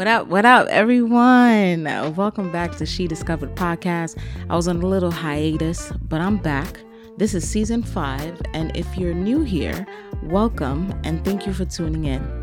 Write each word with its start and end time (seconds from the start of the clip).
What 0.00 0.06
up? 0.06 0.28
What 0.28 0.46
up, 0.46 0.66
everyone? 0.68 1.84
Welcome 2.16 2.50
back 2.50 2.74
to 2.76 2.86
She 2.86 3.06
Discovered 3.06 3.54
Podcast. 3.54 4.18
I 4.48 4.56
was 4.56 4.66
on 4.66 4.80
a 4.80 4.86
little 4.86 5.10
hiatus, 5.10 5.92
but 6.08 6.22
I'm 6.22 6.38
back. 6.38 6.80
This 7.18 7.34
is 7.34 7.46
season 7.46 7.82
five, 7.82 8.40
and 8.54 8.74
if 8.74 8.96
you're 8.96 9.12
new 9.12 9.42
here, 9.42 9.86
welcome 10.22 10.98
and 11.04 11.22
thank 11.22 11.46
you 11.46 11.52
for 11.52 11.66
tuning 11.66 12.06
in. 12.06 12.39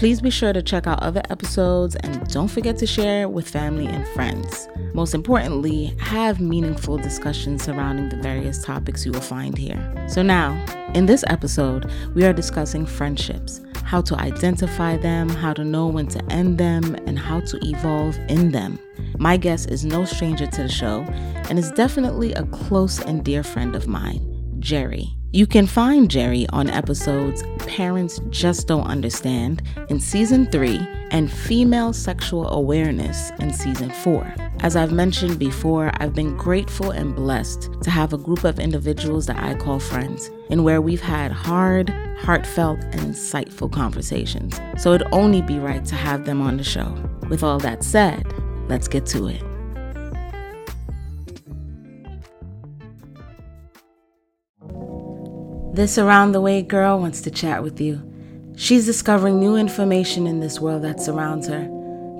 Please 0.00 0.22
be 0.22 0.30
sure 0.30 0.54
to 0.54 0.62
check 0.62 0.86
out 0.86 1.02
other 1.02 1.20
episodes 1.28 1.94
and 1.94 2.26
don't 2.32 2.48
forget 2.48 2.78
to 2.78 2.86
share 2.86 3.28
with 3.28 3.46
family 3.46 3.84
and 3.84 4.08
friends. 4.08 4.66
Most 4.94 5.12
importantly, 5.12 5.94
have 5.98 6.40
meaningful 6.40 6.96
discussions 6.96 7.62
surrounding 7.62 8.08
the 8.08 8.16
various 8.16 8.64
topics 8.64 9.04
you 9.04 9.12
will 9.12 9.20
find 9.20 9.58
here. 9.58 9.78
So, 10.08 10.22
now, 10.22 10.56
in 10.94 11.04
this 11.04 11.22
episode, 11.26 11.90
we 12.14 12.24
are 12.24 12.32
discussing 12.32 12.86
friendships 12.86 13.60
how 13.84 14.00
to 14.00 14.16
identify 14.16 14.96
them, 14.96 15.28
how 15.28 15.52
to 15.52 15.66
know 15.66 15.88
when 15.88 16.06
to 16.06 16.24
end 16.32 16.56
them, 16.56 16.94
and 17.06 17.18
how 17.18 17.40
to 17.40 17.58
evolve 17.60 18.16
in 18.30 18.52
them. 18.52 18.78
My 19.18 19.36
guest 19.36 19.70
is 19.70 19.84
no 19.84 20.06
stranger 20.06 20.46
to 20.46 20.62
the 20.62 20.68
show 20.70 21.02
and 21.50 21.58
is 21.58 21.70
definitely 21.72 22.32
a 22.32 22.44
close 22.44 23.00
and 23.00 23.22
dear 23.22 23.42
friend 23.42 23.76
of 23.76 23.86
mine, 23.86 24.56
Jerry. 24.60 25.14
You 25.32 25.46
can 25.46 25.68
find 25.68 26.10
Jerry 26.10 26.48
on 26.48 26.68
episodes 26.68 27.44
Parents 27.58 28.20
Just 28.30 28.66
Don't 28.66 28.88
Understand 28.88 29.62
in 29.88 30.00
season 30.00 30.50
three 30.50 30.84
and 31.12 31.30
Female 31.30 31.92
Sexual 31.92 32.48
Awareness 32.48 33.30
in 33.38 33.52
season 33.52 33.90
four. 33.90 34.34
As 34.58 34.74
I've 34.74 34.90
mentioned 34.90 35.38
before, 35.38 35.92
I've 35.98 36.16
been 36.16 36.36
grateful 36.36 36.90
and 36.90 37.14
blessed 37.14 37.70
to 37.80 37.90
have 37.90 38.12
a 38.12 38.18
group 38.18 38.42
of 38.42 38.58
individuals 38.58 39.26
that 39.26 39.40
I 39.40 39.54
call 39.54 39.78
friends, 39.78 40.32
and 40.50 40.64
where 40.64 40.80
we've 40.80 41.00
had 41.00 41.30
hard, 41.30 41.90
heartfelt, 42.18 42.80
and 42.80 43.00
insightful 43.00 43.70
conversations. 43.70 44.60
So 44.78 44.94
it'd 44.94 45.06
only 45.12 45.42
be 45.42 45.60
right 45.60 45.84
to 45.84 45.94
have 45.94 46.24
them 46.24 46.42
on 46.42 46.56
the 46.56 46.64
show. 46.64 46.92
With 47.28 47.44
all 47.44 47.60
that 47.60 47.84
said, 47.84 48.26
let's 48.68 48.88
get 48.88 49.06
to 49.06 49.28
it. 49.28 49.44
This 55.72 55.98
around 55.98 56.32
the 56.32 56.40
way 56.40 56.62
girl 56.62 56.98
wants 56.98 57.20
to 57.22 57.30
chat 57.30 57.62
with 57.62 57.80
you. 57.80 58.02
She's 58.56 58.86
discovering 58.86 59.38
new 59.38 59.56
information 59.56 60.26
in 60.26 60.40
this 60.40 60.60
world 60.60 60.82
that 60.82 61.00
surrounds 61.00 61.48
her 61.48 61.68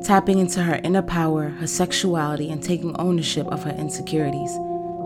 tapping 0.03 0.39
into 0.39 0.63
her 0.63 0.81
inner 0.83 1.03
power, 1.03 1.49
her 1.49 1.67
sexuality, 1.67 2.51
and 2.51 2.63
taking 2.63 2.97
ownership 2.99 3.47
of 3.49 3.63
her 3.65 3.71
insecurities. 3.73 4.57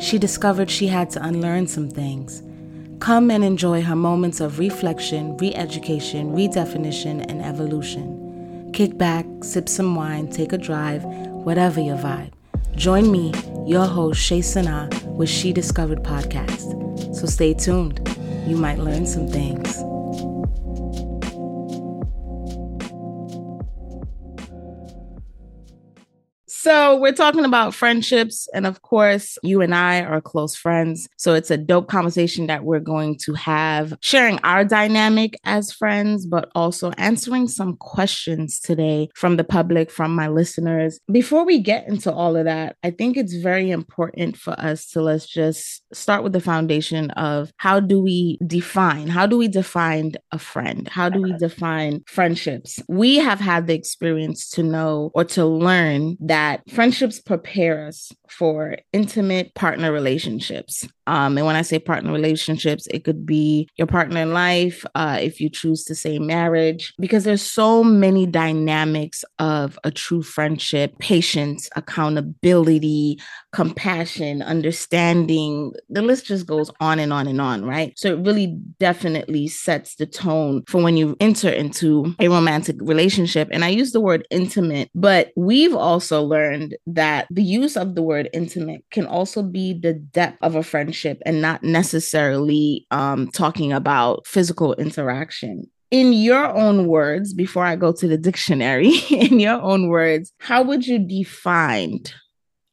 She 0.01 0.19
discovered 0.19 0.71
she 0.71 0.87
had 0.87 1.11
to 1.11 1.25
unlearn 1.25 1.67
some 1.67 1.89
things. 1.89 2.43
Come 3.01 3.31
and 3.31 3.45
enjoy 3.45 3.83
her 3.83 3.97
moments 3.97 4.41
of 4.41 4.59
reflection, 4.59 5.37
re 5.37 5.55
education, 5.55 6.33
redefinition, 6.33 7.25
and 7.29 7.43
evolution. 7.43 8.71
Kick 8.73 8.97
back, 8.97 9.27
sip 9.43 9.69
some 9.69 9.95
wine, 9.95 10.29
take 10.29 10.53
a 10.53 10.59
drive, 10.59 11.05
whatever 11.05 11.81
your 11.81 11.99
vibe. 11.99 12.33
Join 12.77 13.11
me, 13.11 13.33
your 13.67 13.87
host, 13.87 14.21
Shay 14.21 14.43
Sana, 14.43 14.89
with 15.07 15.29
She 15.29 15.53
Discovered 15.53 16.03
podcast. 16.03 17.15
So 17.15 17.27
stay 17.27 17.55
tuned. 17.55 18.01
You 18.47 18.57
might 18.57 18.79
learn 18.79 19.07
some 19.07 19.27
things. 19.27 19.94
So, 26.65 26.97
we're 26.97 27.13
talking 27.13 27.45
about 27.45 27.75
friendships. 27.75 28.49
And 28.55 28.67
of 28.67 28.81
course, 28.81 29.37
you 29.43 29.61
and 29.61 29.75
I 29.75 30.01
are 30.01 30.23
close 30.23 30.57
friends. 30.57 31.07
So, 31.19 31.35
it's 31.35 31.51
a 31.51 31.59
dope 31.59 31.89
conversation 31.89 32.47
that 32.47 32.65
we're 32.65 32.81
going 32.81 33.19
to 33.27 33.35
have, 33.35 33.95
sharing 34.01 34.39
our 34.45 34.65
dynamic 34.65 35.39
as 35.45 35.71
friends, 35.71 36.25
but 36.25 36.51
also 36.55 36.91
answering 36.93 37.49
some 37.49 37.77
questions 37.77 38.61
today 38.61 39.11
from 39.15 39.37
the 39.37 39.45
public, 39.45 39.91
from 39.91 40.15
my 40.15 40.29
listeners. 40.29 40.99
Before 41.13 41.45
we 41.45 41.59
get 41.59 41.87
into 41.87 42.11
all 42.11 42.35
of 42.35 42.47
that, 42.47 42.77
I 42.83 42.93
think 42.93 43.19
it's 43.19 43.35
very 43.35 43.71
important 43.71 44.39
for 44.39 44.59
us 44.59 44.87
to 44.93 45.03
let's 45.03 45.27
just 45.27 45.83
start 45.95 46.23
with 46.23 46.33
the 46.33 46.41
foundation 46.41 47.11
of 47.11 47.53
how 47.59 47.79
do 47.79 48.01
we 48.01 48.39
define, 48.47 49.09
how 49.09 49.27
do 49.27 49.37
we 49.37 49.49
define 49.49 50.13
a 50.33 50.39
friend? 50.39 50.89
How 50.89 51.11
do 51.11 51.21
we 51.21 51.35
define 51.35 52.05
friendships? 52.07 52.81
We 52.89 53.17
have 53.17 53.39
had 53.39 53.67
the 53.67 53.75
experience 53.75 54.49
to 54.53 54.63
know 54.63 55.11
or 55.15 55.25
to 55.25 55.45
learn 55.45 56.17
that 56.21 56.54
that 56.55 56.71
friendships 56.71 57.21
prepare 57.21 57.87
us 57.87 58.13
for 58.39 58.77
intimate 58.93 59.55
partner 59.55 59.93
relationships. 59.93 60.87
Um, 61.07 61.37
and 61.37 61.47
when 61.47 61.57
I 61.57 61.63
say 61.63 61.79
partner 61.79 62.13
relationships, 62.13 62.87
it 62.91 63.05
could 63.05 63.27
be 63.27 63.69
your 63.77 63.87
partner 63.87 64.23
in 64.23 64.33
life, 64.33 64.85
uh, 64.95 65.19
if 65.21 65.41
you 65.41 65.51
choose 65.51 65.85
to 65.85 65.95
say 65.95 66.19
marriage, 66.19 66.95
because 66.99 67.25
there's 67.25 67.43
so 67.43 67.85
many 67.85 68.27
dynamics 68.27 69.25
of 69.39 69.79
a 69.85 69.91
true 69.91 70.23
friendship 70.23 70.99
patience, 70.99 71.69
accountability, 71.77 73.21
compassion, 73.53 74.41
understanding. 74.43 75.73
The 75.91 76.03
list 76.03 76.27
just 76.27 76.47
goes 76.47 76.71
on 76.81 76.99
and 76.99 77.13
on 77.13 77.27
and 77.27 77.41
on, 77.41 77.65
right? 77.65 77.93
So 77.99 78.15
it 78.15 78.25
really 78.25 78.59
definitely 78.79 79.49
sets 79.49 79.97
the 79.97 80.07
tone 80.07 80.63
for 80.67 80.83
when 80.83 80.97
you 80.97 81.17
enter 81.21 81.51
into 81.51 82.15
a 82.19 82.29
romantic 82.29 82.77
relationship. 82.81 83.49
And 83.53 83.65
I 83.65 83.69
use 83.69 83.93
the 83.93 84.01
word 84.01 84.27
intimate, 84.31 84.91
but 84.95 85.33
we've 85.37 85.75
also 85.75 86.23
learned 86.23 86.77
that 86.87 87.27
the 87.31 87.43
use 87.43 87.77
of 87.77 87.95
the 87.95 88.03
word 88.03 88.24
intimate 88.33 88.85
can 88.91 89.07
also 89.07 89.43
be 89.43 89.73
the 89.73 89.95
depth 89.95 90.39
of 90.41 90.55
a 90.55 90.63
friendship 90.63 90.95
friendship 90.95 91.23
and 91.27 91.41
not 91.41 91.63
necessarily 91.63 92.87
um, 92.91 93.31
talking 93.31 93.73
about 93.73 94.27
physical 94.27 94.75
interaction. 94.75 95.65
In 95.91 96.13
your 96.13 96.47
own 96.47 96.87
words, 96.87 97.33
before 97.33 97.65
I 97.65 97.77
go 97.77 97.93
to 97.93 98.09
the 98.09 98.19
dictionary, 98.19 98.89
in 99.11 99.41
your 99.41 99.61
own 99.61 99.89
words, 99.89 100.33
how 100.39 100.63
would 100.63 100.87
you 100.87 100.99
define 100.99 102.05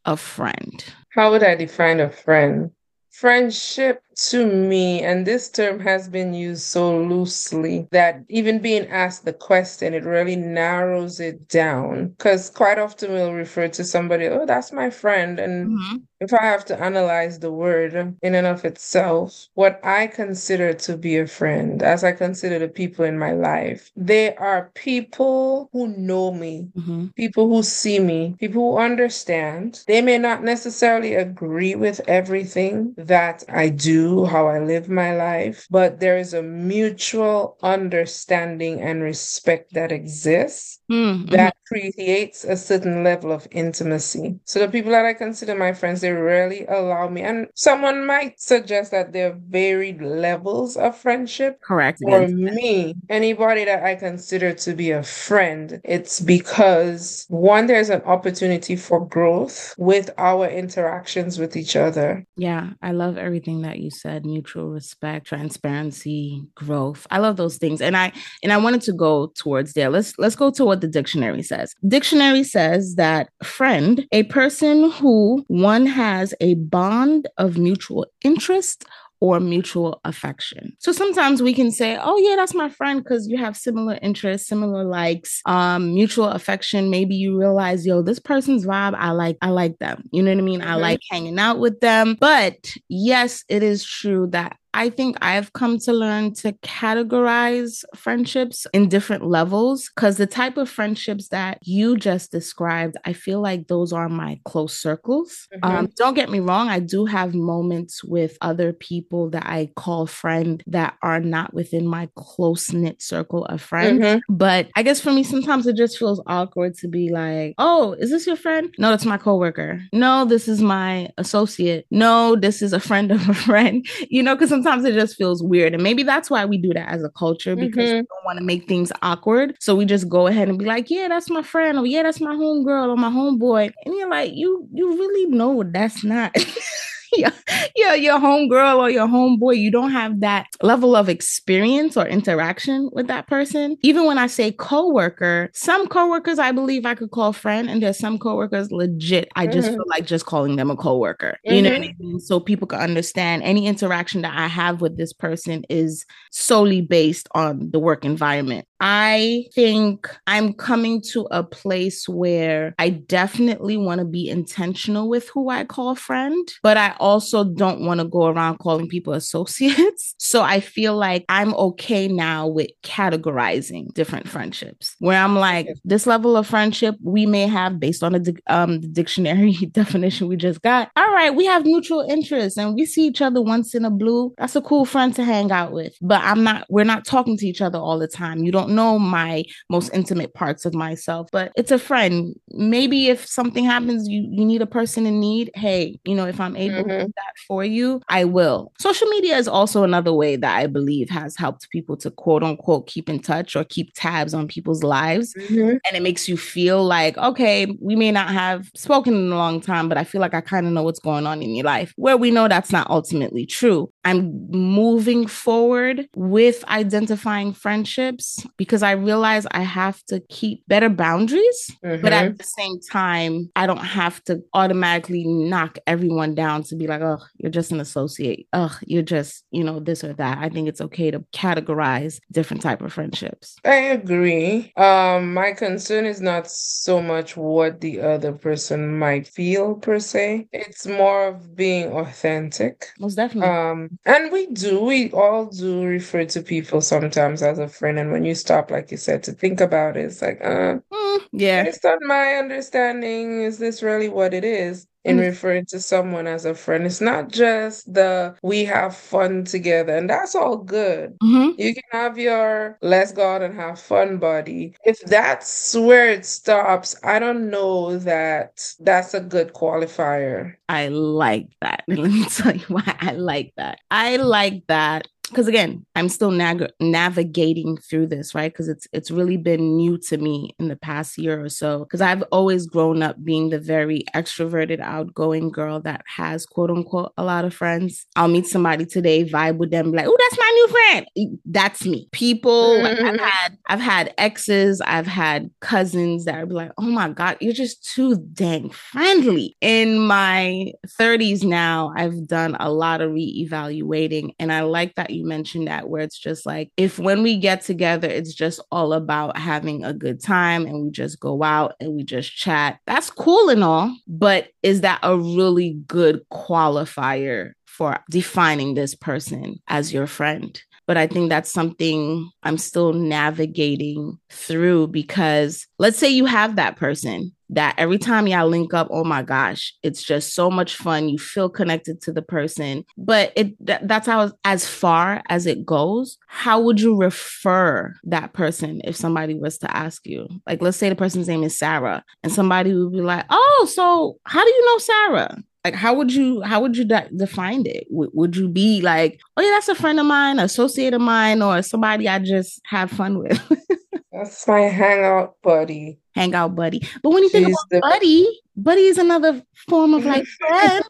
a 0.05 0.17
friend? 0.17 0.83
How 1.09 1.31
would 1.31 1.43
I 1.43 1.55
define 1.55 1.99
a 1.99 2.09
friend? 2.09 2.71
Friendship 3.11 4.01
to 4.29 4.45
me, 4.45 5.01
and 5.01 5.25
this 5.25 5.49
term 5.49 5.79
has 5.79 6.07
been 6.07 6.33
used 6.33 6.61
so 6.61 7.01
loosely 7.01 7.87
that 7.91 8.23
even 8.29 8.59
being 8.59 8.87
asked 8.87 9.25
the 9.25 9.33
question, 9.33 9.93
it 9.93 10.03
really 10.03 10.35
narrows 10.35 11.19
it 11.19 11.47
down. 11.47 12.09
Because 12.09 12.49
quite 12.49 12.77
often 12.77 13.13
we'll 13.13 13.33
refer 13.33 13.67
to 13.69 13.83
somebody, 13.83 14.27
oh, 14.27 14.45
that's 14.45 14.71
my 14.71 14.89
friend. 14.89 15.39
And 15.39 15.69
mm-hmm. 15.69 15.97
if 16.19 16.33
I 16.33 16.43
have 16.43 16.65
to 16.65 16.79
analyze 16.79 17.39
the 17.39 17.51
word 17.51 17.95
in 18.21 18.35
and 18.35 18.47
of 18.47 18.65
itself, 18.65 19.47
what 19.55 19.79
I 19.83 20.07
consider 20.07 20.73
to 20.73 20.97
be 20.97 21.17
a 21.17 21.27
friend, 21.27 21.81
as 21.81 22.03
I 22.03 22.11
consider 22.11 22.59
the 22.59 22.67
people 22.67 23.05
in 23.05 23.17
my 23.17 23.31
life, 23.31 23.91
they 23.95 24.35
are 24.35 24.71
people 24.75 25.69
who 25.71 25.87
know 25.87 26.31
me, 26.31 26.67
mm-hmm. 26.77 27.07
people 27.15 27.47
who 27.47 27.63
see 27.63 27.99
me, 27.99 28.35
people 28.39 28.73
who 28.73 28.77
understand. 28.77 29.83
They 29.87 30.01
may 30.01 30.17
not 30.17 30.43
necessarily 30.43 31.15
agree 31.15 31.75
with 31.75 32.01
everything 32.07 32.93
that 32.97 33.43
I 33.49 33.69
do 33.69 34.10
how 34.25 34.47
I 34.47 34.59
live 34.59 34.89
my 34.89 35.15
life, 35.15 35.67
but 35.69 35.99
there 35.99 36.17
is 36.17 36.33
a 36.33 36.43
mutual 36.43 37.57
understanding 37.63 38.81
and 38.81 39.01
respect 39.01 39.73
that 39.73 39.91
exists 39.91 40.79
mm-hmm. 40.91 41.25
that 41.27 41.55
creates 41.67 42.43
a 42.43 42.57
certain 42.57 43.03
level 43.03 43.31
of 43.31 43.47
intimacy. 43.51 44.39
So 44.45 44.59
the 44.59 44.67
people 44.67 44.91
that 44.91 45.05
I 45.05 45.13
consider 45.13 45.55
my 45.55 45.73
friends, 45.73 46.01
they 46.01 46.11
rarely 46.11 46.65
allow 46.65 47.07
me. 47.07 47.21
And 47.21 47.47
someone 47.55 48.05
might 48.05 48.39
suggest 48.39 48.91
that 48.91 49.13
there 49.13 49.31
are 49.31 49.39
varied 49.47 50.01
levels 50.01 50.75
of 50.75 50.97
friendship. 50.97 51.61
Correct. 51.61 51.99
For 52.03 52.27
me, 52.27 52.95
anybody 53.09 53.65
that 53.65 53.83
I 53.83 53.95
consider 53.95 54.53
to 54.53 54.73
be 54.73 54.91
a 54.91 55.03
friend, 55.03 55.79
it's 55.85 56.19
because 56.19 57.25
one, 57.29 57.67
there's 57.67 57.89
an 57.89 58.01
opportunity 58.01 58.75
for 58.75 59.05
growth 59.07 59.73
with 59.77 60.09
our 60.17 60.47
interactions 60.49 61.39
with 61.39 61.55
each 61.55 61.75
other. 61.75 62.25
Yeah, 62.35 62.71
I 62.81 62.91
love 62.91 63.17
everything 63.17 63.61
that 63.61 63.79
you 63.79 63.91
said 64.01 64.25
mutual 64.25 64.69
respect 64.69 65.27
transparency 65.27 66.43
growth. 66.55 67.05
I 67.11 67.19
love 67.19 67.37
those 67.37 67.57
things 67.57 67.81
and 67.81 67.95
i 67.95 68.11
and 68.43 68.51
i 68.51 68.57
wanted 68.57 68.81
to 68.81 68.93
go 68.93 69.31
towards 69.35 69.73
there. 69.73 69.89
Let's 69.89 70.17
let's 70.17 70.35
go 70.35 70.49
to 70.51 70.65
what 70.65 70.81
the 70.81 70.87
dictionary 70.87 71.43
says. 71.43 71.75
Dictionary 71.87 72.43
says 72.43 72.95
that 72.95 73.29
friend 73.43 74.07
a 74.11 74.23
person 74.23 74.91
who 74.91 75.45
one 75.47 75.85
has 75.85 76.33
a 76.41 76.55
bond 76.55 77.27
of 77.37 77.57
mutual 77.57 78.05
interest 78.23 78.85
or 79.21 79.39
mutual 79.39 80.01
affection. 80.03 80.75
So 80.79 80.91
sometimes 80.91 81.41
we 81.41 81.53
can 81.53 81.71
say, 81.71 81.97
"Oh 82.01 82.17
yeah, 82.17 82.35
that's 82.35 82.53
my 82.55 82.67
friend 82.69 83.01
because 83.01 83.27
you 83.27 83.37
have 83.37 83.55
similar 83.55 83.97
interests, 84.01 84.49
similar 84.49 84.83
likes, 84.83 85.41
um, 85.45 85.93
mutual 85.93 86.27
affection. 86.27 86.89
Maybe 86.89 87.15
you 87.15 87.39
realize, 87.39 87.85
yo, 87.85 88.01
this 88.01 88.19
person's 88.19 88.65
vibe, 88.65 88.95
I 88.95 89.11
like, 89.11 89.37
I 89.41 89.49
like 89.49 89.77
them. 89.77 90.09
You 90.11 90.23
know 90.23 90.31
what 90.31 90.39
I 90.39 90.41
mean? 90.41 90.59
Mm-hmm. 90.61 90.71
I 90.71 90.75
like 90.75 90.99
hanging 91.09 91.39
out 91.39 91.59
with 91.59 91.79
them." 91.79 92.17
But 92.19 92.75
yes, 92.89 93.45
it 93.47 93.63
is 93.63 93.85
true 93.85 94.27
that 94.31 94.57
I 94.73 94.89
think 94.89 95.17
I've 95.21 95.53
come 95.53 95.77
to 95.79 95.93
learn 95.93 96.33
to 96.35 96.53
categorize 96.53 97.83
friendships 97.95 98.65
in 98.73 98.89
different 98.89 99.25
levels 99.25 99.89
because 99.93 100.17
the 100.17 100.27
type 100.27 100.57
of 100.57 100.69
friendships 100.69 101.29
that 101.29 101.59
you 101.61 101.97
just 101.97 102.31
described, 102.31 102.95
I 103.05 103.13
feel 103.13 103.41
like 103.41 103.67
those 103.67 103.91
are 103.91 104.09
my 104.09 104.39
close 104.45 104.77
circles. 104.77 105.47
Mm-hmm. 105.53 105.77
Um, 105.77 105.89
don't 105.97 106.13
get 106.13 106.29
me 106.29 106.39
wrong, 106.39 106.69
I 106.69 106.79
do 106.79 107.05
have 107.05 107.33
moments 107.33 108.03
with 108.03 108.37
other 108.41 108.73
people 108.73 109.29
that 109.31 109.45
I 109.45 109.71
call 109.75 110.07
friend 110.07 110.63
that 110.67 110.95
are 111.01 111.19
not 111.19 111.53
within 111.53 111.87
my 111.87 112.09
close 112.15 112.71
knit 112.71 113.01
circle 113.01 113.45
of 113.45 113.61
friends. 113.61 114.01
Mm-hmm. 114.01 114.35
But 114.35 114.69
I 114.75 114.83
guess 114.83 115.01
for 115.01 115.11
me, 115.11 115.23
sometimes 115.23 115.67
it 115.67 115.75
just 115.75 115.97
feels 115.97 116.21
awkward 116.27 116.75
to 116.77 116.87
be 116.87 117.09
like, 117.09 117.55
oh, 117.57 117.93
is 117.93 118.09
this 118.09 118.27
your 118.27 118.35
friend? 118.35 118.73
No, 118.77 118.89
that's 118.89 119.05
my 119.05 119.17
coworker. 119.17 119.81
No, 119.93 120.25
this 120.25 120.47
is 120.47 120.61
my 120.61 121.09
associate. 121.17 121.85
No, 121.91 122.35
this 122.35 122.61
is 122.61 122.73
a 122.73 122.79
friend 122.79 123.11
of 123.11 123.27
a 123.29 123.33
friend, 123.51 123.85
you 124.09 124.23
know, 124.23 124.35
because 124.35 124.51
sometimes 124.63 124.85
it 124.85 124.93
just 124.93 125.15
feels 125.15 125.41
weird. 125.41 125.73
And 125.73 125.83
maybe 125.83 126.03
that's 126.03 126.29
why 126.29 126.45
we 126.45 126.57
do 126.57 126.73
that 126.73 126.89
as 126.89 127.03
a 127.03 127.09
culture 127.09 127.55
because 127.55 127.89
mm-hmm. 127.89 127.97
we 127.97 128.01
don't 128.01 128.25
want 128.25 128.39
to 128.39 128.45
make 128.45 128.67
things 128.67 128.91
awkward. 129.01 129.55
So 129.59 129.75
we 129.75 129.85
just 129.85 130.07
go 130.09 130.27
ahead 130.27 130.49
and 130.49 130.57
be 130.57 130.65
like, 130.65 130.89
yeah, 130.89 131.07
that's 131.07 131.29
my 131.29 131.43
friend, 131.43 131.77
or 131.77 131.85
yeah, 131.85 132.03
that's 132.03 132.21
my 132.21 132.33
homegirl 132.33 132.89
or 132.89 132.97
my 132.97 133.09
homeboy. 133.09 133.71
And 133.85 133.95
you're 133.95 134.09
like, 134.09 134.31
you 134.33 134.67
you 134.71 134.89
really 134.91 135.25
know 135.31 135.63
that's 135.63 136.03
not 136.03 136.35
your, 137.17 137.31
your, 137.75 137.95
your 137.95 138.19
homegirl 138.19 138.77
or 138.77 138.89
your 138.89 139.07
homeboy, 139.07 139.57
you 139.57 139.71
don't 139.71 139.91
have 139.91 140.19
that 140.21 140.47
level 140.61 140.95
of 140.95 141.09
experience 141.09 141.97
or 141.97 142.07
interaction 142.07 142.89
with 142.93 143.07
that 143.07 143.27
person. 143.27 143.77
Even 143.81 144.05
when 144.05 144.17
I 144.17 144.27
say 144.27 144.51
coworker, 144.51 145.49
some 145.53 145.87
coworkers 145.87 146.39
I 146.39 146.51
believe 146.51 146.85
I 146.85 146.95
could 146.95 147.11
call 147.11 147.33
friend, 147.33 147.69
and 147.69 147.81
there's 147.81 147.99
some 147.99 148.17
coworkers 148.17 148.71
legit. 148.71 149.29
I 149.35 149.47
just 149.47 149.67
mm-hmm. 149.67 149.77
feel 149.77 149.85
like 149.87 150.05
just 150.05 150.25
calling 150.25 150.55
them 150.55 150.71
a 150.71 150.75
coworker. 150.75 151.37
Mm-hmm. 151.45 151.55
You 151.55 151.61
know 151.61 151.71
what 151.71 151.81
I 151.81 151.87
mm-hmm. 151.87 152.07
mean? 152.07 152.19
So 152.19 152.39
people 152.39 152.67
can 152.67 152.79
understand 152.79 153.43
any 153.43 153.67
interaction 153.67 154.21
that 154.21 154.37
I 154.37 154.47
have 154.47 154.81
with 154.81 154.97
this 154.97 155.13
person 155.13 155.63
is 155.69 156.05
solely 156.31 156.81
based 156.81 157.27
on 157.33 157.71
the 157.71 157.79
work 157.79 158.05
environment. 158.05 158.67
I 158.81 159.45
think 159.53 160.09
I'm 160.25 160.53
coming 160.53 161.01
to 161.11 161.27
a 161.29 161.43
place 161.43 162.09
where 162.09 162.73
I 162.79 162.89
definitely 162.89 163.77
want 163.77 163.99
to 163.99 164.05
be 164.05 164.27
intentional 164.27 165.07
with 165.07 165.29
who 165.29 165.49
I 165.49 165.65
call 165.65 165.93
friend, 165.93 166.51
but 166.63 166.77
I 166.77 166.95
also 166.99 167.43
don't 167.43 167.85
want 167.85 167.99
to 167.99 168.07
go 168.07 168.25
around 168.25 168.57
calling 168.57 168.87
people 168.89 169.13
associates. 169.13 170.15
So 170.31 170.41
I 170.43 170.61
feel 170.61 170.95
like 170.95 171.25
I'm 171.27 171.53
okay 171.55 172.07
now 172.07 172.47
with 172.47 172.69
categorizing 172.83 173.93
different 173.93 174.29
friendships 174.29 174.95
where 174.99 175.21
I'm 175.21 175.35
like, 175.35 175.67
this 175.83 176.07
level 176.07 176.37
of 176.37 176.47
friendship 176.47 176.95
we 177.03 177.25
may 177.25 177.47
have 177.47 177.81
based 177.81 178.01
on 178.01 178.13
the, 178.13 178.37
um, 178.47 178.79
the 178.79 178.87
dictionary 178.87 179.51
definition 179.71 180.29
we 180.29 180.37
just 180.37 180.61
got. 180.61 180.89
All 180.95 181.11
right, 181.11 181.35
we 181.35 181.45
have 181.45 181.65
mutual 181.65 182.01
interests 182.01 182.57
and 182.57 182.75
we 182.75 182.85
see 182.85 183.07
each 183.07 183.21
other 183.21 183.41
once 183.41 183.75
in 183.75 183.83
a 183.83 183.91
blue. 183.91 184.33
That's 184.37 184.55
a 184.55 184.61
cool 184.61 184.85
friend 184.85 185.13
to 185.15 185.23
hang 185.25 185.51
out 185.51 185.73
with. 185.73 185.97
But 186.01 186.21
I'm 186.23 186.43
not, 186.43 186.65
we're 186.69 186.85
not 186.85 187.03
talking 187.03 187.37
to 187.37 187.45
each 187.45 187.61
other 187.61 187.77
all 187.77 187.99
the 187.99 188.07
time. 188.07 188.43
You 188.43 188.53
don't 188.53 188.70
know 188.75 188.99
my 188.99 189.43
most 189.69 189.93
intimate 189.93 190.33
parts 190.33 190.65
of 190.65 190.73
myself, 190.73 191.27
but 191.31 191.51
it's 191.55 191.71
a 191.71 191.79
friend. 191.79 192.35
Maybe 192.51 193.07
if 193.07 193.25
something 193.25 193.63
happens, 193.63 194.07
you, 194.07 194.21
you 194.29 194.45
need 194.45 194.61
a 194.61 194.67
person 194.67 195.05
in 195.05 195.19
need. 195.19 195.51
Hey, 195.55 195.99
you 196.05 196.15
know, 196.15 196.25
if 196.25 196.39
I'm 196.39 196.55
able 196.55 196.77
mm-hmm. 196.77 196.89
to 196.89 197.05
do 197.05 197.13
that 197.15 197.33
for 197.47 197.63
you, 197.63 198.01
I 198.09 198.25
will. 198.25 198.71
Social 198.79 199.07
media 199.07 199.37
is 199.37 199.47
also 199.47 199.83
another 199.83 200.13
way 200.13 200.35
that 200.35 200.57
I 200.57 200.67
believe 200.67 201.09
has 201.09 201.35
helped 201.35 201.69
people 201.69 201.97
to 201.97 202.11
quote 202.11 202.43
unquote 202.43 202.87
keep 202.87 203.09
in 203.09 203.19
touch 203.19 203.55
or 203.55 203.63
keep 203.63 203.91
tabs 203.95 204.33
on 204.33 204.47
people's 204.47 204.83
lives. 204.83 205.33
Mm-hmm. 205.33 205.77
And 205.85 205.95
it 205.95 206.01
makes 206.01 206.27
you 206.27 206.37
feel 206.37 206.83
like, 206.83 207.17
okay, 207.17 207.67
we 207.79 207.95
may 207.95 208.11
not 208.11 208.29
have 208.29 208.69
spoken 208.75 209.13
in 209.13 209.31
a 209.31 209.37
long 209.37 209.61
time, 209.61 209.89
but 209.89 209.97
I 209.97 210.03
feel 210.03 210.21
like 210.21 210.33
I 210.33 210.41
kind 210.41 210.67
of 210.67 210.73
know 210.73 210.83
what's 210.83 210.99
going 210.99 211.27
on 211.27 211.41
in 211.41 211.55
your 211.55 211.65
life, 211.65 211.93
where 211.95 212.17
we 212.17 212.31
know 212.31 212.47
that's 212.47 212.71
not 212.71 212.89
ultimately 212.89 213.45
true. 213.45 213.91
I'm 214.05 214.49
moving 214.49 215.27
forward 215.27 216.07
with 216.15 216.63
identifying 216.67 217.53
friendships 217.53 218.45
because 218.61 218.83
I 218.83 218.91
realize 218.91 219.47
I 219.49 219.63
have 219.63 220.03
to 220.03 220.19
keep 220.29 220.67
better 220.67 220.87
boundaries, 220.87 221.71
mm-hmm. 221.83 221.99
but 221.99 222.13
at 222.13 222.25
mm-hmm. 222.25 222.37
the 222.37 222.43
same 222.43 222.79
time, 222.91 223.49
I 223.55 223.65
don't 223.65 223.77
have 223.77 224.23
to 224.25 224.43
automatically 224.53 225.25
knock 225.25 225.79
everyone 225.87 226.35
down 226.35 226.61
to 226.65 226.75
be 226.75 226.85
like, 226.85 227.01
oh, 227.01 227.17
you're 227.37 227.49
just 227.49 227.71
an 227.71 227.79
associate. 227.79 228.45
Oh, 228.53 228.77
you're 228.85 229.01
just, 229.01 229.45
you 229.49 229.63
know, 229.63 229.79
this 229.79 230.03
or 230.03 230.13
that. 230.13 230.37
I 230.37 230.49
think 230.49 230.67
it's 230.67 230.79
okay 230.79 231.09
to 231.09 231.21
categorize 231.33 232.19
different 232.31 232.61
type 232.61 232.83
of 232.83 232.93
friendships. 232.93 233.55
I 233.65 233.77
agree. 233.97 234.71
Um, 234.77 235.33
my 235.33 235.53
concern 235.53 236.05
is 236.05 236.21
not 236.21 236.47
so 236.47 237.01
much 237.01 237.35
what 237.35 237.81
the 237.81 237.99
other 238.01 238.31
person 238.31 238.95
might 238.95 239.27
feel 239.27 239.73
per 239.73 239.97
se. 239.97 240.49
It's 240.51 240.85
more 240.85 241.29
of 241.29 241.55
being 241.55 241.91
authentic. 241.93 242.89
Most 242.99 243.15
definitely. 243.15 243.49
Um, 243.49 243.97
and 244.05 244.31
we 244.31 244.45
do, 244.45 244.81
we 244.83 245.09
all 245.13 245.47
do 245.47 245.83
refer 245.83 246.25
to 246.25 246.43
people 246.43 246.81
sometimes 246.81 247.41
as 247.41 247.57
a 247.57 247.67
friend. 247.67 247.97
And 247.97 248.11
when 248.11 248.23
you 248.23 248.35
stop, 248.51 248.69
like 248.69 248.91
you 248.91 248.97
said, 248.97 249.23
to 249.23 249.31
think 249.31 249.61
about 249.61 249.95
it, 249.95 250.05
it's 250.05 250.21
like, 250.21 250.41
uh, 250.41 250.77
mm, 250.91 251.19
yeah. 251.31 251.63
Based 251.63 251.85
on 251.85 251.99
my 252.01 252.33
understanding, 252.35 253.41
is 253.41 253.57
this 253.59 253.81
really 253.81 254.09
what 254.09 254.33
it 254.33 254.43
is? 254.43 254.87
in 255.03 255.17
mm-hmm. 255.17 255.25
referring 255.25 255.65
to 255.65 255.79
someone 255.79 256.27
as 256.27 256.45
a 256.45 256.53
friend. 256.53 256.85
It's 256.85 257.01
not 257.01 257.31
just 257.31 257.91
the 257.91 258.35
we 258.43 258.65
have 258.65 258.95
fun 258.95 259.45
together, 259.45 259.95
and 259.95 260.09
that's 260.09 260.35
all 260.35 260.57
good. 260.57 261.17
Mm-hmm. 261.23 261.59
You 261.59 261.73
can 261.73 261.83
have 261.91 262.17
your 262.17 262.77
let's 262.81 263.11
go 263.11 263.35
out 263.35 263.41
and 263.41 263.55
have 263.55 263.79
fun 263.79 264.17
buddy. 264.17 264.75
If 264.83 264.99
that's 265.01 265.75
where 265.75 266.09
it 266.09 266.25
stops, 266.25 266.95
I 267.03 267.19
don't 267.19 267.49
know 267.49 267.97
that 267.97 268.63
that's 268.79 269.13
a 269.13 269.21
good 269.21 269.53
qualifier. 269.53 270.53
I 270.69 270.89
like 270.89 271.47
that. 271.61 271.83
Let 271.87 272.11
me 272.11 272.25
tell 272.25 272.55
you 272.55 272.65
why 272.67 272.95
I 272.99 273.13
like 273.13 273.53
that. 273.57 273.79
I 273.89 274.17
like 274.17 274.63
that 274.67 275.07
because 275.31 275.47
again 275.47 275.85
i'm 275.95 276.09
still 276.09 276.31
nag- 276.31 276.71
navigating 276.79 277.77
through 277.77 278.07
this 278.07 278.35
right? 278.35 278.51
Because 278.51 278.67
it's 278.67 278.87
it's 278.93 279.11
really 279.11 279.37
been 279.37 279.75
new 279.75 279.97
to 279.97 280.17
me 280.17 280.55
in 280.59 280.67
the 280.67 280.75
past 280.75 281.17
year 281.17 281.43
or 281.43 281.49
so. 281.49 281.79
Because 281.79 282.01
i've 282.01 282.23
always 282.31 282.65
grown 282.65 283.01
up 283.01 283.23
being 283.23 283.49
the 283.49 283.59
very 283.59 284.03
extroverted 284.15 284.79
outgoing 284.79 285.49
girl 285.49 285.79
that 285.81 286.03
has 286.07 286.45
quote 286.45 286.69
unquote 286.69 287.13
a 287.17 287.23
lot 287.23 287.45
of 287.45 287.53
friends. 287.53 288.05
I'll 288.15 288.27
meet 288.27 288.47
somebody 288.47 288.85
today 288.85 289.25
vibe 289.25 289.57
with 289.57 289.71
them 289.71 289.91
like 289.91 290.05
oh 290.07 290.17
that's 290.19 290.37
my 290.37 290.51
new 290.55 290.67
friend. 290.67 291.39
That's 291.45 291.85
me. 291.85 292.07
People 292.11 292.75
mm-hmm. 292.75 292.83
like, 292.83 292.99
i've 292.99 293.15
mm-hmm. 293.15 293.25
had 293.25 293.57
i've 293.67 293.79
had 293.79 294.13
exes 294.17 294.81
i've 294.81 295.07
had 295.07 295.49
cousins 295.59 296.25
that 296.25 296.35
are 296.35 296.45
like 296.45 296.71
oh 296.77 296.83
my 296.83 297.09
god 297.09 297.37
you're 297.39 297.53
just 297.53 297.83
too 297.83 298.15
dang 298.33 298.69
friendly. 298.69 299.55
In 299.61 299.99
my 299.99 300.71
30s 300.99 301.43
now 301.43 301.93
i've 301.95 302.27
done 302.27 302.55
a 302.59 302.71
lot 302.71 303.01
of 303.01 303.11
re-evaluating 303.11 304.33
and 304.39 304.51
i 304.51 304.61
like 304.61 304.95
that 304.95 305.11
you 305.11 305.20
you 305.21 305.27
mentioned 305.27 305.67
that 305.67 305.87
where 305.87 306.01
it's 306.01 306.17
just 306.17 306.45
like 306.45 306.71
if 306.77 306.97
when 306.97 307.21
we 307.21 307.37
get 307.37 307.61
together 307.61 308.07
it's 308.07 308.33
just 308.33 308.59
all 308.71 308.93
about 308.93 309.37
having 309.37 309.83
a 309.83 309.93
good 309.93 310.21
time 310.21 310.65
and 310.65 310.83
we 310.83 310.89
just 310.89 311.19
go 311.19 311.43
out 311.43 311.75
and 311.79 311.95
we 311.95 312.03
just 312.03 312.35
chat. 312.35 312.79
That's 312.87 313.11
cool 313.11 313.49
and 313.49 313.63
all 313.63 313.95
but 314.07 314.49
is 314.63 314.81
that 314.81 314.99
a 315.03 315.17
really 315.17 315.79
good 315.87 316.21
qualifier 316.31 317.51
for 317.65 317.99
defining 318.09 318.73
this 318.73 318.95
person 318.95 319.61
as 319.67 319.93
your 319.93 320.07
friend 320.07 320.61
but 320.91 320.97
I 320.97 321.07
think 321.07 321.29
that's 321.29 321.49
something 321.49 322.29
I'm 322.43 322.57
still 322.57 322.91
navigating 322.91 324.19
through 324.29 324.87
because 324.87 325.65
let's 325.79 325.97
say 325.97 326.09
you 326.09 326.25
have 326.25 326.57
that 326.57 326.75
person 326.75 327.31
that 327.51 327.75
every 327.77 327.97
time 327.97 328.27
y'all 328.27 328.49
link 328.49 328.73
up, 328.73 328.89
oh 328.91 329.05
my 329.05 329.21
gosh, 329.21 329.73
it's 329.83 330.03
just 330.03 330.35
so 330.35 330.51
much 330.51 330.75
fun. 330.75 331.07
You 331.07 331.17
feel 331.17 331.47
connected 331.47 332.01
to 332.01 332.11
the 332.11 332.21
person, 332.21 332.83
but 332.97 333.31
it 333.37 333.55
th- 333.65 333.79
that's 333.83 334.05
how 334.05 334.33
as 334.43 334.67
far 334.67 335.21
as 335.29 335.45
it 335.45 335.65
goes. 335.65 336.17
How 336.27 336.59
would 336.59 336.81
you 336.81 336.97
refer 336.97 337.93
that 338.03 338.33
person 338.33 338.81
if 338.83 338.97
somebody 338.97 339.35
was 339.35 339.59
to 339.59 339.73
ask 339.73 340.05
you? 340.05 340.27
Like, 340.45 340.61
let's 340.61 340.75
say 340.75 340.89
the 340.89 340.95
person's 340.95 341.29
name 341.29 341.43
is 341.43 341.57
Sarah, 341.57 342.03
and 342.21 342.33
somebody 342.33 342.73
would 342.73 342.91
be 342.91 342.99
like, 342.99 343.23
"Oh, 343.29 343.69
so 343.71 344.17
how 344.25 344.43
do 344.43 344.49
you 344.49 344.65
know 344.65 344.77
Sarah?" 344.77 345.37
Like 345.65 345.75
how 345.75 345.93
would 345.93 346.11
you 346.13 346.41
how 346.41 346.61
would 346.61 346.75
you 346.77 346.85
de- 346.85 347.09
define 347.15 347.65
it? 347.65 347.87
W- 347.89 348.11
would 348.13 348.35
you 348.35 348.47
be 348.49 348.81
like 348.81 349.19
oh 349.37 349.41
yeah 349.41 349.51
that's 349.51 349.67
a 349.69 349.75
friend 349.75 349.99
of 349.99 350.05
mine 350.05 350.39
associate 350.39 350.93
of 350.93 351.01
mine 351.01 351.41
or 351.41 351.61
somebody 351.61 352.07
i 352.09 352.19
just 352.19 352.61
have 352.65 352.89
fun 352.91 353.19
with 353.19 353.39
that's 354.11 354.45
my 354.47 354.61
hangout 354.61 355.35
buddy. 355.41 355.99
Hangout 356.15 356.55
buddy. 356.55 356.85
But 357.01 357.11
when 357.11 357.23
you 357.23 357.29
think 357.29 357.47
about 357.47 357.69
the- 357.69 357.79
buddy 357.79 358.41
buddy 358.57 358.81
is 358.81 358.97
another 358.97 359.41
form 359.69 359.93
of 359.93 360.05
like 360.05 360.25
friend. 360.39 360.83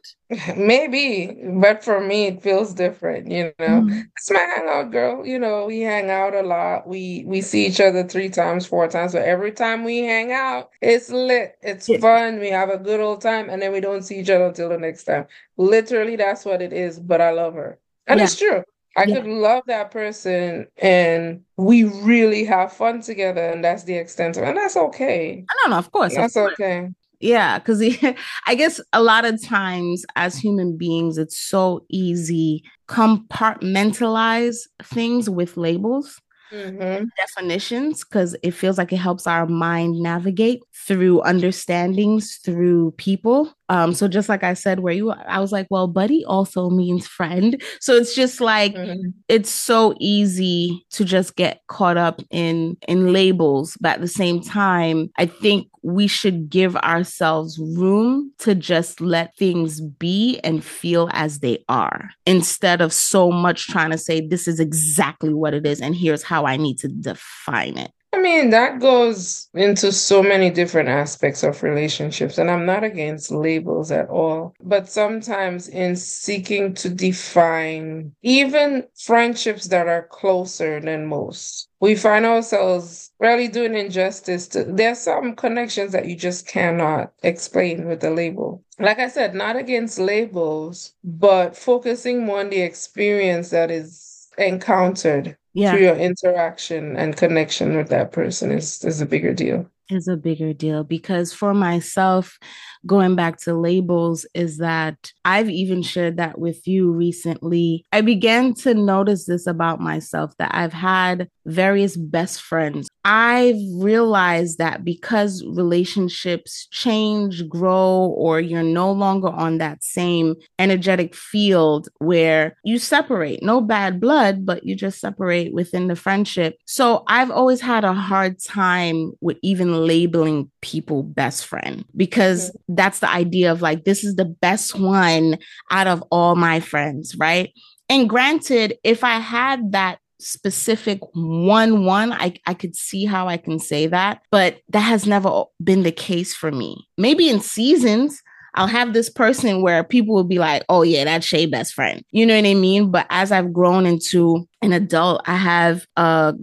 Maybe 0.57 1.37
but 1.59 1.83
for 1.83 2.01
me 2.01 2.25
it 2.27 2.41
feels 2.41 2.73
different 2.73 3.29
you 3.29 3.53
know? 3.59 3.81
Mm-hmm. 3.81 3.99
it's 4.17 4.31
my 4.31 4.39
hangout 4.39 4.91
girl 4.91 5.25
you 5.25 5.37
know? 5.37 5.65
We 5.65 5.81
hang 5.81 6.09
out 6.09 6.33
a 6.33 6.41
lot. 6.41 6.87
We 6.87 7.23
we 7.27 7.41
see 7.41 7.67
each 7.67 7.79
other 7.79 8.03
three 8.03 8.29
times 8.29 8.65
four 8.65 8.87
times 8.87 9.13
but 9.13 9.23
every 9.23 9.51
time 9.51 9.83
we 9.83 9.99
hang 9.99 10.31
out 10.31 10.69
it's 10.81 11.11
lit. 11.11 11.55
It's 11.61 11.87
fun. 11.97 12.39
We 12.39 12.49
have 12.49 12.69
a 12.69 12.77
good 12.77 12.99
old 12.99 13.21
time 13.21 13.49
and 13.49 13.61
then 13.61 13.71
we 13.71 13.81
don't 13.81 14.03
see 14.03 14.19
each 14.19 14.29
other 14.31 14.45
until 14.45 14.69
the 14.69 14.79
next 14.79 15.03
time. 15.03 15.27
Literally 15.57 16.15
that's 16.15 16.43
what 16.43 16.61
it 16.61 16.73
is 16.73 16.99
but 16.99 17.21
i 17.21 17.29
love 17.29 17.53
her. 17.53 17.79
And 18.07 18.17
yeah. 18.17 18.23
it's 18.23 18.35
true 18.35 18.63
I 18.97 19.05
yeah. 19.05 19.15
could 19.15 19.27
love 19.27 19.63
that 19.67 19.91
person 19.91 20.67
and 20.77 21.41
we 21.57 21.85
really 21.85 22.43
have 22.45 22.73
fun 22.73 23.01
together 23.01 23.41
and 23.41 23.63
that's 23.63 23.83
the 23.83 23.95
extent 23.95 24.37
of 24.37 24.43
it. 24.43 24.49
And 24.49 24.57
that's 24.57 24.75
okay. 24.75 25.45
No, 25.63 25.71
no, 25.71 25.77
of 25.77 25.91
course. 25.91 26.15
That's 26.15 26.35
of 26.35 26.43
course. 26.43 26.53
okay. 26.53 26.89
Yeah, 27.21 27.59
because 27.59 27.81
I 28.47 28.55
guess 28.55 28.81
a 28.91 29.01
lot 29.01 29.25
of 29.25 29.41
times 29.41 30.05
as 30.15 30.35
human 30.35 30.77
beings, 30.77 31.17
it's 31.17 31.37
so 31.37 31.85
easy 31.89 32.63
compartmentalize 32.87 34.57
things 34.83 35.29
with 35.29 35.57
labels. 35.57 36.19
Mm-hmm. 36.51 37.05
definitions 37.15 38.03
because 38.03 38.35
it 38.43 38.51
feels 38.51 38.77
like 38.77 38.91
it 38.91 38.97
helps 38.97 39.25
our 39.25 39.47
mind 39.47 40.01
navigate 40.01 40.61
through 40.75 41.21
understandings 41.21 42.39
through 42.43 42.91
people 42.97 43.53
um, 43.71 43.93
so 43.93 44.09
just 44.09 44.27
like 44.27 44.43
I 44.43 44.53
said, 44.53 44.81
where 44.81 44.93
you, 44.93 45.11
I 45.11 45.39
was 45.39 45.53
like, 45.53 45.67
well, 45.69 45.87
buddy 45.87 46.25
also 46.25 46.69
means 46.69 47.07
friend. 47.07 47.61
So 47.79 47.95
it's 47.95 48.13
just 48.13 48.41
like 48.41 48.75
mm-hmm. 48.75 49.11
it's 49.29 49.49
so 49.49 49.95
easy 49.97 50.85
to 50.91 51.05
just 51.05 51.37
get 51.37 51.61
caught 51.67 51.95
up 51.95 52.21
in 52.31 52.75
in 52.89 53.13
labels, 53.13 53.77
but 53.79 53.93
at 53.93 54.01
the 54.01 54.09
same 54.09 54.41
time, 54.41 55.09
I 55.17 55.25
think 55.25 55.69
we 55.83 56.05
should 56.05 56.49
give 56.49 56.75
ourselves 56.75 57.57
room 57.59 58.33
to 58.39 58.55
just 58.55 58.99
let 58.99 59.37
things 59.37 59.79
be 59.79 60.41
and 60.43 60.65
feel 60.65 61.09
as 61.13 61.39
they 61.39 61.63
are 61.69 62.09
instead 62.25 62.81
of 62.81 62.91
so 62.91 63.31
much 63.31 63.67
trying 63.67 63.91
to 63.91 63.97
say 63.97 64.19
this 64.19 64.49
is 64.49 64.59
exactly 64.59 65.33
what 65.33 65.53
it 65.53 65.65
is 65.65 65.79
and 65.79 65.95
here's 65.95 66.23
how 66.23 66.45
I 66.45 66.57
need 66.57 66.77
to 66.79 66.89
define 66.89 67.77
it. 67.77 67.91
I 68.13 68.19
mean, 68.19 68.49
that 68.49 68.79
goes 68.81 69.47
into 69.53 69.91
so 69.93 70.21
many 70.21 70.49
different 70.49 70.89
aspects 70.89 71.43
of 71.43 71.63
relationships, 71.63 72.37
and 72.37 72.51
I'm 72.51 72.65
not 72.65 72.83
against 72.83 73.31
labels 73.31 73.89
at 73.89 74.09
all. 74.09 74.53
But 74.59 74.89
sometimes, 74.89 75.69
in 75.69 75.95
seeking 75.95 76.73
to 76.75 76.89
define 76.89 78.13
even 78.21 78.85
friendships 78.97 79.67
that 79.67 79.87
are 79.87 80.07
closer 80.07 80.81
than 80.81 81.05
most, 81.05 81.69
we 81.79 81.95
find 81.95 82.25
ourselves 82.25 83.11
really 83.19 83.47
doing 83.47 83.75
injustice 83.75 84.47
to 84.49 84.65
there's 84.65 84.99
some 84.99 85.35
connections 85.35 85.93
that 85.93 86.07
you 86.07 86.17
just 86.17 86.45
cannot 86.47 87.13
explain 87.23 87.87
with 87.87 88.03
a 88.03 88.09
label. 88.11 88.61
Like 88.77 88.99
I 88.99 89.07
said, 89.07 89.35
not 89.35 89.55
against 89.55 89.99
labels, 89.99 90.93
but 91.03 91.55
focusing 91.55 92.25
more 92.25 92.41
on 92.41 92.49
the 92.49 92.61
experience 92.61 93.51
that 93.51 93.71
is 93.71 94.27
encountered 94.37 95.37
yeah. 95.53 95.71
through 95.71 95.81
your 95.81 95.95
interaction 95.95 96.95
and 96.95 97.17
connection 97.17 97.75
with 97.75 97.89
that 97.89 98.11
person 98.11 98.51
is 98.51 98.83
is 98.83 99.01
a 99.01 99.05
bigger 99.05 99.33
deal 99.33 99.69
is 99.89 100.07
a 100.07 100.15
bigger 100.15 100.53
deal 100.53 100.83
because 100.83 101.33
for 101.33 101.53
myself 101.53 102.37
going 102.85 103.15
back 103.15 103.37
to 103.41 103.53
labels 103.53 104.25
is 104.33 104.57
that 104.57 105.11
I've 105.25 105.49
even 105.49 105.81
shared 105.83 106.17
that 106.17 106.39
with 106.39 106.67
you 106.67 106.91
recently. 106.91 107.85
I 107.91 108.01
began 108.01 108.53
to 108.55 108.73
notice 108.73 109.25
this 109.25 109.47
about 109.47 109.79
myself 109.79 110.35
that 110.37 110.51
I've 110.53 110.73
had 110.73 111.29
various 111.45 111.95
best 111.97 112.41
friends. 112.41 112.87
I've 113.03 113.57
realized 113.73 114.59
that 114.59 114.85
because 114.85 115.43
relationships 115.45 116.67
change, 116.71 117.47
grow, 117.49 118.13
or 118.15 118.39
you're 118.39 118.61
no 118.61 118.91
longer 118.91 119.29
on 119.29 119.57
that 119.57 119.83
same 119.83 120.35
energetic 120.59 121.15
field 121.15 121.89
where 121.97 122.55
you 122.63 122.77
separate, 122.77 123.41
no 123.41 123.59
bad 123.59 123.99
blood, 123.99 124.45
but 124.45 124.65
you 124.65 124.75
just 124.75 124.99
separate 124.99 125.53
within 125.53 125.87
the 125.87 125.95
friendship. 125.95 126.57
So 126.65 127.03
I've 127.07 127.31
always 127.31 127.61
had 127.61 127.83
a 127.83 127.93
hard 127.93 128.39
time 128.39 129.13
with 129.19 129.37
even 129.41 129.85
labeling 129.85 130.51
people 130.61 131.01
best 131.01 131.45
friend 131.47 131.83
because 131.95 132.49
mm-hmm. 132.49 132.70
That's 132.75 132.99
the 132.99 133.09
idea 133.09 133.51
of 133.51 133.61
like, 133.61 133.83
this 133.83 134.03
is 134.03 134.15
the 134.15 134.25
best 134.25 134.75
one 134.75 135.37
out 135.69 135.87
of 135.87 136.03
all 136.11 136.35
my 136.35 136.59
friends, 136.59 137.15
right? 137.17 137.53
And 137.89 138.09
granted, 138.09 138.77
if 138.83 139.03
I 139.03 139.19
had 139.19 139.73
that 139.73 139.99
specific 140.19 140.99
one 141.13 141.83
one 141.83 142.13
I, 142.13 142.35
I 142.45 142.53
could 142.53 142.75
see 142.75 143.05
how 143.05 143.27
i 143.27 143.37
can 143.37 143.57
say 143.57 143.87
that 143.87 144.21
but 144.29 144.59
that 144.69 144.81
has 144.81 145.07
never 145.07 145.45
been 145.63 145.81
the 145.81 145.91
case 145.91 146.35
for 146.35 146.51
me 146.51 146.87
maybe 146.95 147.27
in 147.27 147.39
seasons 147.39 148.21
I'll 148.53 148.67
have 148.67 148.93
this 148.93 149.09
person 149.09 149.61
where 149.61 149.83
people 149.83 150.13
will 150.13 150.25
be 150.25 150.39
like, 150.39 150.63
oh, 150.67 150.81
yeah, 150.81 151.05
that's 151.05 151.25
Shay 151.25 151.45
best 151.45 151.73
friend. 151.73 152.03
You 152.11 152.25
know 152.25 152.35
what 152.35 152.45
I 152.45 152.53
mean? 152.53 152.91
But 152.91 153.07
as 153.09 153.31
I've 153.31 153.53
grown 153.53 153.85
into 153.85 154.47
an 154.61 154.73
adult, 154.73 155.21
I 155.25 155.37
have 155.37 155.85
a 155.95 156.35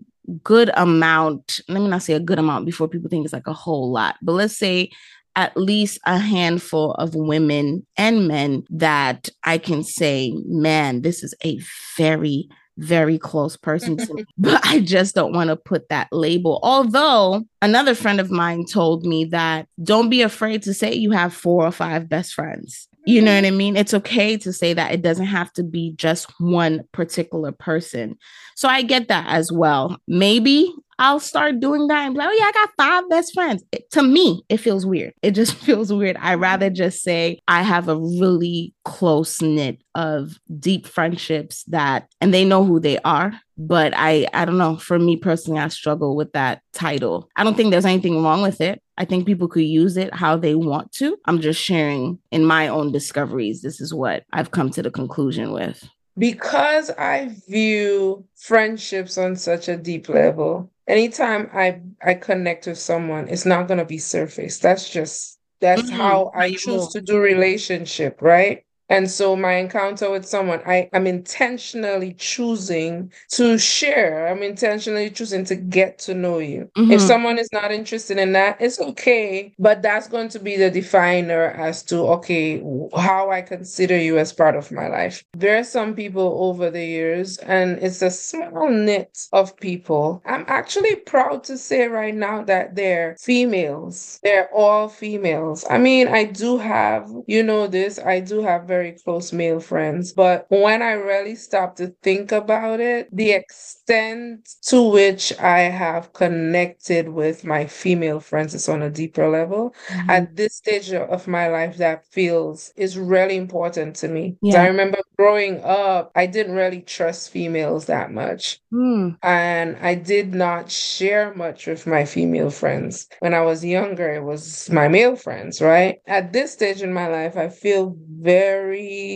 good 0.43 0.71
amount. 0.75 1.61
Let 1.69 1.83
me 1.83 1.89
not 1.89 2.03
say 2.03 2.15
a 2.15 2.21
good 2.21 2.39
amount 2.39 2.67
before 2.67 2.89
people 2.89 3.11
think 3.11 3.25
it's 3.25 3.35
like 3.35 3.47
a 3.47 3.53
whole 3.53 3.93
lot, 3.93 4.17
but 4.23 4.33
let's 4.33 4.57
say 4.57 4.91
at 5.39 5.57
least 5.57 6.01
a 6.05 6.19
handful 6.19 6.95
of 6.95 7.15
women 7.15 7.87
and 7.97 8.27
men 8.27 8.65
that 8.71 9.29
I 9.45 9.59
can 9.59 9.85
say, 9.85 10.35
man, 10.45 11.03
this 11.03 11.23
is 11.23 11.33
a 11.45 11.61
very 11.97 12.49
very 12.81 13.19
close 13.19 13.57
person 13.57 13.97
to 13.97 14.15
me, 14.15 14.25
but 14.39 14.65
I 14.65 14.79
just 14.79 15.13
don't 15.17 15.33
want 15.33 15.49
to 15.49 15.57
put 15.57 15.89
that 15.89 16.07
label. 16.13 16.61
Although 16.63 17.43
another 17.61 17.93
friend 17.93 18.21
of 18.21 18.31
mine 18.31 18.67
told 18.67 19.05
me 19.05 19.25
that 19.27 19.67
don't 19.83 20.09
be 20.09 20.23
afraid 20.23 20.63
to 20.63 20.73
say 20.73 20.95
you 20.95 21.11
have 21.11 21.35
four 21.35 21.67
or 21.67 21.73
five 21.73 22.09
best 22.09 22.35
friends. 22.35 22.87
You 23.05 23.21
know 23.21 23.35
what 23.35 23.45
I 23.45 23.49
mm-hmm. 23.49 23.57
mean? 23.57 23.77
It's 23.77 23.95
okay 23.95 24.37
to 24.37 24.53
say 24.53 24.75
that 24.75 24.93
it 24.93 25.03
doesn't 25.03 25.27
have 25.27 25.53
to 25.55 25.65
be 25.65 25.93
just 25.97 26.31
one 26.39 26.85
particular 26.93 27.51
person. 27.51 28.17
So 28.55 28.69
I 28.69 28.83
get 28.83 29.09
that 29.09 29.27
as 29.29 29.51
well. 29.51 29.99
Maybe 30.07 30.73
I'll 30.99 31.21
start 31.21 31.61
doing 31.61 31.87
that 31.89 32.07
and 32.07 32.15
be 32.15 32.19
like, 32.19 32.29
oh, 32.29 32.37
yeah, 32.39 32.45
I 32.45 32.53
got 32.53 32.71
five 32.77 33.09
best 33.09 33.33
friends. 33.33 33.63
It, 33.73 33.91
to 33.93 34.03
me, 34.03 34.43
it 34.49 34.57
feels 34.59 34.85
weird. 34.85 35.13
It 35.23 35.33
just 35.33 35.55
feels 35.65 35.93
weird. 35.93 36.17
I 36.21 36.35
rather 36.35 36.71
just 36.71 37.03
say 37.03 37.41
I 37.47 37.63
have 37.63 37.89
a 37.89 37.97
really 37.97 38.75
close 38.85 39.41
knit 39.41 39.83
of 39.95 40.39
deep 40.59 40.87
friendships 40.87 41.65
that, 41.65 42.09
and 42.21 42.35
they 42.35 42.45
know 42.45 42.65
who 42.65 42.81
they 42.81 42.99
are. 43.01 43.33
But 43.57 43.93
I, 43.97 44.29
I 44.33 44.45
don't 44.45 44.59
know. 44.59 44.77
For 44.77 44.99
me 44.99 45.17
personally, 45.17 45.61
I 45.61 45.69
struggle 45.69 46.15
with 46.15 46.33
that 46.33 46.63
title. 46.73 47.29
I 47.37 47.45
don't 47.45 47.57
think 47.57 47.71
there's 47.71 47.85
anything 47.85 48.23
wrong 48.23 48.43
with 48.43 48.61
it. 48.61 48.81
I 48.97 49.05
think 49.05 49.27
people 49.27 49.49
could 49.49 49.65
use 49.65 49.97
it 49.97 50.15
how 50.15 50.37
they 50.37 50.55
want 50.55 50.93
to. 50.95 51.17
I'm 51.25 51.41
just 51.41 51.61
sharing 51.61 52.19
in 52.31 52.45
my 52.45 52.69
own 52.69 52.93
discoveries. 52.93 53.63
This 53.63 53.81
is 53.81 53.95
what 53.95 54.25
I've 54.33 54.51
come 54.51 54.71
to 54.71 54.83
the 54.83 54.91
conclusion 54.91 55.53
with. 55.53 55.89
Because 56.17 56.91
I 56.91 57.37
view 57.49 58.25
friendships 58.37 59.17
on 59.19 59.37
such 59.37 59.69
a 59.69 59.77
deep 59.77 60.09
level, 60.09 60.71
anytime 60.89 61.51
I 61.53 61.81
I 62.03 62.15
connect 62.15 62.67
with 62.67 62.79
someone, 62.79 63.29
it's 63.29 63.47
not 63.47 63.69
gonna 63.69 63.85
be 63.85 63.99
surface. 63.99 64.59
That's 64.59 64.89
just 64.89 65.39
that's 65.61 65.83
mm-hmm. 65.83 65.97
how 65.97 66.33
I 66.35 66.55
choose 66.55 66.89
to 66.89 67.01
do 67.01 67.21
relationship, 67.21 68.23
right? 68.23 68.65
And 68.89 69.11
so 69.11 69.37
my 69.37 69.55
encounter 69.55 70.11
with 70.11 70.27
someone, 70.27 70.63
I 70.67 70.89
am 70.93 71.07
intentionally 71.07 72.15
choosing 72.15 73.13
to 73.33 73.59
share. 73.59 74.29
I'm 74.29 74.43
intentionally 74.43 75.11
choosing 75.11 75.45
to 75.47 75.57
get 75.57 75.99
to 76.01 76.15
know 76.15 76.39
you. 76.39 76.71
Mm-hmm. 76.77 76.93
If 76.93 77.01
someone 77.01 77.39
is 77.39 77.51
not 77.53 77.71
interested 77.71 78.19
in 78.19 78.33
that, 78.33 78.57
it's 78.61 78.81
okay. 78.81 79.53
But 79.59 79.83
that's 79.83 80.09
going 80.09 80.29
to 80.31 80.39
be 80.39 80.57
the 80.57 80.71
definer 80.71 81.51
as 81.51 81.83
to, 81.85 81.99
okay, 82.13 82.63
how 82.97 83.31
I 83.31 83.43
consider 83.43 83.99
you 83.99 84.19
as 84.19 84.33
part 84.33 84.57
of 84.57 84.73
my 84.73 84.89
life. 84.89 85.23
There 85.37 85.59
are 85.59 85.65
some 85.65 85.95
people 85.95 86.37
over 86.41 86.71
the 86.71 86.85
years, 86.85 87.39
and 87.39 87.79
it's 87.83 88.03
a 88.03 88.11
small 88.11 88.71
knit 88.71 89.27
of 89.33 89.57
people. 89.57 90.23
I'm 90.25 90.45
actually 90.49 90.97
proud 90.97 91.45
to 91.45 91.59
say 91.59 91.89
right 91.89 92.15
now 92.15 92.43
that 92.45 92.75
they're 92.75 93.17
females. 93.19 94.19
They're 94.23 94.49
all 94.55 94.89
females. 94.89 95.65
I 95.69 95.79
mean, 95.79 96.09
I 96.09 96.25
do 96.25 96.57
have, 96.59 97.11
you 97.27 97.43
know, 97.43 97.67
this, 97.67 97.99
I 97.99 98.21
do 98.21 98.41
have 98.43 98.65
very 98.65 98.78
very 98.79 98.93
close 98.93 99.33
male 99.33 99.61
friends. 99.61 100.13
But 100.13 100.47
when 100.51 100.83
I 100.83 100.93
really 100.93 101.35
stop 101.35 101.77
to 101.77 101.89
think 102.03 102.31
about 102.31 102.79
it, 102.81 103.09
the 103.13 103.33
extent 103.33 104.49
to 104.71 104.83
which 104.83 105.37
I 105.39 105.61
have 105.61 106.13
connected 106.13 107.09
with 107.09 107.45
my 107.45 107.67
female 107.67 108.21
friends 108.21 108.55
is 108.55 108.69
on 108.69 108.83
a 108.83 108.91
deeper 108.91 109.29
level. 109.29 109.75
Mm-hmm. 109.89 110.11
At 110.11 110.37
this 110.37 110.55
stage 110.55 110.93
of 110.93 111.27
my 111.27 111.49
life, 111.49 111.77
that 111.79 112.07
feels 112.07 112.73
is 112.77 112.97
really 112.97 113.37
important 113.37 113.97
to 113.97 114.09
me. 114.09 114.37
Yeah. 114.43 114.63
I 114.63 114.67
remember 114.69 114.99
growing 115.19 115.61
up, 115.65 116.13
I 116.15 116.27
didn't 116.27 116.55
really 116.55 116.83
trust 116.83 117.31
females 117.31 117.87
that 117.87 118.13
much. 118.13 118.61
Mm. 118.73 119.19
And 119.23 119.77
I 119.81 119.95
did 119.97 120.35
not 120.35 120.71
share 120.71 121.35
much 121.35 121.67
with 121.67 121.87
my 121.87 122.05
female 122.05 122.51
friends. 122.51 123.09
When 123.19 123.35
I 123.35 123.41
was 123.41 123.65
younger, 123.65 124.09
it 124.15 124.23
was 124.23 124.71
my 124.71 124.87
male 124.87 125.17
friends, 125.17 125.61
right? 125.61 125.99
At 126.07 126.33
this 126.33 126.53
stage 126.53 126.83
in 126.83 126.93
my 126.93 127.09
life, 127.09 127.37
I 127.37 127.49
feel 127.49 127.97
very 128.21 128.68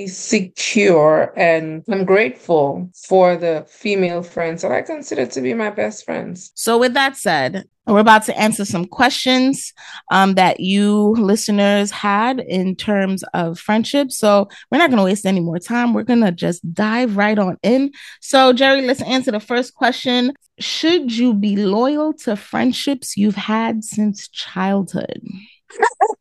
secure 0.06 1.32
and 1.36 1.84
I'm 1.90 2.04
grateful 2.04 2.90
for 3.06 3.36
the 3.36 3.64
female 3.68 4.22
friends 4.22 4.62
that 4.62 4.72
I 4.72 4.82
consider 4.82 5.26
to 5.26 5.40
be 5.40 5.54
my 5.54 5.70
best 5.70 6.04
friends. 6.04 6.52
So, 6.54 6.78
with 6.78 6.94
that 6.94 7.16
said, 7.16 7.64
we're 7.86 7.98
about 7.98 8.24
to 8.24 8.38
answer 8.38 8.64
some 8.64 8.84
questions 8.84 9.72
um, 10.12 10.34
that 10.34 10.60
you 10.60 11.14
listeners 11.18 11.90
had 11.90 12.38
in 12.38 12.76
terms 12.76 13.24
of 13.34 13.58
friendship. 13.58 14.12
So 14.12 14.48
we're 14.70 14.78
not 14.78 14.90
going 14.90 14.98
to 14.98 15.04
waste 15.04 15.26
any 15.26 15.40
more 15.40 15.58
time. 15.58 15.92
We're 15.92 16.04
going 16.04 16.20
to 16.20 16.30
just 16.30 16.72
dive 16.72 17.16
right 17.16 17.38
on 17.38 17.58
in. 17.62 17.90
So, 18.20 18.52
Jerry, 18.52 18.82
let's 18.82 19.02
answer 19.02 19.32
the 19.32 19.40
first 19.40 19.74
question. 19.74 20.34
Should 20.60 21.12
you 21.12 21.34
be 21.34 21.56
loyal 21.56 22.12
to 22.18 22.36
friendships 22.36 23.16
you've 23.16 23.34
had 23.34 23.82
since 23.82 24.28
childhood? 24.28 25.20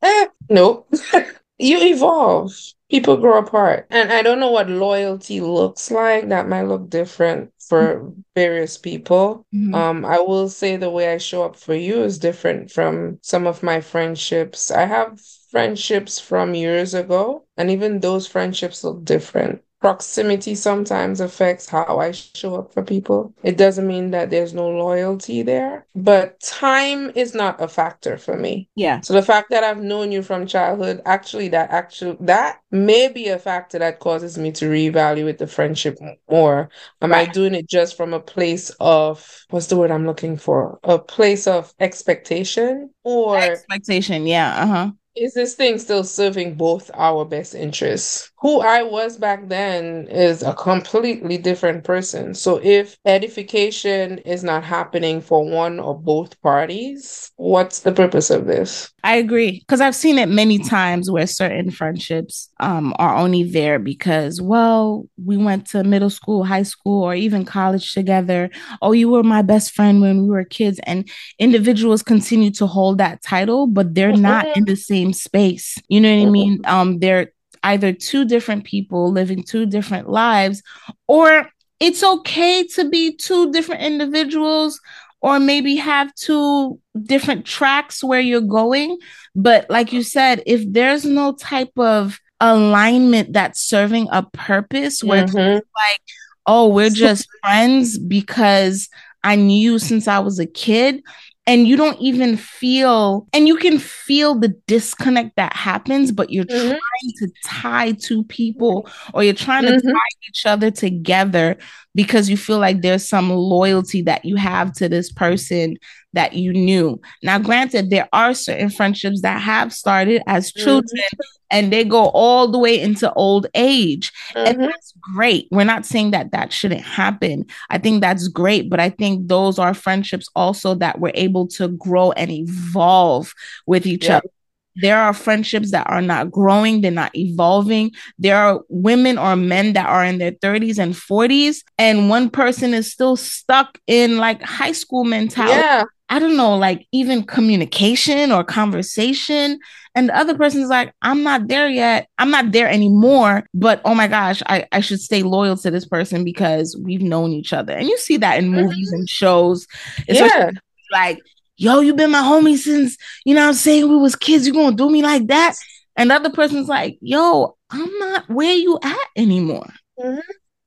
nope. 0.49 0.91
you 1.59 1.79
evolve 1.79 2.53
people 2.91 3.15
grow 3.15 3.39
apart. 3.39 3.87
And 3.89 4.11
I 4.11 4.21
don't 4.21 4.39
know 4.39 4.51
what 4.51 4.69
loyalty 4.69 5.39
looks 5.39 5.89
like. 5.89 6.27
That 6.27 6.49
might 6.49 6.63
look 6.63 6.89
different 6.89 7.53
for 7.57 8.13
various 8.35 8.77
people. 8.77 9.47
Mm-hmm. 9.55 9.73
Um, 9.73 10.05
I 10.05 10.19
will 10.19 10.49
say 10.49 10.75
the 10.75 10.89
way 10.89 11.13
I 11.13 11.17
show 11.17 11.43
up 11.43 11.55
for 11.55 11.73
you 11.73 12.03
is 12.03 12.19
different 12.19 12.69
from 12.69 13.17
some 13.21 13.47
of 13.47 13.63
my 13.63 13.79
friendships. 13.79 14.69
I 14.69 14.85
have 14.85 15.21
friendships 15.49 16.19
from 16.19 16.53
years 16.53 16.93
ago, 16.93 17.45
and 17.55 17.71
even 17.71 18.01
those 18.01 18.27
friendships 18.27 18.83
look 18.83 19.05
different 19.05 19.61
proximity 19.81 20.53
sometimes 20.53 21.19
affects 21.19 21.67
how 21.67 21.99
I 21.99 22.11
show 22.11 22.55
up 22.55 22.71
for 22.71 22.83
people. 22.83 23.33
It 23.43 23.57
doesn't 23.57 23.87
mean 23.87 24.11
that 24.11 24.29
there's 24.29 24.53
no 24.53 24.69
loyalty 24.69 25.41
there, 25.41 25.87
but 25.95 26.39
time 26.39 27.11
is 27.15 27.33
not 27.33 27.59
a 27.59 27.67
factor 27.67 28.17
for 28.17 28.37
me. 28.37 28.69
Yeah. 28.75 29.01
So 29.01 29.13
the 29.13 29.23
fact 29.23 29.49
that 29.49 29.63
I've 29.63 29.81
known 29.81 30.11
you 30.11 30.21
from 30.21 30.45
childhood, 30.45 31.01
actually 31.05 31.49
that 31.49 31.71
actually 31.71 32.15
that 32.21 32.61
may 32.69 33.07
be 33.07 33.27
a 33.29 33.39
factor 33.39 33.79
that 33.79 33.99
causes 33.99 34.37
me 34.37 34.51
to 34.53 34.65
reevaluate 34.65 35.39
the 35.39 35.47
friendship 35.47 35.97
more. 36.29 36.69
Am 37.01 37.11
right. 37.11 37.27
I 37.27 37.31
doing 37.31 37.55
it 37.55 37.67
just 37.67 37.97
from 37.97 38.13
a 38.13 38.19
place 38.19 38.69
of 38.79 39.45
what's 39.49 39.67
the 39.67 39.77
word 39.77 39.89
I'm 39.89 40.05
looking 40.05 40.37
for? 40.37 40.79
A 40.83 40.99
place 40.99 41.47
of 41.47 41.73
expectation 41.79 42.91
or 43.03 43.37
expectation, 43.37 44.27
yeah. 44.27 44.63
Uh-huh 44.63 44.91
is 45.15 45.33
this 45.33 45.55
thing 45.55 45.77
still 45.77 46.03
serving 46.03 46.55
both 46.55 46.89
our 46.93 47.25
best 47.25 47.53
interests? 47.53 48.31
Who 48.39 48.61
I 48.61 48.81
was 48.83 49.17
back 49.17 49.49
then 49.49 50.07
is 50.07 50.41
a 50.41 50.53
completely 50.53 51.37
different 51.37 51.83
person. 51.83 52.33
So 52.33 52.59
if 52.63 52.97
edification 53.05 54.19
is 54.19 54.43
not 54.43 54.63
happening 54.63 55.21
for 55.21 55.43
one 55.47 55.79
or 55.79 55.97
both 55.99 56.41
parties, 56.41 57.31
what's 57.35 57.81
the 57.81 57.91
purpose 57.91 58.29
of 58.29 58.47
this? 58.47 58.91
I 59.03 59.15
agree 59.15 59.59
because 59.59 59.81
I've 59.81 59.95
seen 59.95 60.17
it 60.17 60.29
many 60.29 60.59
times 60.59 61.09
where 61.09 61.27
certain 61.27 61.71
friendships 61.71 62.49
um, 62.59 62.93
are 62.97 63.15
only 63.15 63.43
there 63.43 63.79
because, 63.79 64.39
well, 64.41 65.05
we 65.23 65.37
went 65.37 65.67
to 65.69 65.83
middle 65.83 66.09
school, 66.09 66.43
high 66.43 66.63
school, 66.63 67.03
or 67.03 67.15
even 67.15 67.45
college 67.45 67.93
together. 67.93 68.49
Oh, 68.81 68.91
you 68.91 69.09
were 69.09 69.23
my 69.23 69.41
best 69.41 69.71
friend 69.71 70.01
when 70.01 70.23
we 70.23 70.29
were 70.29 70.45
kids. 70.45 70.79
And 70.83 71.09
individuals 71.39 72.03
continue 72.03 72.51
to 72.51 72.67
hold 72.67 72.99
that 72.99 73.23
title, 73.23 73.67
but 73.67 73.93
they're 73.93 74.13
not 74.13 74.47
in 74.55 74.65
the 74.65 74.75
same 74.75 75.00
same 75.01 75.13
space. 75.13 75.77
You 75.87 76.01
know 76.01 76.15
what 76.15 76.27
I 76.27 76.29
mean? 76.29 76.61
Um, 76.65 76.99
they're 76.99 77.31
either 77.63 77.93
two 77.93 78.25
different 78.25 78.63
people 78.63 79.11
living 79.11 79.43
two 79.43 79.65
different 79.65 80.09
lives, 80.09 80.61
or 81.07 81.49
it's 81.79 82.03
okay 82.03 82.65
to 82.75 82.89
be 82.89 83.15
two 83.15 83.51
different 83.51 83.81
individuals, 83.81 84.79
or 85.21 85.39
maybe 85.39 85.75
have 85.75 86.13
two 86.15 86.79
different 87.03 87.45
tracks 87.45 88.03
where 88.03 88.19
you're 88.19 88.41
going. 88.41 88.97
But 89.35 89.69
like 89.69 89.93
you 89.93 90.03
said, 90.03 90.43
if 90.45 90.63
there's 90.71 91.05
no 91.05 91.33
type 91.33 91.77
of 91.77 92.19
alignment 92.39 93.33
that's 93.33 93.61
serving 93.61 94.07
a 94.11 94.23
purpose 94.23 95.03
where 95.03 95.25
mm-hmm. 95.25 95.53
like, 95.53 96.01
oh, 96.47 96.69
we're 96.69 96.89
just 97.05 97.27
friends 97.41 97.97
because 97.99 98.89
I 99.23 99.35
knew 99.35 99.77
since 99.77 100.07
I 100.07 100.19
was 100.19 100.39
a 100.39 100.47
kid, 100.47 101.03
and 101.47 101.67
you 101.67 101.75
don't 101.75 101.99
even 101.99 102.37
feel 102.37 103.27
and 103.33 103.47
you 103.47 103.55
can 103.57 103.79
feel 103.79 104.35
the 104.35 104.49
disconnect 104.67 105.35
that 105.35 105.55
happens 105.55 106.11
but 106.11 106.29
you're 106.29 106.45
mm-hmm. 106.45 106.69
trying 106.69 107.13
to 107.17 107.27
tie 107.43 107.91
two 107.93 108.23
people 108.25 108.87
or 109.13 109.23
you're 109.23 109.33
trying 109.33 109.63
to 109.63 109.71
mm-hmm. 109.71 109.89
tie 109.89 110.29
each 110.29 110.45
other 110.45 110.69
together 110.69 111.57
because 111.95 112.29
you 112.29 112.37
feel 112.37 112.59
like 112.59 112.81
there's 112.81 113.07
some 113.07 113.29
loyalty 113.29 114.01
that 114.01 114.23
you 114.23 114.35
have 114.35 114.71
to 114.73 114.87
this 114.87 115.11
person 115.11 115.77
that 116.13 116.33
you 116.33 116.51
knew 116.53 116.99
now 117.23 117.39
granted 117.39 117.89
there 117.89 118.09
are 118.11 118.33
certain 118.33 118.69
friendships 118.69 119.21
that 119.21 119.41
have 119.41 119.73
started 119.73 120.21
as 120.27 120.51
children 120.51 120.83
mm-hmm 120.83 121.21
and 121.51 121.71
they 121.71 121.83
go 121.83 122.05
all 122.07 122.47
the 122.47 122.57
way 122.57 122.79
into 122.79 123.11
old 123.13 123.45
age. 123.53 124.11
Mm-hmm. 124.33 124.47
And 124.47 124.63
that's 124.63 124.93
great. 125.13 125.47
We're 125.51 125.65
not 125.65 125.85
saying 125.85 126.11
that 126.11 126.31
that 126.31 126.51
shouldn't 126.51 126.81
happen. 126.81 127.45
I 127.69 127.77
think 127.77 128.01
that's 128.01 128.29
great, 128.29 128.69
but 128.69 128.79
I 128.79 128.89
think 128.89 129.27
those 129.27 129.59
are 129.59 129.73
friendships 129.73 130.27
also 130.35 130.73
that 130.75 130.99
we're 130.99 131.11
able 131.13 131.47
to 131.49 131.67
grow 131.67 132.13
and 132.13 132.31
evolve 132.31 133.33
with 133.67 133.85
each 133.85 134.05
yeah. 134.05 134.17
other. 134.17 134.29
There 134.77 134.97
are 134.97 135.13
friendships 135.13 135.71
that 135.71 135.89
are 135.89 136.01
not 136.01 136.31
growing, 136.31 136.79
they're 136.79 136.91
not 136.91 137.13
evolving. 137.13 137.91
There 138.17 138.37
are 138.37 138.61
women 138.69 139.17
or 139.17 139.35
men 139.35 139.73
that 139.73 139.89
are 139.89 140.05
in 140.05 140.17
their 140.17 140.31
30s 140.31 140.79
and 140.79 140.93
40s, 140.93 141.57
and 141.77 142.09
one 142.09 142.29
person 142.29 142.73
is 142.73 142.89
still 142.89 143.17
stuck 143.17 143.77
in 143.85 144.17
like 144.17 144.41
high 144.41 144.71
school 144.71 145.03
mentality. 145.03 145.59
Yeah. 145.59 145.83
I 146.11 146.19
don't 146.19 146.35
know, 146.35 146.57
like 146.57 146.85
even 146.91 147.23
communication 147.23 148.33
or 148.33 148.43
conversation. 148.43 149.57
And 149.95 150.09
the 150.09 150.17
other 150.17 150.37
person's 150.37 150.69
like, 150.69 150.93
I'm 151.01 151.23
not 151.23 151.47
there 151.47 151.69
yet. 151.69 152.09
I'm 152.17 152.29
not 152.29 152.51
there 152.51 152.67
anymore. 152.67 153.47
But 153.53 153.81
oh 153.85 153.95
my 153.95 154.09
gosh, 154.09 154.43
I, 154.45 154.67
I 154.73 154.81
should 154.81 154.99
stay 154.99 155.23
loyal 155.23 155.55
to 155.55 155.71
this 155.71 155.85
person 155.85 156.25
because 156.25 156.77
we've 156.77 157.01
known 157.01 157.31
each 157.31 157.53
other. 157.53 157.71
And 157.71 157.87
you 157.87 157.97
see 157.97 158.17
that 158.17 158.39
in 158.39 158.49
movies 158.49 158.89
mm-hmm. 158.89 158.99
and 158.99 159.09
shows. 159.09 159.65
yeah. 160.05 160.51
Like, 160.91 161.19
yo, 161.55 161.79
you've 161.79 161.95
been 161.95 162.11
my 162.11 162.19
homie 162.19 162.57
since, 162.57 162.97
you 163.23 163.33
know 163.33 163.47
I'm 163.47 163.53
saying, 163.53 163.87
we 163.87 163.95
was 163.95 164.17
kids. 164.17 164.45
You're 164.45 164.53
gonna 164.53 164.75
do 164.75 164.89
me 164.89 165.01
like 165.01 165.27
that? 165.27 165.55
And 165.95 166.11
the 166.11 166.15
other 166.15 166.29
person's 166.29 166.67
like, 166.67 166.97
yo, 166.99 167.55
I'm 167.69 167.99
not 167.99 168.29
where 168.29 168.53
you 168.53 168.77
at 168.83 169.07
anymore. 169.15 169.71
Mm-hmm. 169.97 170.19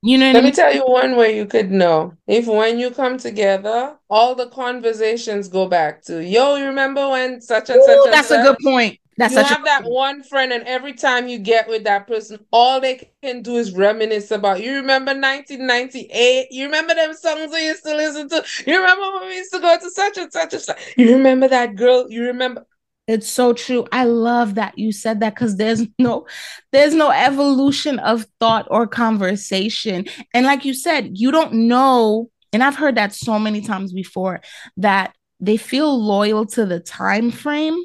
You 0.07 0.19
know, 0.19 0.33
let 0.33 0.45
me 0.45 0.51
tell 0.51 0.75
you 0.75 0.85
one 0.87 1.17
way 1.17 1.35
you 1.35 1.47
could 1.47 1.71
know. 1.71 2.13
If 2.27 2.47
when 2.47 2.79
you 2.79 2.91
come 2.91 3.17
together, 3.17 3.97
all 4.11 4.35
the 4.35 4.49
conversations 4.49 5.49
go 5.49 5.67
back 5.67 6.03
to, 6.05 6.23
yo, 6.23 6.57
you 6.57 6.67
remember 6.67 7.09
when 7.09 7.41
such 7.41 7.71
and 7.71 7.81
Ooh, 7.81 7.85
such. 7.87 8.13
That's 8.13 8.31
and 8.31 8.41
a 8.41 8.43
good 8.43 8.59
point. 8.63 8.99
That's 9.17 9.33
you 9.33 9.39
have 9.39 9.65
that 9.65 9.85
one 9.87 10.23
friend, 10.23 10.53
and 10.53 10.63
every 10.65 10.93
time 10.93 11.29
you 11.29 11.39
get 11.39 11.69
with 11.69 11.85
that 11.85 12.07
person, 12.07 12.45
all 12.53 12.81
they 12.81 13.09
can 13.23 13.43
do 13.43 13.57
is 13.57 13.73
reminisce 13.73 14.31
about. 14.31 14.63
You 14.63 14.75
remember 14.75 15.15
1998? 15.15 16.49
You 16.51 16.67
remember 16.67 16.95
them 16.95 17.15
songs 17.15 17.51
we 17.51 17.65
used 17.67 17.85
to 17.85 17.95
listen 17.95 18.29
to? 18.29 18.45
You 18.67 18.81
remember 18.81 19.11
when 19.15 19.29
we 19.29 19.37
used 19.37 19.53
to 19.53 19.61
go 19.61 19.79
to 19.79 19.91
such 19.91 20.19
and 20.19 20.31
such 20.31 20.53
and 20.53 20.63
such? 20.63 20.95
You 20.99 21.13
remember 21.17 21.49
that 21.49 21.77
girl? 21.77 22.07
You 22.11 22.25
remember? 22.25 22.67
It's 23.07 23.29
so 23.29 23.53
true. 23.53 23.87
I 23.93 24.05
love 24.05 24.55
that 24.55 24.79
you 24.79 24.91
said 24.91 25.21
that 25.21 25.35
because 25.35 25.57
there's 25.57 25.83
no 25.99 26.27
there's 26.73 26.95
no 26.95 27.11
evolution 27.11 27.99
of 27.99 28.27
thought 28.41 28.67
or 28.71 28.87
conversation. 28.87 30.07
And 30.33 30.47
like 30.47 30.65
you 30.65 30.75
said, 30.75 31.19
you 31.19 31.31
don't 31.31 31.53
know, 31.53 32.31
and 32.53 32.63
I've 32.63 32.77
heard 32.77 32.97
that 32.97 33.13
so 33.15 33.39
many 33.39 33.61
times 33.61 33.93
before 33.93 34.41
that 34.79 35.15
they 35.41 35.57
feel 35.57 36.03
loyal 36.03 36.47
to 36.47 36.65
the 36.65 36.81
time 36.81 37.31
frame, 37.31 37.79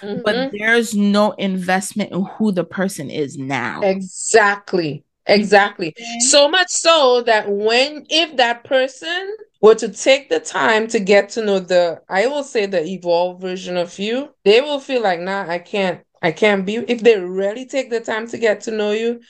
mm-hmm. 0.00 0.22
but 0.24 0.52
there's 0.52 0.94
no 0.94 1.32
investment 1.32 2.12
in 2.12 2.24
who 2.24 2.52
the 2.52 2.64
person 2.64 3.10
is 3.10 3.38
now. 3.38 3.80
Exactly. 3.80 5.04
Exactly. 5.26 5.92
Mm-hmm. 5.92 6.20
So 6.20 6.48
much 6.48 6.68
so 6.70 7.22
that 7.22 7.50
when 7.50 8.04
if 8.08 8.36
that 8.36 8.64
person 8.64 9.36
were 9.60 9.74
to 9.74 9.88
take 9.88 10.30
the 10.30 10.40
time 10.40 10.86
to 10.88 10.98
get 10.98 11.28
to 11.30 11.44
know 11.44 11.58
the 11.58 12.00
I 12.08 12.26
will 12.26 12.44
say 12.44 12.66
the 12.66 12.84
evolved 12.84 13.40
version 13.42 13.76
of 13.76 13.98
you, 13.98 14.30
they 14.44 14.60
will 14.60 14.80
feel 14.80 15.02
like, 15.02 15.20
nah, 15.20 15.48
I 15.48 15.58
can't 15.58 16.00
I 16.22 16.32
can't 16.32 16.66
be 16.66 16.76
if 16.76 17.00
they 17.02 17.18
really 17.18 17.66
take 17.66 17.90
the 17.90 18.00
time 18.00 18.26
to 18.28 18.38
get 18.38 18.62
to 18.62 18.70
know 18.70 18.92
you, 18.92 19.20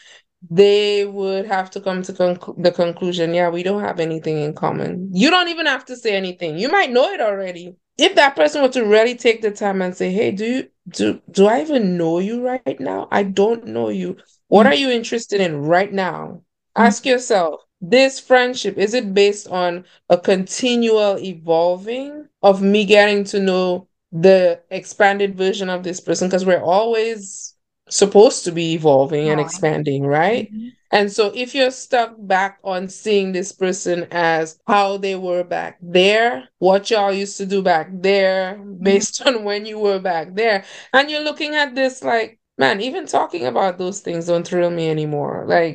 they 0.48 1.04
would 1.04 1.46
have 1.46 1.70
to 1.72 1.80
come 1.80 2.02
to 2.02 2.12
conc- 2.12 2.62
the 2.62 2.72
conclusion, 2.72 3.34
yeah, 3.34 3.48
we 3.48 3.62
don't 3.62 3.82
have 3.82 4.00
anything 4.00 4.38
in 4.38 4.54
common. 4.54 5.10
You 5.12 5.30
don't 5.30 5.48
even 5.48 5.66
have 5.66 5.84
to 5.86 5.96
say 5.96 6.14
anything. 6.14 6.58
You 6.58 6.70
might 6.70 6.90
know 6.90 7.10
it 7.10 7.20
already. 7.20 7.76
If 7.98 8.14
that 8.14 8.34
person 8.34 8.62
were 8.62 8.68
to 8.68 8.84
really 8.84 9.14
take 9.14 9.42
the 9.42 9.50
time 9.50 9.82
and 9.82 9.94
say, 9.94 10.10
"Hey, 10.10 10.30
do 10.30 10.44
you 10.46 10.68
do 10.88 11.20
do 11.30 11.46
I 11.46 11.60
even 11.60 11.98
know 11.98 12.18
you 12.18 12.42
right 12.42 12.80
now? 12.80 13.08
I 13.10 13.24
don't 13.24 13.66
know 13.66 13.90
you. 13.90 14.16
What 14.48 14.64
mm-hmm. 14.64 14.72
are 14.72 14.76
you 14.76 14.90
interested 14.90 15.40
in 15.40 15.62
right 15.62 15.92
now?" 15.92 16.42
Ask 16.76 17.04
yourself, 17.04 17.60
this 17.80 18.20
friendship 18.20 18.76
is 18.76 18.94
it 18.94 19.14
based 19.14 19.48
on 19.48 19.84
a 20.10 20.18
continual 20.18 21.18
evolving 21.18 22.28
of 22.42 22.62
me 22.62 22.84
getting 22.84 23.24
to 23.24 23.40
know 23.40 23.88
the 24.12 24.60
expanded 24.70 25.36
version 25.36 25.70
of 25.70 25.82
this 25.82 26.00
person 26.00 26.28
because 26.28 26.44
we're 26.44 26.62
always 26.62 27.54
supposed 27.88 28.44
to 28.44 28.52
be 28.52 28.74
evolving 28.74 29.28
and 29.28 29.40
expanding 29.40 30.04
right 30.04 30.52
mm-hmm. 30.52 30.68
and 30.92 31.10
so 31.10 31.32
if 31.34 31.54
you're 31.54 31.70
stuck 31.70 32.14
back 32.18 32.58
on 32.62 32.88
seeing 32.88 33.32
this 33.32 33.50
person 33.50 34.06
as 34.12 34.60
how 34.66 34.96
they 34.96 35.16
were 35.16 35.42
back 35.42 35.76
there 35.80 36.48
what 36.58 36.90
y'all 36.90 37.12
used 37.12 37.36
to 37.36 37.46
do 37.46 37.62
back 37.62 37.88
there 37.92 38.54
mm-hmm. 38.54 38.82
based 38.82 39.20
mm-hmm. 39.20 39.38
on 39.38 39.44
when 39.44 39.66
you 39.66 39.78
were 39.78 39.98
back 39.98 40.34
there 40.34 40.64
and 40.92 41.10
you're 41.10 41.24
looking 41.24 41.54
at 41.54 41.74
this 41.74 42.04
like 42.04 42.38
man 42.58 42.80
even 42.80 43.06
talking 43.06 43.46
about 43.46 43.78
those 43.78 44.00
things 44.00 44.26
don't 44.26 44.46
thrill 44.46 44.70
me 44.70 44.88
anymore 44.90 45.44
like. 45.48 45.74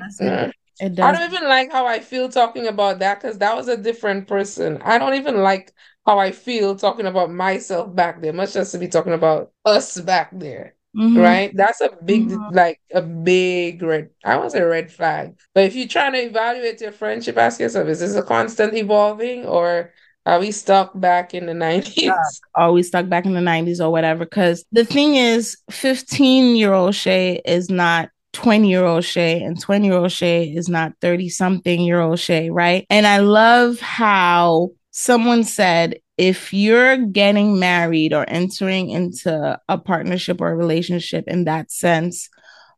I 0.82 0.90
don't 0.90 1.34
even 1.34 1.48
like 1.48 1.72
how 1.72 1.86
I 1.86 2.00
feel 2.00 2.30
talking 2.30 2.68
about 2.68 3.00
that 3.00 3.22
because 3.22 3.38
that 3.38 3.56
was 3.56 3.68
a 3.68 3.78
different 3.78 4.28
person. 4.28 4.82
I 4.82 4.98
don't 4.98 5.16
even 5.16 5.38
like 5.38 5.74
how 6.06 6.20
I 6.20 6.32
feel 6.32 6.76
talking 6.76 7.06
about 7.06 7.32
myself 7.32 7.94
back 7.96 8.22
there, 8.22 8.34
much 8.34 8.56
less 8.56 8.72
to 8.72 8.78
be 8.78 8.88
talking 8.88 9.14
about 9.14 9.52
us 9.64 10.00
back 10.02 10.30
there. 10.34 10.76
Mm-hmm. 10.96 11.18
Right? 11.18 11.52
That's 11.54 11.82
a 11.82 11.90
big, 12.04 12.30
mm-hmm. 12.30 12.56
like 12.56 12.80
a 12.94 13.02
big 13.02 13.82
red. 13.82 14.10
I 14.24 14.38
want 14.38 14.52
to 14.52 14.58
say 14.58 14.64
red 14.64 14.92
flag. 14.92 15.38
But 15.54 15.66
if 15.66 15.76
you're 15.76 15.90
trying 15.90 16.14
to 16.14 16.20
evaluate 16.20 16.80
your 16.80 16.94
friendship, 16.94 17.38
ask 17.38 17.60
yourself: 17.60 17.90
Is 17.90 18.00
this 18.00 18.16
a 18.16 18.24
constant 18.24 18.74
evolving, 18.76 19.46
or 19.46 19.92
are 20.26 20.40
we 20.40 20.52
stuck 20.52 20.98
back 21.00 21.34
in 21.34 21.46
the 21.46 21.54
90s? 21.54 22.12
Are 22.56 22.72
we 22.72 22.82
stuck 22.82 23.10
back 23.10 23.26
in 23.26 23.34
the 23.34 23.42
90s 23.42 23.84
or 23.84 23.92
whatever? 23.92 24.26
Because 24.26 24.66
the 24.72 24.86
thing 24.86 25.16
is, 25.16 25.58
15 25.70 26.56
year 26.56 26.74
old 26.74 26.96
Shay 26.96 27.42
is 27.46 27.70
not 27.70 28.10
20 28.36 28.70
year 28.70 28.86
old 28.86 29.04
Shay, 29.04 29.42
and 29.42 29.60
20 29.60 29.88
year 29.88 29.98
old 29.98 30.12
Shay 30.12 30.54
is 30.54 30.70
not 30.70 30.94
30 31.02 31.30
something 31.30 31.82
year 31.82 32.02
old 32.02 32.20
Shay, 32.20 32.50
right? 32.50 32.86
And 32.90 33.08
I 33.08 33.20
love 33.20 33.80
how 33.80 34.72
someone 34.92 35.44
said 35.44 36.00
if 36.18 36.54
you're 36.54 36.98
getting 36.98 37.60
married 37.60 38.14
or 38.14 38.26
entering 38.28 38.90
into 38.90 39.60
a 39.68 39.78
partnership 39.78 40.40
or 40.40 40.50
a 40.50 40.56
relationship 40.56 41.26
in 41.28 41.46
that 41.46 41.72
sense, 41.72 42.30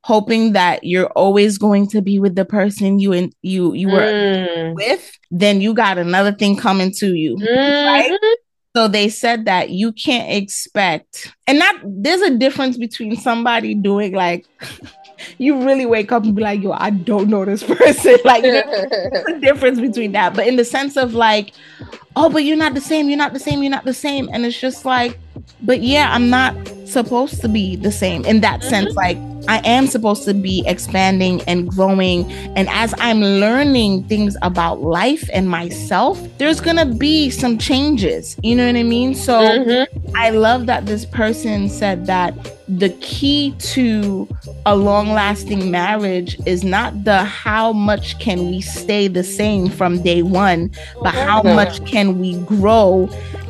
hoping 0.04 0.54
that 0.54 0.84
you're 0.84 1.10
always 1.10 1.58
going 1.58 1.88
to 1.90 2.02
be 2.02 2.20
with 2.20 2.36
the 2.36 2.46
person 2.46 3.00
you 3.00 3.14
and 3.14 3.34
you 3.42 3.74
you 3.74 3.90
were 3.90 4.00
mm. 4.00 4.76
with, 4.76 5.12
then 5.32 5.60
you 5.60 5.74
got 5.74 5.98
another 5.98 6.32
thing 6.32 6.56
coming 6.56 6.92
to 6.92 7.14
you. 7.14 7.36
Mm-hmm. 7.36 7.88
Right? 7.88 8.20
So 8.76 8.88
they 8.88 9.10
said 9.10 9.46
that 9.46 9.72
you 9.72 9.92
can't 9.92 10.32
expect, 10.32 11.34
and 11.48 11.58
not 11.58 11.76
there's 11.84 12.22
a 12.22 12.38
difference 12.38 12.78
between 12.78 13.16
somebody 13.16 13.74
doing 13.74 14.14
like 14.14 14.46
you 15.38 15.64
really 15.64 15.86
wake 15.86 16.12
up 16.12 16.24
and 16.24 16.36
be 16.36 16.42
like, 16.42 16.62
yo, 16.62 16.72
I 16.72 16.90
don't 16.90 17.30
know 17.30 17.46
this 17.46 17.64
person. 17.76 18.18
like 18.24 18.44
the 18.44 19.40
difference 19.42 19.80
between 19.80 20.12
that. 20.14 20.36
But 20.36 20.48
in 20.48 20.56
the 20.56 20.66
sense 20.66 20.98
of 20.98 21.14
like, 21.14 21.54
oh, 22.16 22.30
but 22.30 22.44
you're 22.44 22.58
not 22.58 22.74
the 22.74 22.82
same, 22.82 23.10
you're 23.10 23.18
not 23.18 23.34
the 23.34 23.40
same, 23.40 23.62
you're 23.62 23.72
not 23.72 23.86
the 23.86 23.94
same. 23.94 24.30
And 24.32 24.46
it's 24.46 24.60
just 24.60 24.86
like, 24.86 25.20
but 25.62 25.82
yeah, 25.82 26.14
I'm 26.14 26.30
not 26.30 26.56
supposed 26.86 27.42
to 27.42 27.50
be 27.50 27.76
the 27.76 27.92
same 27.92 28.26
in 28.26 28.42
that 28.42 28.62
mm-hmm. 28.62 28.70
sense. 28.70 28.96
Like 28.96 29.18
I 29.48 29.62
am 29.64 29.88
supposed 29.88 30.24
to 30.26 30.34
be 30.34 30.64
expanding 30.66 31.42
and 31.44 31.70
growing. 31.70 32.30
And 32.32 32.68
as 32.70 32.94
I'm 32.98 33.22
learning 33.22 34.04
things 34.06 34.36
about 34.42 34.82
life 34.82 35.30
and 35.32 35.50
myself, 35.50 36.22
there's 36.38 36.60
going 36.60 36.78
to 36.78 36.86
be 36.86 37.30
some 37.30 37.58
changes. 37.58 38.36
You 38.44 38.56
know 38.56 38.66
what 38.66 38.76
I 38.76 38.84
mean? 38.84 39.16
So 39.16 39.40
mm-hmm. 39.40 40.16
I 40.16 40.32
love 40.32 40.66
that 40.66 40.86
this 40.86 41.06
person 41.06 41.70
said 41.70 42.06
that 42.08 42.34
the 42.68 42.90
key 43.00 43.56
to 43.60 44.28
a 44.66 44.76
long 44.76 45.10
lasting 45.10 45.72
marriage 45.72 46.38
is 46.46 46.64
not 46.64 47.06
the 47.06 47.24
how 47.24 47.72
much 47.72 48.20
can 48.20 48.48
we 48.50 48.60
stay 48.60 49.08
the 49.08 49.24
same 49.24 49.70
from 49.70 50.02
day 50.02 50.22
one, 50.22 50.72
but 51.02 51.14
how 51.14 51.42
much 51.42 51.84
can 51.86 52.20
we 52.20 52.38
grow 52.44 53.10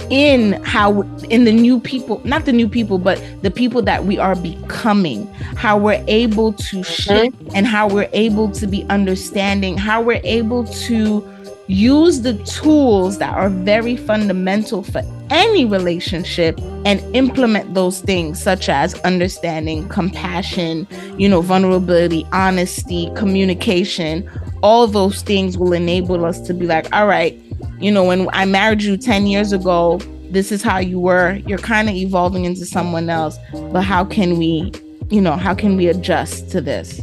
in 0.10 0.54
how 0.64 1.02
in 1.30 1.44
the 1.44 1.52
new 1.52 1.80
people 1.80 2.22
not 2.24 2.46
the 2.46 2.54
new 2.54 2.70
people 2.70 2.98
but 2.98 3.22
the 3.42 3.52
people 3.52 3.82
that 3.82 4.06
we 4.06 4.18
are 4.18 4.36
becoming. 4.36 5.26
How 5.56 5.78
we're 5.78 6.04
able 6.08 6.54
to 6.54 6.78
mm-hmm. 6.78 6.82
shift 6.84 7.36
and 7.56 7.66
how 7.66 7.90
we're 7.90 8.10
able 8.14 8.52
to 8.52 8.68
be 8.68 8.84
understanding 8.90 9.78
how 9.78 10.02
we're 10.02 10.22
able 10.24 10.66
to 10.66 11.28
use 11.68 12.22
the 12.22 12.34
tools 12.44 13.18
that 13.18 13.34
are 13.34 13.50
very 13.50 13.98
fundamental 13.98 14.84
for 14.84 15.02
any 15.30 15.66
relationship 15.66 16.58
and 16.86 17.02
implement 17.16 17.74
those 17.74 18.00
things 18.02 18.42
such 18.42 18.70
as 18.70 18.94
understanding 19.02 19.88
compassion 19.90 20.88
you 21.18 21.28
know 21.28 21.42
vulnerability 21.42 22.26
honesty 22.32 23.12
communication 23.16 24.30
all 24.64 24.88
those 24.88 25.22
things 25.22 25.58
will 25.58 25.74
enable 25.74 26.24
us 26.24 26.40
to 26.40 26.54
be 26.54 26.66
like 26.66 26.88
all 26.94 27.08
right 27.08 27.38
you 27.80 27.92
know, 27.92 28.04
when 28.04 28.28
I 28.34 28.46
married 28.46 28.82
you 28.82 28.98
10 28.98 29.28
years 29.28 29.52
ago, 29.52 30.00
this 30.32 30.52
is 30.52 30.64
how 30.64 30.80
you 30.80 31.00
were. 31.00 31.36
You're 31.46 31.60
kind 31.60 31.90
of 31.90 31.96
evolving 31.96 32.46
into 32.46 32.66
someone 32.66 33.10
else. 33.10 33.38
But 33.72 33.82
how 33.82 34.04
can 34.04 34.38
we, 34.38 34.72
you 35.10 35.22
know, 35.22 35.36
how 35.36 35.54
can 35.54 35.78
we 35.78 35.88
adjust 35.88 36.50
to 36.52 36.62
this? 36.62 37.02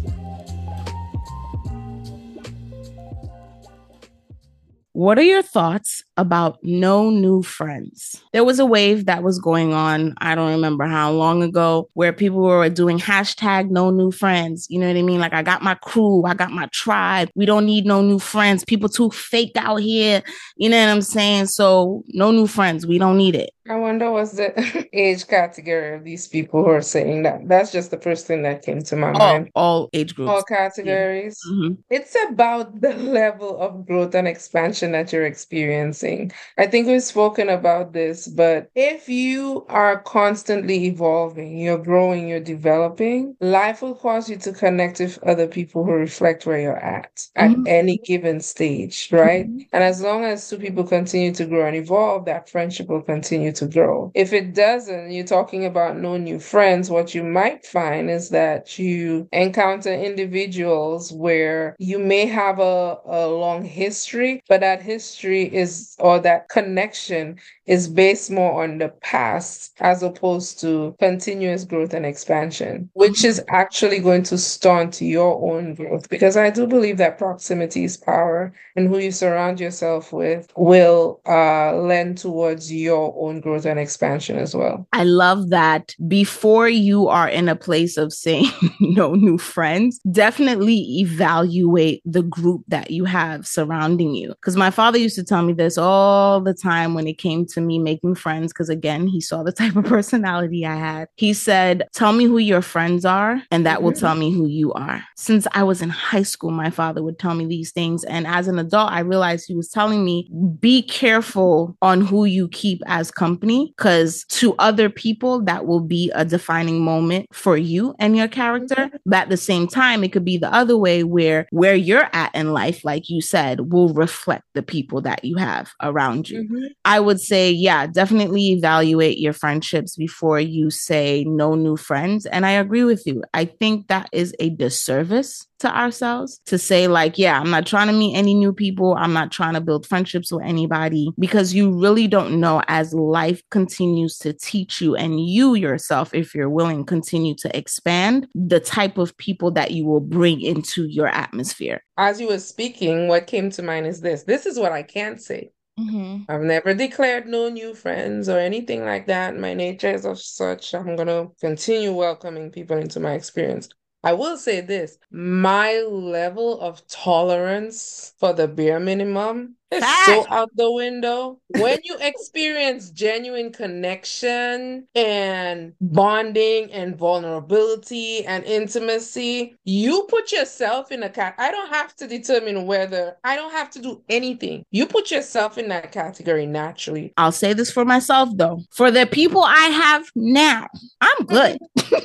What 4.94 5.18
are 5.18 5.22
your 5.22 5.42
thoughts 5.42 6.04
about 6.16 6.60
no 6.62 7.10
new 7.10 7.42
friends? 7.42 8.22
There 8.32 8.44
was 8.44 8.60
a 8.60 8.64
wave 8.64 9.06
that 9.06 9.24
was 9.24 9.40
going 9.40 9.72
on, 9.72 10.14
I 10.18 10.36
don't 10.36 10.52
remember 10.52 10.84
how 10.84 11.10
long 11.10 11.42
ago, 11.42 11.88
where 11.94 12.12
people 12.12 12.38
were 12.38 12.68
doing 12.68 13.00
hashtag 13.00 13.70
no 13.70 13.90
new 13.90 14.12
friends. 14.12 14.68
You 14.70 14.78
know 14.78 14.86
what 14.86 14.96
I 14.96 15.02
mean? 15.02 15.18
Like, 15.18 15.32
I 15.32 15.42
got 15.42 15.62
my 15.62 15.74
crew, 15.74 16.24
I 16.26 16.34
got 16.34 16.52
my 16.52 16.68
tribe. 16.72 17.28
We 17.34 17.44
don't 17.44 17.66
need 17.66 17.86
no 17.86 18.02
new 18.02 18.20
friends. 18.20 18.64
People 18.64 18.88
too 18.88 19.10
fake 19.10 19.56
out 19.56 19.80
here. 19.80 20.22
You 20.58 20.68
know 20.68 20.78
what 20.78 20.92
I'm 20.92 21.02
saying? 21.02 21.46
So, 21.46 22.04
no 22.10 22.30
new 22.30 22.46
friends. 22.46 22.86
We 22.86 22.98
don't 22.98 23.16
need 23.18 23.34
it. 23.34 23.50
I 23.68 23.76
wonder 23.76 24.10
what's 24.10 24.32
the 24.32 24.88
age 24.92 25.26
category 25.26 25.94
of 25.94 26.04
these 26.04 26.28
people 26.28 26.64
who 26.64 26.70
are 26.70 26.82
saying 26.82 27.22
that. 27.22 27.48
That's 27.48 27.72
just 27.72 27.90
the 27.90 27.98
first 27.98 28.26
thing 28.26 28.42
that 28.42 28.62
came 28.62 28.82
to 28.82 28.96
my 28.96 29.12
all, 29.12 29.18
mind. 29.18 29.50
All 29.54 29.88
age 29.94 30.14
groups. 30.14 30.30
All 30.30 30.42
categories. 30.42 31.40
Yeah. 31.46 31.52
Mm-hmm. 31.52 31.74
It's 31.88 32.16
about 32.28 32.80
the 32.82 32.94
level 32.94 33.58
of 33.58 33.86
growth 33.86 34.14
and 34.14 34.28
expansion 34.28 34.92
that 34.92 35.12
you're 35.12 35.24
experiencing. 35.24 36.30
I 36.58 36.66
think 36.66 36.88
we've 36.88 37.02
spoken 37.02 37.48
about 37.48 37.94
this, 37.94 38.28
but 38.28 38.70
if 38.74 39.08
you 39.08 39.64
are 39.68 40.00
constantly 40.00 40.84
evolving, 40.84 41.58
you're 41.58 41.78
growing, 41.78 42.28
you're 42.28 42.40
developing, 42.40 43.34
life 43.40 43.80
will 43.80 43.94
cause 43.94 44.28
you 44.28 44.36
to 44.36 44.52
connect 44.52 45.00
with 45.00 45.22
other 45.22 45.46
people 45.46 45.84
who 45.84 45.92
reflect 45.92 46.44
where 46.44 46.60
you're 46.60 46.76
at 46.76 47.14
mm-hmm. 47.36 47.66
at 47.66 47.70
any 47.70 47.96
given 47.98 48.40
stage, 48.40 49.08
right? 49.10 49.46
Mm-hmm. 49.46 49.60
And 49.72 49.82
as 49.82 50.02
long 50.02 50.24
as 50.24 50.46
two 50.48 50.58
people 50.58 50.84
continue 50.84 51.32
to 51.32 51.46
grow 51.46 51.66
and 51.66 51.76
evolve, 51.76 52.26
that 52.26 52.50
friendship 52.50 52.88
will 52.88 53.02
continue 53.02 53.53
to 53.56 53.66
grow. 53.66 54.10
If 54.14 54.32
it 54.32 54.54
doesn't, 54.54 55.10
you're 55.10 55.24
talking 55.24 55.64
about 55.64 55.98
no 55.98 56.16
new 56.16 56.38
friends, 56.38 56.90
what 56.90 57.14
you 57.14 57.22
might 57.22 57.64
find 57.64 58.10
is 58.10 58.30
that 58.30 58.78
you 58.78 59.28
encounter 59.32 59.92
individuals 59.92 61.12
where 61.12 61.76
you 61.78 61.98
may 61.98 62.26
have 62.26 62.58
a, 62.58 62.98
a 63.06 63.26
long 63.26 63.64
history, 63.64 64.42
but 64.48 64.60
that 64.60 64.82
history 64.82 65.42
is, 65.54 65.96
or 65.98 66.18
that 66.20 66.48
connection 66.48 67.38
is 67.66 67.88
based 67.88 68.30
more 68.30 68.62
on 68.62 68.78
the 68.78 68.88
past 69.00 69.72
as 69.80 70.02
opposed 70.02 70.60
to 70.60 70.94
continuous 70.98 71.64
growth 71.64 71.94
and 71.94 72.04
expansion, 72.04 72.90
which 72.92 73.24
is 73.24 73.42
actually 73.48 73.98
going 73.98 74.22
to 74.22 74.36
stunt 74.36 75.00
your 75.00 75.40
own 75.50 75.74
growth. 75.74 76.08
Because 76.08 76.36
I 76.36 76.50
do 76.50 76.66
believe 76.66 76.98
that 76.98 77.18
proximity 77.18 77.84
is 77.84 77.96
power, 77.96 78.52
and 78.76 78.88
who 78.88 78.98
you 78.98 79.10
surround 79.10 79.60
yourself 79.60 80.12
with 80.12 80.52
will 80.56 81.20
uh, 81.26 81.74
lend 81.76 82.18
towards 82.18 82.72
your 82.72 83.14
own 83.18 83.40
growth 83.44 83.64
and 83.64 83.78
expansion 83.78 84.38
as 84.38 84.56
well. 84.56 84.88
I 84.92 85.04
love 85.04 85.50
that 85.50 85.94
before 86.08 86.68
you 86.68 87.08
are 87.08 87.28
in 87.28 87.48
a 87.48 87.54
place 87.54 87.96
of 87.96 88.12
saying 88.12 88.50
no 88.80 89.14
new 89.14 89.38
friends, 89.38 90.00
definitely 90.10 90.78
evaluate 90.98 92.02
the 92.04 92.22
group 92.22 92.64
that 92.68 92.90
you 92.90 93.04
have 93.04 93.46
surrounding 93.46 94.14
you. 94.14 94.30
Because 94.30 94.56
my 94.56 94.70
father 94.70 94.98
used 94.98 95.16
to 95.16 95.24
tell 95.24 95.42
me 95.42 95.52
this 95.52 95.78
all 95.78 96.40
the 96.40 96.54
time 96.54 96.94
when 96.94 97.06
it 97.06 97.18
came 97.18 97.46
to 97.46 97.60
me 97.60 97.78
making 97.78 98.14
friends. 98.14 98.52
Because 98.52 98.68
again, 98.68 99.06
he 99.06 99.20
saw 99.20 99.42
the 99.42 99.52
type 99.60 99.76
of 99.76 99.84
personality 99.84 100.66
I 100.66 100.76
had. 100.76 101.08
He 101.16 101.32
said, 101.32 101.84
Tell 101.92 102.12
me 102.12 102.24
who 102.24 102.38
your 102.38 102.62
friends 102.62 103.04
are, 103.04 103.42
and 103.50 103.66
that 103.66 103.82
will 103.82 103.92
mm-hmm. 103.92 104.00
tell 104.00 104.14
me 104.14 104.32
who 104.32 104.46
you 104.46 104.72
are. 104.72 105.04
Since 105.16 105.46
I 105.52 105.62
was 105.62 105.82
in 105.82 105.90
high 105.90 106.22
school, 106.22 106.50
my 106.50 106.70
father 106.70 107.02
would 107.02 107.18
tell 107.18 107.34
me 107.34 107.46
these 107.46 107.70
things. 107.70 108.04
And 108.04 108.26
as 108.26 108.48
an 108.48 108.58
adult, 108.58 108.90
I 108.90 109.00
realized 109.00 109.46
he 109.46 109.54
was 109.54 109.68
telling 109.68 110.04
me, 110.04 110.30
Be 110.58 110.82
careful 110.82 111.76
on 111.82 112.00
who 112.00 112.24
you 112.24 112.48
keep 112.48 112.80
as 112.86 113.10
company, 113.10 113.33
because 113.36 114.24
to 114.28 114.54
other 114.58 114.88
people, 114.88 115.42
that 115.44 115.66
will 115.66 115.80
be 115.80 116.10
a 116.14 116.24
defining 116.24 116.82
moment 116.82 117.26
for 117.32 117.56
you 117.56 117.94
and 117.98 118.16
your 118.16 118.28
character. 118.28 118.74
Mm-hmm. 118.74 118.96
But 119.06 119.22
at 119.22 119.28
the 119.28 119.36
same 119.36 119.66
time, 119.66 120.04
it 120.04 120.12
could 120.12 120.24
be 120.24 120.38
the 120.38 120.52
other 120.52 120.76
way 120.76 121.04
where 121.04 121.46
where 121.50 121.74
you're 121.74 122.08
at 122.12 122.34
in 122.34 122.52
life, 122.52 122.84
like 122.84 123.08
you 123.08 123.20
said, 123.20 123.72
will 123.72 123.92
reflect 123.92 124.44
the 124.54 124.62
people 124.62 125.00
that 125.02 125.24
you 125.24 125.36
have 125.36 125.72
around 125.82 126.28
you. 126.28 126.42
Mm-hmm. 126.42 126.64
I 126.84 127.00
would 127.00 127.20
say, 127.20 127.50
yeah, 127.50 127.86
definitely 127.86 128.52
evaluate 128.52 129.18
your 129.18 129.32
friendships 129.32 129.96
before 129.96 130.40
you 130.40 130.70
say 130.70 131.24
no 131.24 131.54
new 131.54 131.76
friends. 131.76 132.26
And 132.26 132.46
I 132.46 132.52
agree 132.52 132.84
with 132.84 133.06
you. 133.06 133.22
I 133.32 133.44
think 133.44 133.88
that 133.88 134.08
is 134.12 134.34
a 134.38 134.50
disservice 134.50 135.46
to 135.60 135.76
ourselves 135.76 136.40
to 136.46 136.58
say, 136.58 136.86
like, 136.86 137.18
yeah, 137.18 137.38
I'm 137.38 137.50
not 137.50 137.66
trying 137.66 137.86
to 137.88 137.92
meet 137.92 138.16
any 138.16 138.34
new 138.34 138.52
people. 138.52 138.94
I'm 138.94 139.12
not 139.12 139.32
trying 139.32 139.54
to 139.54 139.60
build 139.60 139.86
friendships 139.86 140.32
with 140.32 140.44
anybody 140.44 141.10
because 141.18 141.54
you 141.54 141.70
really 141.70 142.06
don't 142.06 142.40
know 142.40 142.62
as 142.68 142.94
life 142.94 143.42
continues 143.50 144.18
to 144.18 144.32
teach 144.32 144.80
you 144.80 144.94
and 144.96 145.24
you 145.24 145.54
yourself, 145.54 146.14
if 146.14 146.34
you're 146.34 146.50
willing, 146.50 146.84
continue 146.84 147.34
to 147.36 147.56
expand 147.56 148.26
the 148.34 148.60
type 148.60 148.98
of 148.98 149.16
people 149.16 149.50
that 149.52 149.70
you 149.70 149.84
will 149.84 150.00
bring 150.00 150.40
into 150.40 150.86
your 150.86 151.08
atmosphere. 151.08 151.82
As 151.96 152.20
you 152.20 152.28
were 152.28 152.38
speaking, 152.38 153.08
what 153.08 153.26
came 153.26 153.50
to 153.50 153.62
mind 153.62 153.86
is 153.86 154.00
this 154.00 154.24
this 154.24 154.46
is 154.46 154.58
what 154.58 154.72
I 154.72 154.82
can't 154.82 155.20
say. 155.20 155.50
Mm-hmm. 155.78 156.30
I've 156.30 156.42
never 156.42 156.72
declared 156.72 157.26
no 157.26 157.48
new 157.48 157.74
friends 157.74 158.28
or 158.28 158.38
anything 158.38 158.84
like 158.84 159.06
that. 159.06 159.36
My 159.36 159.54
nature 159.54 159.90
is 159.90 160.04
of 160.04 160.20
such. 160.20 160.72
I'm 160.72 160.94
going 160.94 161.08
to 161.08 161.32
continue 161.40 161.92
welcoming 161.92 162.50
people 162.50 162.78
into 162.78 163.00
my 163.00 163.14
experience. 163.14 163.68
I 164.04 164.12
will 164.12 164.36
say 164.36 164.60
this 164.60 164.98
my 165.10 165.78
level 165.80 166.60
of 166.60 166.86
tolerance 166.88 168.12
for 168.18 168.32
the 168.32 168.46
bare 168.46 168.80
minimum 168.80 169.56
is 169.70 169.84
so 170.04 170.26
out 170.30 170.50
the 170.54 170.70
window. 170.70 171.40
When 171.48 171.78
you 171.84 171.96
experience 172.00 172.90
genuine 172.90 173.52
connection 173.52 174.86
and 174.94 175.72
bonding 175.80 176.70
and 176.72 176.96
vulnerability 176.96 178.24
and 178.26 178.44
intimacy, 178.44 179.56
you 179.64 180.06
put 180.08 180.32
yourself 180.32 180.92
in 180.92 181.02
a 181.02 181.08
cat. 181.08 181.34
I 181.38 181.50
don't 181.50 181.70
have 181.70 181.94
to 181.96 182.06
determine 182.06 182.66
whether 182.66 183.16
I 183.24 183.36
don't 183.36 183.52
have 183.52 183.70
to 183.70 183.82
do 183.82 184.02
anything. 184.08 184.64
You 184.70 184.86
put 184.86 185.10
yourself 185.10 185.58
in 185.58 185.68
that 185.68 185.92
category 185.92 186.46
naturally. 186.46 187.12
I'll 187.16 187.32
say 187.32 187.52
this 187.52 187.70
for 187.70 187.84
myself 187.84 188.30
though. 188.34 188.62
For 188.70 188.90
the 188.90 189.06
people 189.06 189.42
I 189.42 189.66
have 189.66 190.04
now, 190.14 190.66
I'm 191.00 191.26
good. 191.26 191.58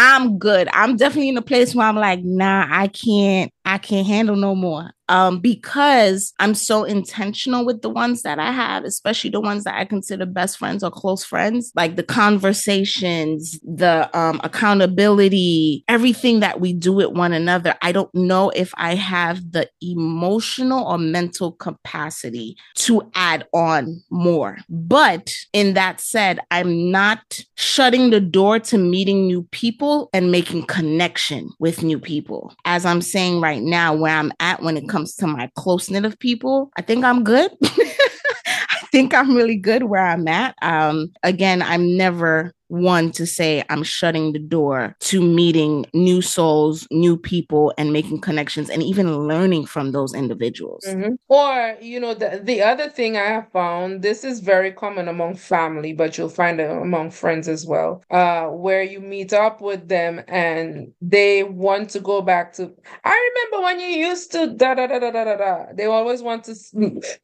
I'm 0.00 0.38
good. 0.38 0.68
I'm 0.72 0.96
definitely 0.96 1.30
in 1.30 1.36
a 1.38 1.42
place 1.42 1.74
where 1.74 1.86
I'm 1.86 1.96
like, 1.96 2.22
nah, 2.22 2.66
I 2.70 2.86
can't, 2.86 3.52
I 3.68 3.76
can't 3.76 4.06
handle 4.06 4.34
no 4.34 4.54
more 4.54 4.92
um, 5.08 5.40
because 5.40 6.32
I'm 6.38 6.54
so 6.54 6.84
intentional 6.84 7.64
with 7.64 7.82
the 7.82 7.90
ones 7.90 8.22
that 8.22 8.38
I 8.38 8.50
have, 8.50 8.84
especially 8.84 9.30
the 9.30 9.40
ones 9.40 9.64
that 9.64 9.76
I 9.76 9.84
consider 9.84 10.26
best 10.26 10.58
friends 10.58 10.84
or 10.84 10.90
close 10.90 11.24
friends, 11.24 11.72
like 11.74 11.96
the 11.96 12.02
conversations, 12.02 13.58
the 13.62 14.08
um, 14.18 14.40
accountability, 14.44 15.84
everything 15.88 16.40
that 16.40 16.60
we 16.60 16.72
do 16.72 16.92
with 16.92 17.08
one 17.08 17.32
another. 17.32 17.74
I 17.82 17.92
don't 17.92 18.14
know 18.14 18.50
if 18.50 18.72
I 18.76 18.94
have 18.94 19.52
the 19.52 19.68
emotional 19.80 20.86
or 20.86 20.98
mental 20.98 21.52
capacity 21.52 22.56
to 22.76 23.02
add 23.14 23.46
on 23.54 24.02
more. 24.10 24.58
But 24.68 25.32
in 25.52 25.74
that 25.74 26.00
said, 26.00 26.40
I'm 26.50 26.90
not 26.90 27.40
shutting 27.56 28.10
the 28.10 28.20
door 28.20 28.58
to 28.60 28.78
meeting 28.78 29.26
new 29.26 29.42
people 29.52 30.10
and 30.12 30.30
making 30.30 30.66
connection 30.66 31.50
with 31.58 31.82
new 31.82 31.98
people. 31.98 32.54
As 32.64 32.84
I'm 32.84 33.00
saying 33.00 33.40
right 33.40 33.57
now, 33.62 33.94
where 33.94 34.16
I'm 34.16 34.32
at 34.40 34.62
when 34.62 34.76
it 34.76 34.88
comes 34.88 34.98
comes 34.98 35.14
to 35.16 35.26
my 35.26 35.50
close 35.54 35.90
knit 35.90 36.04
of 36.04 36.18
people, 36.18 36.70
I 36.76 36.82
think 36.82 37.04
I'm 37.04 37.22
good. 37.24 37.50
I 37.62 38.78
think 38.90 39.14
I'm 39.14 39.34
really 39.36 39.56
good 39.56 39.84
where 39.84 40.04
I'm 40.04 40.26
at. 40.28 40.56
Um, 40.62 41.12
again, 41.22 41.62
I'm 41.62 41.96
never 41.96 42.52
one 42.68 43.10
to 43.12 43.26
say 43.26 43.64
I'm 43.68 43.82
shutting 43.82 44.32
the 44.32 44.38
door 44.38 44.94
to 45.00 45.20
meeting 45.20 45.86
new 45.92 46.22
souls, 46.22 46.86
new 46.90 47.16
people, 47.16 47.72
and 47.76 47.92
making 47.92 48.20
connections 48.20 48.70
and 48.70 48.82
even 48.82 49.26
learning 49.26 49.66
from 49.66 49.92
those 49.92 50.14
individuals. 50.14 50.84
Mm-hmm. 50.86 51.14
Or, 51.28 51.76
you 51.80 51.98
know, 52.00 52.14
the, 52.14 52.40
the 52.42 52.62
other 52.62 52.88
thing 52.88 53.16
I 53.16 53.26
have 53.26 53.50
found, 53.52 54.02
this 54.02 54.24
is 54.24 54.40
very 54.40 54.72
common 54.72 55.08
among 55.08 55.36
family, 55.36 55.92
but 55.92 56.16
you'll 56.16 56.28
find 56.28 56.60
it 56.60 56.70
among 56.70 57.10
friends 57.10 57.48
as 57.48 57.66
well, 57.66 58.02
uh, 58.10 58.46
where 58.46 58.82
you 58.82 59.00
meet 59.00 59.32
up 59.32 59.60
with 59.60 59.88
them 59.88 60.22
and 60.28 60.92
they 61.00 61.42
want 61.42 61.90
to 61.90 62.00
go 62.00 62.22
back 62.22 62.52
to, 62.54 62.72
I 63.04 63.32
remember 63.50 63.64
when 63.64 63.80
you 63.80 64.08
used 64.08 64.32
to 64.32 64.54
da 64.54 64.74
da 64.74 64.86
da 64.86 64.98
da 64.98 65.10
da 65.10 65.36
da. 65.36 65.66
They 65.74 65.86
always 65.86 66.22
want 66.22 66.44
to 66.44 66.54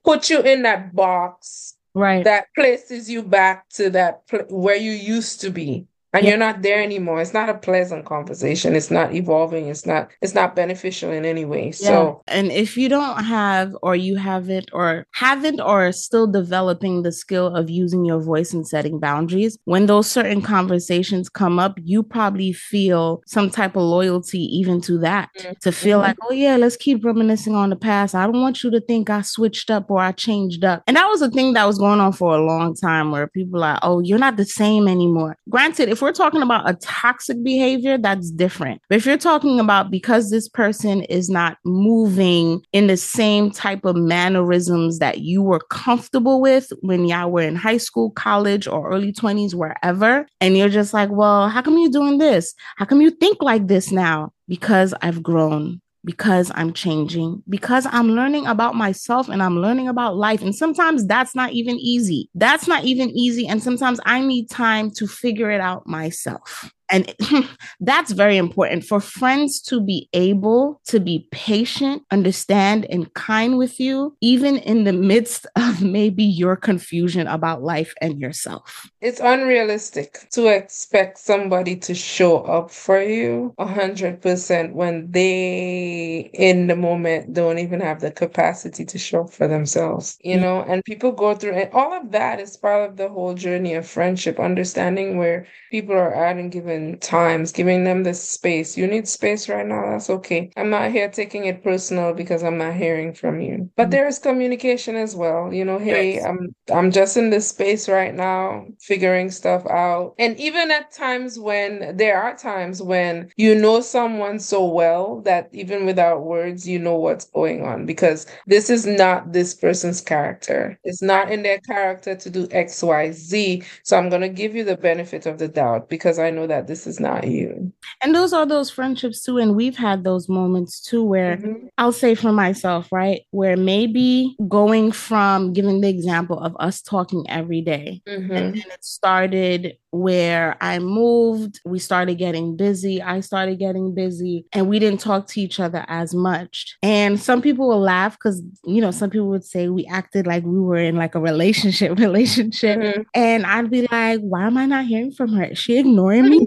put 0.05 0.31
you 0.31 0.41
in 0.41 0.63
that 0.63 0.95
box 0.95 1.74
right. 1.95 2.25
That 2.25 2.47
places 2.55 3.11
you 3.11 3.23
back 3.23 3.69
to 3.71 3.91
that 3.91 4.27
pl- 4.29 4.47
where 4.51 4.77
you 4.77 4.93
used 4.93 5.41
to 5.43 5.51
be 5.51 5.87
and 6.15 6.25
yeah. 6.25 6.31
you're 6.31 6.39
not 6.39 6.63
there 6.63 6.83
anymore 6.83 7.21
it's 7.21 7.35
not 7.35 7.49
a 7.49 7.55
pleasant 7.55 8.07
conversation 8.07 8.75
it's 8.75 8.91
not 8.91 9.13
evolving 9.13 9.69
it's 9.69 9.85
not 9.85 10.11
it's 10.23 10.35
not 10.35 10.55
beneficial 10.55 11.11
in 11.11 11.25
any 11.25 11.45
way 11.45 11.67
yeah. 11.67 11.73
so 11.73 12.23
and 12.29 12.51
if 12.53 12.77
you 12.77 12.89
don't 12.89 13.25
have 13.25 13.77
or 13.83 13.97
you 13.97 14.17
haven't 14.17 14.71
or 14.73 15.07
haven't 15.13 15.61
or 15.61 15.91
still 15.93 16.27
developing 16.27 17.03
the 17.03 17.13
skill 17.13 17.55
of 17.55 17.69
using 17.69 18.05
your 18.05 18.21
voice 18.21 18.53
and 18.55 18.67
setting 18.67 18.99
boundaries 18.99 19.59
when 19.65 19.87
those 19.87 20.09
certain 20.09 20.41
conversations 20.41 21.29
come 21.29 21.59
up 21.59 21.75
you 21.83 22.03
probably 22.03 22.53
feel 22.53 23.21
some 23.27 23.51
type 23.51 23.75
of 23.75 23.83
loyalty 23.83 24.39
even 24.39 24.81
to 24.81 24.97
that 24.99 25.29
mm-hmm. 25.39 25.53
to 25.61 25.73
feel 25.73 25.99
mm-hmm. 25.99 26.09
like 26.09 26.17
oh 26.23 26.33
yeah 26.33 26.57
let's 26.57 26.77
keep 26.77 27.05
reminiscing 27.05 27.55
on 27.55 27.71
the 27.71 27.77
past 27.77 28.15
i 28.15 28.25
don't 28.25 28.41
want 28.41 28.63
you 28.63 28.71
to 28.71 28.81
think 28.81 29.11
i 29.11 29.21
switched 29.21 29.71
up 29.71 29.91
or 29.91 29.99
i 29.99 30.13
changed 30.13 30.65
up 30.65 30.85
and 30.87 30.97
that 30.97 31.09
was 31.09 31.21
a 31.21 31.31
thing 31.31 31.55
that 31.55 31.67
was 31.67 31.79
going 31.79 31.99
on 31.99 32.13
for 32.13 32.35
a 32.35 32.45
long 32.45 32.75
time 32.75 33.11
where 33.11 33.27
people 33.27 33.65
are 33.65 33.81
oh 33.83 33.99
you're 33.99 34.19
not 34.19 34.37
the 34.37 34.45
same 34.45 34.87
anymore 34.87 35.37
granted 35.49 35.89
if 35.89 36.04
we're 36.05 36.13
talking 36.13 36.43
about 36.43 36.69
a 36.69 36.75
toxic 36.75 37.43
behavior, 37.43 37.99
that's 37.99 38.31
different. 38.31 38.83
But 38.89 38.97
if 38.97 39.07
you're 39.07 39.17
talking 39.17 39.59
about 39.59 39.91
because 39.91 40.31
this 40.31 40.49
person 40.49 41.03
is 41.05 41.31
not 41.31 41.57
moving 41.65 42.63
in 42.73 42.87
the 42.87 42.97
same 42.97 43.51
type 43.51 43.85
of 43.85 43.97
mannerisms 43.97 44.99
that 44.99 45.21
you 45.21 45.43
were 45.43 45.61
comfortable 45.71 46.41
with 46.41 46.71
when 46.83 47.07
y'all 47.07 47.31
were 47.31 47.43
in 47.43 47.57
high 47.57 47.79
school, 47.79 48.11
college, 48.11 48.69
or 48.69 48.93
early 48.93 49.13
20s, 49.13 49.55
wherever, 49.55 50.27
and 50.41 50.57
you're 50.57 50.69
just 50.69 50.93
like, 50.93 51.11
well, 51.11 51.49
how 51.49 51.63
come 51.63 51.79
you're 51.79 51.91
doing 51.91 52.19
this? 52.19 52.55
How 52.77 52.85
come 52.85 53.01
you 53.01 53.11
think 53.11 53.43
like 53.43 53.67
this 53.67 53.91
now? 53.91 54.33
Because 54.47 54.93
I've 55.01 55.23
grown 55.23 55.81
because 56.05 56.51
I'm 56.55 56.73
changing, 56.73 57.43
because 57.49 57.87
I'm 57.91 58.11
learning 58.11 58.47
about 58.47 58.75
myself 58.75 59.29
and 59.29 59.43
I'm 59.43 59.61
learning 59.61 59.89
about 59.89 60.17
life. 60.17 60.43
And 60.43 60.55
sometimes 60.55 61.07
that's 61.07 61.35
not 61.35 61.53
even 61.53 61.77
easy. 61.79 62.29
That's 62.35 62.69
not 62.69 62.85
even 62.85 63.11
easy. 63.11 63.47
And 63.47 63.63
sometimes 63.63 64.01
I 64.05 64.21
need 64.21 64.51
time 64.51 64.91
to 64.93 65.07
figure 65.07 65.51
it 65.51 65.61
out 65.61 65.87
myself. 65.87 66.71
And 66.91 67.15
that's 67.81 68.13
very 68.13 68.37
important 68.37 68.85
for 68.85 69.01
friends 69.01 69.61
to 69.63 69.81
be 69.81 70.09
able 70.13 70.81
to 70.87 71.01
be 71.01 71.29
patient, 71.31 72.03
understand, 72.11 72.87
and 72.91 73.13
kind 73.15 73.59
with 73.59 73.81
you, 73.81 74.17
even 74.21 74.59
in 74.59 74.85
the 74.85 74.93
midst 74.93 75.47
of 75.57 75.83
maybe 75.83 76.25
your 76.25 76.57
confusion 76.57 77.27
about 77.27 77.63
life 77.63 77.95
and 78.01 78.21
yourself. 78.21 78.89
It's 79.01 79.21
unrealistic 79.21 80.29
to 80.31 80.49
expect 80.49 81.19
somebody 81.19 81.77
to 81.77 81.95
show 81.95 82.39
up 82.43 82.71
for 82.71 83.01
you 83.01 83.55
100% 83.59 84.73
when 84.73 85.11
they, 85.11 86.31
in 86.35 86.67
the 86.67 86.77
moment, 86.77 87.33
don't 87.33 87.59
even 87.59 87.81
have 87.81 88.01
the 88.01 88.11
capacity 88.11 88.85
to 88.85 88.99
show 88.99 89.23
up 89.23 89.33
for 89.33 89.49
themselves, 89.49 90.19
you 90.23 90.39
know? 90.39 90.63
And 90.63 90.85
people 90.85 91.13
go 91.13 91.35
through, 91.35 91.55
and 91.55 91.73
all 91.73 91.93
of 91.93 92.11
that 92.13 92.41
is 92.41 92.57
part 92.57 92.89
of 92.89 92.97
the 92.97 93.09
whole 93.09 93.35
journey 93.35 93.75
of 93.75 93.87
friendship, 93.87 94.39
understanding 94.39 95.17
where 95.17 95.47
people 95.71 95.95
are 95.95 96.15
at 96.15 96.37
and 96.37 96.53
giving 96.75 96.99
times, 96.99 97.53
giving 97.53 97.85
them 97.85 98.03
the 98.03 98.15
space. 98.15 98.77
You 98.77 98.87
need 98.87 99.09
space 99.09 99.49
right 99.49 99.67
now. 99.67 99.91
That's 99.91 100.11
okay. 100.11 100.51
I'm 100.57 100.71
not 100.71 100.91
here 100.91 101.09
taking 101.09 101.45
it 101.47 101.63
personal 101.63 102.15
because 102.15 102.43
I'm 102.43 102.59
not 102.59 102.75
hearing 102.75 103.13
from 103.15 103.41
you. 103.41 103.71
But 103.77 103.85
mm-hmm. 103.85 103.91
there 103.91 104.09
is 104.09 104.19
communication 104.19 104.97
as 104.97 105.15
well. 105.15 105.53
You 105.53 105.65
know, 105.65 105.79
hey, 105.79 106.15
yes. 106.15 106.25
I'm 106.25 106.55
I'm 106.73 106.91
just 106.91 107.17
in 107.17 107.31
this 107.31 107.49
space 107.49 107.89
right 107.89 108.15
now, 108.15 108.67
figuring 108.81 109.31
stuff 109.31 109.67
out. 109.67 110.15
And 110.19 110.39
even 110.39 110.71
at 110.71 110.93
times 110.93 111.39
when 111.39 111.97
there 111.97 112.21
are 112.21 112.37
times 112.37 112.83
when 112.83 113.31
you 113.37 113.55
know 113.55 113.81
someone 113.81 114.39
so 114.39 114.65
well 114.67 115.21
that 115.23 115.49
even 115.53 115.87
without 115.87 116.25
words, 116.25 116.67
you 116.67 116.79
know 116.79 116.97
what's 116.97 117.27
going 117.27 117.65
on 117.65 117.87
because 117.87 118.27
this 118.47 118.71
is 118.71 118.87
not 118.87 119.33
this 119.33 119.55
person's 119.55 120.01
character. 120.01 120.79
It's 120.85 121.03
not 121.03 121.31
in 121.31 121.43
their 121.43 121.59
character 121.59 122.15
to 122.17 122.31
do 122.31 122.49
X, 122.51 122.83
Y, 122.83 123.13
Z. 123.13 123.63
So 123.83 123.97
I'm 123.97 124.09
gonna 124.09 124.29
give 124.29 124.55
you 124.55 124.65
the 124.65 124.77
benefit 124.77 125.27
of 125.27 125.39
the 125.39 125.49
doubt 125.49 125.89
because 125.89 126.19
I 126.19 126.31
know 126.31 126.47
that 126.47 126.64
this 126.67 126.87
is 126.87 127.01
not 127.01 127.27
you. 127.27 127.73
And 128.03 128.15
those 128.15 128.33
are 128.33 128.47
those 128.47 128.71
friendships 128.71 129.23
too. 129.23 129.39
And 129.39 129.57
we've 129.57 129.77
had 129.77 130.05
those 130.05 130.29
moments 130.29 130.81
too 130.81 131.05
where 131.05 131.37
mm-hmm. 131.37 131.67
I'll 131.79 131.93
say 131.93 132.15
for 132.15 132.33
myself, 132.33 132.91
right? 132.93 133.23
Where 133.31 133.57
maybe 133.57 134.37
going 134.49 134.93
from 134.93 135.53
giving 135.53 135.81
the 135.81 135.89
example 135.89 136.39
of 136.39 136.57
us 136.59 136.81
talking 136.81 137.25
every 137.29 137.61
day, 137.61 138.03
mm-hmm. 138.07 138.33
and 138.33 138.55
then 138.55 138.71
it 138.71 138.85
started 138.85 139.77
where 139.95 140.57
I 140.61 140.81
moved, 140.81 141.61
we 141.65 141.79
started 141.79 142.19
getting 142.19 142.57
busy. 142.57 143.01
I 143.01 143.21
started 143.21 143.61
getting 143.61 143.95
busy, 143.95 144.45
and 144.53 144.69
we 144.69 144.81
didn't 144.81 144.99
talk 144.99 145.29
to 145.29 145.41
each 145.41 145.61
other 145.61 145.85
as 145.87 146.13
much. 146.13 146.77
And 146.83 147.21
some 147.21 147.41
people 147.41 147.69
will 147.69 147.81
laugh 147.81 148.19
because, 148.19 148.43
you 148.65 148.81
know, 148.81 148.91
some 148.91 149.09
people 149.09 149.29
would 149.29 149.45
say 149.45 149.69
we 149.69 149.87
acted 149.87 150.27
like 150.27 150.43
we 150.43 150.59
were 150.59 150.79
in 150.79 150.97
like 150.97 151.15
a 151.15 151.21
relationship, 151.21 151.97
relationship. 151.99 152.81
Mm-hmm. 152.81 153.03
And 153.15 153.47
I'd 153.47 153.71
be 153.71 153.87
like, 153.91 154.21
why 154.21 154.47
am 154.47 154.57
I 154.57 154.67
not 154.67 154.87
hearing 154.87 155.13
from 155.13 155.33
her? 155.35 155.45
Is 155.45 155.59
she 155.59 155.79
ignoring 155.79 156.29
me? 156.29 156.45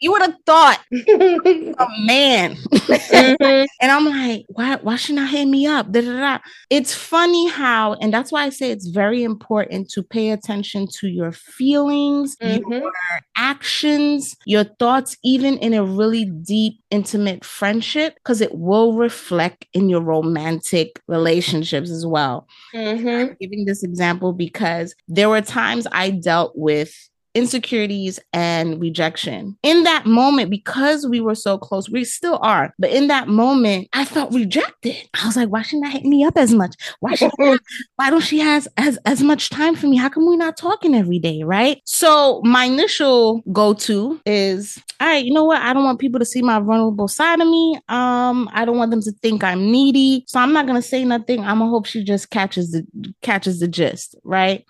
You 0.00 0.12
would 0.12 0.22
have 0.22 0.36
thought 0.44 0.80
a 0.92 1.86
man. 2.04 2.56
mm-hmm. 2.56 3.64
and 3.80 3.92
I'm 3.92 4.04
like, 4.04 4.44
why, 4.48 4.76
why 4.76 4.96
she 4.96 5.12
not 5.12 5.30
hit 5.30 5.46
me 5.46 5.66
up? 5.66 5.90
Da, 5.90 6.00
da, 6.00 6.12
da. 6.12 6.38
It's 6.70 6.94
funny 6.94 7.48
how, 7.48 7.94
and 7.94 8.12
that's 8.12 8.30
why 8.30 8.44
I 8.44 8.50
say 8.50 8.70
it's 8.70 8.88
very 8.88 9.22
important 9.22 9.90
to 9.90 10.02
pay 10.02 10.30
attention 10.30 10.86
to 10.98 11.08
your 11.08 11.32
feelings, 11.32 12.36
mm-hmm. 12.36 12.72
your 12.72 12.92
actions, 13.36 14.36
your 14.44 14.64
thoughts, 14.64 15.16
even 15.24 15.58
in 15.58 15.74
a 15.74 15.84
really 15.84 16.24
deep, 16.24 16.80
intimate 16.90 17.44
friendship, 17.44 18.14
because 18.16 18.40
it 18.40 18.54
will 18.54 18.94
reflect 18.94 19.66
in 19.72 19.88
your 19.88 20.00
romantic 20.00 21.00
relationships 21.08 21.90
as 21.90 22.06
well. 22.06 22.46
Mm-hmm. 22.74 23.08
I'm 23.08 23.36
giving 23.40 23.64
this 23.64 23.82
example 23.82 24.32
because 24.32 24.94
there 25.08 25.28
were 25.28 25.40
times 25.40 25.86
I 25.90 26.10
dealt 26.10 26.52
with 26.56 26.94
insecurities 27.36 28.18
and 28.32 28.80
rejection. 28.80 29.56
In 29.62 29.82
that 29.84 30.06
moment, 30.06 30.50
because 30.50 31.06
we 31.06 31.20
were 31.20 31.34
so 31.34 31.58
close, 31.58 31.88
we 31.90 32.04
still 32.04 32.38
are, 32.42 32.74
but 32.78 32.90
in 32.90 33.08
that 33.08 33.28
moment, 33.28 33.88
I 33.92 34.04
felt 34.04 34.32
rejected. 34.32 34.96
I 35.14 35.26
was 35.26 35.36
like, 35.36 35.50
why 35.50 35.62
shouldn't 35.62 35.86
I 35.86 35.90
hit 35.90 36.04
me 36.04 36.24
up 36.24 36.36
as 36.36 36.52
much? 36.52 36.74
Why 37.00 37.14
should 37.14 37.30
I, 37.40 37.58
why 37.96 38.10
don't 38.10 38.22
she 38.22 38.38
has 38.38 38.66
as 38.76 38.98
as 39.04 39.22
much 39.22 39.50
time 39.50 39.76
for 39.76 39.86
me? 39.86 39.96
How 39.96 40.08
come 40.08 40.26
we're 40.26 40.36
not 40.36 40.56
talking 40.56 40.94
every 40.94 41.18
day? 41.18 41.42
Right. 41.42 41.80
So 41.84 42.40
my 42.42 42.64
initial 42.64 43.42
go-to 43.52 44.20
is 44.24 44.82
all 45.00 45.06
right, 45.06 45.24
you 45.24 45.34
know 45.34 45.44
what? 45.44 45.60
I 45.60 45.74
don't 45.74 45.84
want 45.84 46.00
people 46.00 46.18
to 46.20 46.24
see 46.24 46.40
my 46.40 46.58
vulnerable 46.58 47.08
side 47.08 47.40
of 47.40 47.48
me. 47.48 47.78
Um, 47.88 48.48
I 48.52 48.64
don't 48.64 48.78
want 48.78 48.90
them 48.90 49.02
to 49.02 49.12
think 49.12 49.44
I'm 49.44 49.70
needy. 49.70 50.24
So 50.26 50.40
I'm 50.40 50.52
not 50.52 50.66
gonna 50.66 50.82
say 50.82 51.04
nothing. 51.04 51.40
I'm 51.40 51.58
gonna 51.58 51.70
hope 51.70 51.86
she 51.86 52.02
just 52.02 52.30
catches 52.30 52.72
the 52.72 52.86
catches 53.22 53.60
the 53.60 53.68
gist, 53.68 54.16
right? 54.24 54.64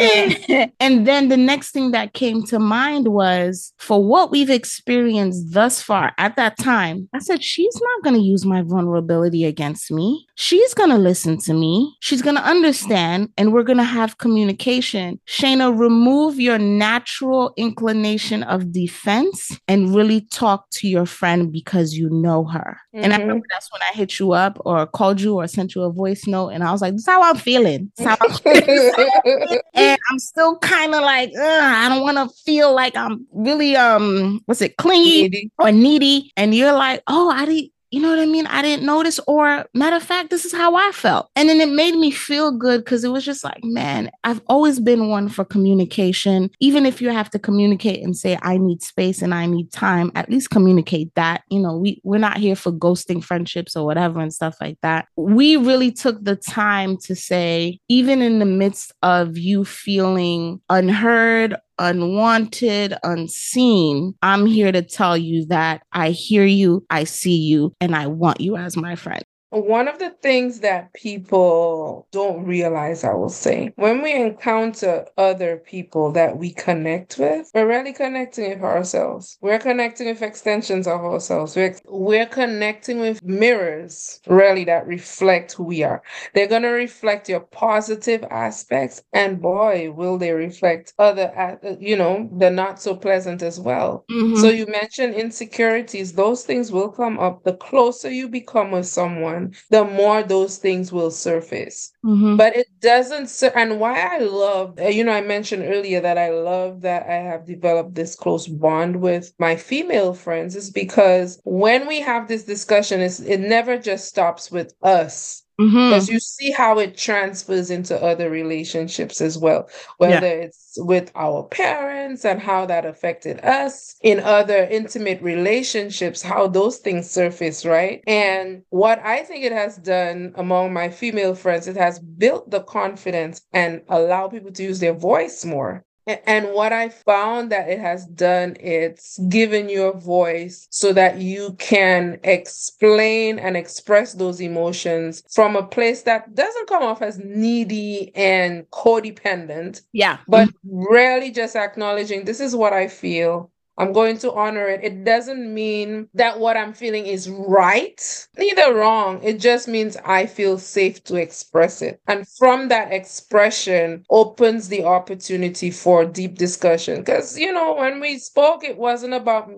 And, 0.00 0.72
and 0.80 1.06
then 1.06 1.28
the 1.28 1.36
next 1.36 1.70
thing 1.70 1.90
that 1.92 2.12
came 2.14 2.44
to 2.44 2.58
mind 2.58 3.08
was 3.08 3.72
for 3.78 4.02
what 4.04 4.30
we've 4.30 4.50
experienced 4.50 5.52
thus 5.52 5.82
far 5.82 6.12
at 6.18 6.36
that 6.36 6.58
time, 6.58 7.08
I 7.14 7.18
said, 7.18 7.42
she's 7.42 7.80
not 7.80 8.04
going 8.04 8.16
to 8.16 8.26
use 8.26 8.44
my 8.44 8.62
vulnerability 8.62 9.44
against 9.44 9.90
me. 9.90 10.26
She's 10.36 10.74
going 10.74 10.90
to 10.90 10.96
listen 10.96 11.38
to 11.38 11.54
me. 11.54 11.96
She's 12.00 12.22
going 12.22 12.36
to 12.36 12.44
understand, 12.44 13.30
and 13.36 13.52
we're 13.52 13.62
going 13.62 13.78
to 13.78 13.84
have 13.84 14.18
communication. 14.18 15.20
Shayna, 15.26 15.76
remove 15.76 16.38
your 16.38 16.58
natural 16.58 17.52
inclination 17.56 18.42
of 18.44 18.72
defense 18.72 19.58
and 19.66 19.94
really 19.94 20.22
talk 20.22 20.70
to 20.70 20.88
your 20.88 21.06
friend 21.06 21.52
because 21.52 21.94
you 21.94 22.08
know 22.10 22.44
her. 22.44 22.78
Mm-hmm. 22.94 23.04
And 23.04 23.12
I 23.12 23.16
remember 23.18 23.40
mm-hmm. 23.40 23.50
that's 23.50 23.72
when 23.72 23.82
I 23.82 23.96
hit 23.96 24.18
you 24.18 24.32
up 24.32 24.58
or 24.64 24.86
called 24.86 25.20
you 25.20 25.34
or 25.34 25.46
sent 25.48 25.74
you 25.74 25.82
a 25.82 25.92
voice 25.92 26.26
note, 26.26 26.50
and 26.50 26.62
I 26.62 26.72
was 26.72 26.82
like, 26.82 26.94
this 26.94 27.02
is 27.02 27.08
how 27.08 27.22
I'm 27.22 27.36
feeling. 27.36 27.90
How 29.38 29.46
I'm 29.46 29.60
feeling. 29.74 29.90
and 29.90 29.98
I'm 30.10 30.18
still 30.18 30.58
kind 30.58 30.94
of 30.94 31.02
like, 31.02 31.30
I 31.36 31.88
don't 31.88 32.02
want 32.02 32.16
to 32.18 32.28
feel 32.44 32.74
like 32.74 32.96
I'm 32.96 33.26
really 33.32 33.76
um, 33.76 34.42
what's 34.46 34.60
it, 34.62 34.76
clingy 34.76 35.22
needy. 35.22 35.50
or 35.58 35.72
needy. 35.72 36.32
And 36.36 36.54
you're 36.54 36.72
like, 36.72 37.02
oh, 37.06 37.30
I 37.30 37.46
didn't 37.46 37.72
you 37.90 38.00
know 38.00 38.10
what 38.10 38.18
I 38.18 38.26
mean? 38.26 38.46
I 38.46 38.62
didn't 38.62 38.84
notice, 38.84 39.18
or 39.26 39.64
matter 39.74 39.96
of 39.96 40.02
fact, 40.02 40.30
this 40.30 40.44
is 40.44 40.52
how 40.52 40.74
I 40.74 40.90
felt. 40.92 41.30
And 41.36 41.48
then 41.48 41.60
it 41.60 41.70
made 41.70 41.94
me 41.94 42.10
feel 42.10 42.50
good 42.50 42.84
because 42.84 43.04
it 43.04 43.08
was 43.08 43.24
just 43.24 43.44
like, 43.44 43.64
man, 43.64 44.10
I've 44.24 44.42
always 44.46 44.78
been 44.78 45.08
one 45.08 45.28
for 45.28 45.44
communication. 45.44 46.50
Even 46.60 46.84
if 46.84 47.00
you 47.00 47.08
have 47.10 47.30
to 47.30 47.38
communicate 47.38 48.02
and 48.02 48.16
say, 48.16 48.38
I 48.42 48.58
need 48.58 48.82
space 48.82 49.22
and 49.22 49.34
I 49.34 49.46
need 49.46 49.72
time, 49.72 50.12
at 50.14 50.28
least 50.28 50.50
communicate 50.50 51.14
that. 51.14 51.42
You 51.48 51.60
know, 51.60 51.76
we, 51.76 52.00
we're 52.04 52.18
not 52.18 52.36
here 52.36 52.56
for 52.56 52.72
ghosting 52.72 53.24
friendships 53.24 53.74
or 53.74 53.86
whatever 53.86 54.20
and 54.20 54.32
stuff 54.32 54.56
like 54.60 54.78
that. 54.82 55.08
We 55.16 55.56
really 55.56 55.90
took 55.90 56.22
the 56.22 56.36
time 56.36 56.98
to 57.04 57.16
say, 57.16 57.80
even 57.88 58.20
in 58.20 58.38
the 58.38 58.44
midst 58.44 58.92
of 59.02 59.38
you 59.38 59.64
feeling 59.64 60.60
unheard, 60.68 61.56
unwanted, 61.78 62.94
unseen, 63.02 64.14
I'm 64.22 64.46
here 64.46 64.72
to 64.72 64.82
tell 64.82 65.16
you 65.16 65.46
that 65.46 65.82
I 65.92 66.10
hear 66.10 66.44
you, 66.44 66.84
I 66.90 67.04
see 67.04 67.36
you, 67.36 67.72
and 67.80 67.94
I 67.94 68.06
want 68.06 68.40
you 68.40 68.56
as 68.56 68.76
my 68.76 68.96
friend. 68.96 69.22
One 69.50 69.88
of 69.88 69.98
the 69.98 70.10
things 70.10 70.60
that 70.60 70.92
people 70.92 72.06
don't 72.12 72.44
realize, 72.44 73.02
I 73.02 73.14
will 73.14 73.30
say, 73.30 73.72
when 73.76 74.02
we 74.02 74.12
encounter 74.12 75.06
other 75.16 75.56
people 75.56 76.12
that 76.12 76.36
we 76.36 76.52
connect 76.52 77.18
with, 77.18 77.50
we're 77.54 77.66
really 77.66 77.94
connecting 77.94 78.50
with 78.50 78.62
ourselves. 78.62 79.38
We're 79.40 79.58
connecting 79.58 80.08
with 80.08 80.20
extensions 80.20 80.86
of 80.86 81.00
ourselves. 81.00 81.56
We're, 81.56 81.76
we're 81.86 82.26
connecting 82.26 83.00
with 83.00 83.22
mirrors, 83.24 84.20
really, 84.26 84.64
that 84.64 84.86
reflect 84.86 85.52
who 85.54 85.64
we 85.64 85.82
are. 85.82 86.02
They're 86.34 86.46
going 86.46 86.62
to 86.62 86.68
reflect 86.68 87.30
your 87.30 87.40
positive 87.40 88.24
aspects, 88.30 89.02
and 89.14 89.40
boy, 89.40 89.92
will 89.92 90.18
they 90.18 90.32
reflect 90.32 90.92
other, 90.98 91.32
uh, 91.38 91.74
you 91.80 91.96
know, 91.96 92.28
the 92.36 92.50
not 92.50 92.82
so 92.82 92.94
pleasant 92.94 93.42
as 93.42 93.58
well. 93.58 94.04
Mm-hmm. 94.10 94.36
So 94.42 94.50
you 94.50 94.66
mentioned 94.66 95.14
insecurities, 95.14 96.12
those 96.12 96.44
things 96.44 96.70
will 96.70 96.90
come 96.90 97.18
up 97.18 97.44
the 97.44 97.54
closer 97.54 98.10
you 98.10 98.28
become 98.28 98.72
with 98.72 98.86
someone 98.86 99.37
the 99.70 99.84
more 99.84 100.22
those 100.22 100.58
things 100.58 100.92
will 100.92 101.10
surface. 101.10 101.92
Mm-hmm. 102.04 102.36
But 102.36 102.56
it 102.56 102.68
doesn't, 102.80 103.30
and 103.54 103.80
why 103.80 103.98
I 104.00 104.18
love, 104.18 104.78
uh, 104.78 104.88
you 104.88 105.04
know, 105.04 105.12
I 105.12 105.20
mentioned 105.20 105.64
earlier 105.64 106.00
that 106.00 106.18
I 106.18 106.30
love 106.30 106.82
that 106.82 107.08
I 107.08 107.14
have 107.14 107.46
developed 107.46 107.94
this 107.94 108.14
close 108.14 108.46
bond 108.46 109.00
with 109.00 109.32
my 109.38 109.56
female 109.56 110.14
friends 110.14 110.56
is 110.56 110.70
because 110.70 111.40
when 111.44 111.86
we 111.86 112.00
have 112.00 112.28
this 112.28 112.44
discussion, 112.44 113.00
it's, 113.00 113.20
it 113.20 113.40
never 113.40 113.78
just 113.78 114.08
stops 114.08 114.50
with 114.50 114.74
us 114.82 115.42
Mm-hmm. 115.60 115.90
Because 115.90 116.08
you 116.08 116.20
see 116.20 116.52
how 116.52 116.78
it 116.78 116.96
transfers 116.96 117.70
into 117.70 118.00
other 118.00 118.30
relationships 118.30 119.20
as 119.20 119.36
well, 119.36 119.68
whether 119.96 120.26
yeah. 120.26 120.44
it's 120.44 120.74
with 120.76 121.10
our 121.16 121.42
parents 121.42 122.24
and 122.24 122.40
how 122.40 122.64
that 122.66 122.86
affected 122.86 123.40
us 123.44 123.96
in 124.02 124.20
other 124.20 124.68
intimate 124.70 125.20
relationships, 125.20 126.22
how 126.22 126.46
those 126.46 126.78
things 126.78 127.10
surface, 127.10 127.66
right? 127.66 128.04
And 128.06 128.62
what 128.70 129.00
I 129.00 129.24
think 129.24 129.44
it 129.44 129.52
has 129.52 129.78
done 129.78 130.32
among 130.36 130.72
my 130.72 130.90
female 130.90 131.34
friends, 131.34 131.66
it 131.66 131.76
has 131.76 131.98
built 131.98 132.50
the 132.50 132.60
confidence 132.60 133.42
and 133.52 133.82
allow 133.88 134.28
people 134.28 134.52
to 134.52 134.62
use 134.62 134.78
their 134.78 134.94
voice 134.94 135.44
more. 135.44 135.84
And 136.26 136.54
what 136.54 136.72
I 136.72 136.88
found 136.88 137.52
that 137.52 137.68
it 137.68 137.78
has 137.78 138.06
done, 138.06 138.56
it's 138.60 139.18
given 139.28 139.68
you 139.68 139.84
a 139.84 139.98
voice 139.98 140.66
so 140.70 140.92
that 140.94 141.18
you 141.18 141.54
can 141.58 142.18
explain 142.24 143.38
and 143.38 143.56
express 143.56 144.14
those 144.14 144.40
emotions 144.40 145.22
from 145.30 145.54
a 145.54 145.62
place 145.62 146.02
that 146.02 146.34
doesn't 146.34 146.68
come 146.68 146.82
off 146.82 147.02
as 147.02 147.18
needy 147.18 148.10
and 148.14 148.68
codependent. 148.70 149.82
Yeah. 149.92 150.18
But 150.26 150.48
mm-hmm. 150.48 150.92
really 150.92 151.30
just 151.30 151.56
acknowledging 151.56 152.24
this 152.24 152.40
is 152.40 152.56
what 152.56 152.72
I 152.72 152.88
feel. 152.88 153.50
I'm 153.78 153.92
going 153.92 154.18
to 154.18 154.32
honor 154.32 154.66
it. 154.66 154.82
It 154.82 155.04
doesn't 155.04 155.54
mean 155.54 156.08
that 156.14 156.40
what 156.40 156.56
I'm 156.56 156.72
feeling 156.72 157.06
is 157.06 157.30
right, 157.30 158.28
neither 158.36 158.74
wrong. 158.74 159.22
It 159.22 159.38
just 159.38 159.68
means 159.68 159.96
I 160.04 160.26
feel 160.26 160.58
safe 160.58 161.02
to 161.04 161.16
express 161.16 161.80
it. 161.80 162.00
And 162.08 162.26
from 162.28 162.68
that 162.68 162.92
expression 162.92 164.04
opens 164.10 164.68
the 164.68 164.84
opportunity 164.84 165.70
for 165.70 166.04
deep 166.04 166.36
discussion. 166.36 166.98
Because, 166.98 167.38
you 167.38 167.52
know, 167.52 167.74
when 167.76 168.00
we 168.00 168.18
spoke, 168.18 168.64
it 168.64 168.76
wasn't 168.76 169.14
about, 169.14 169.48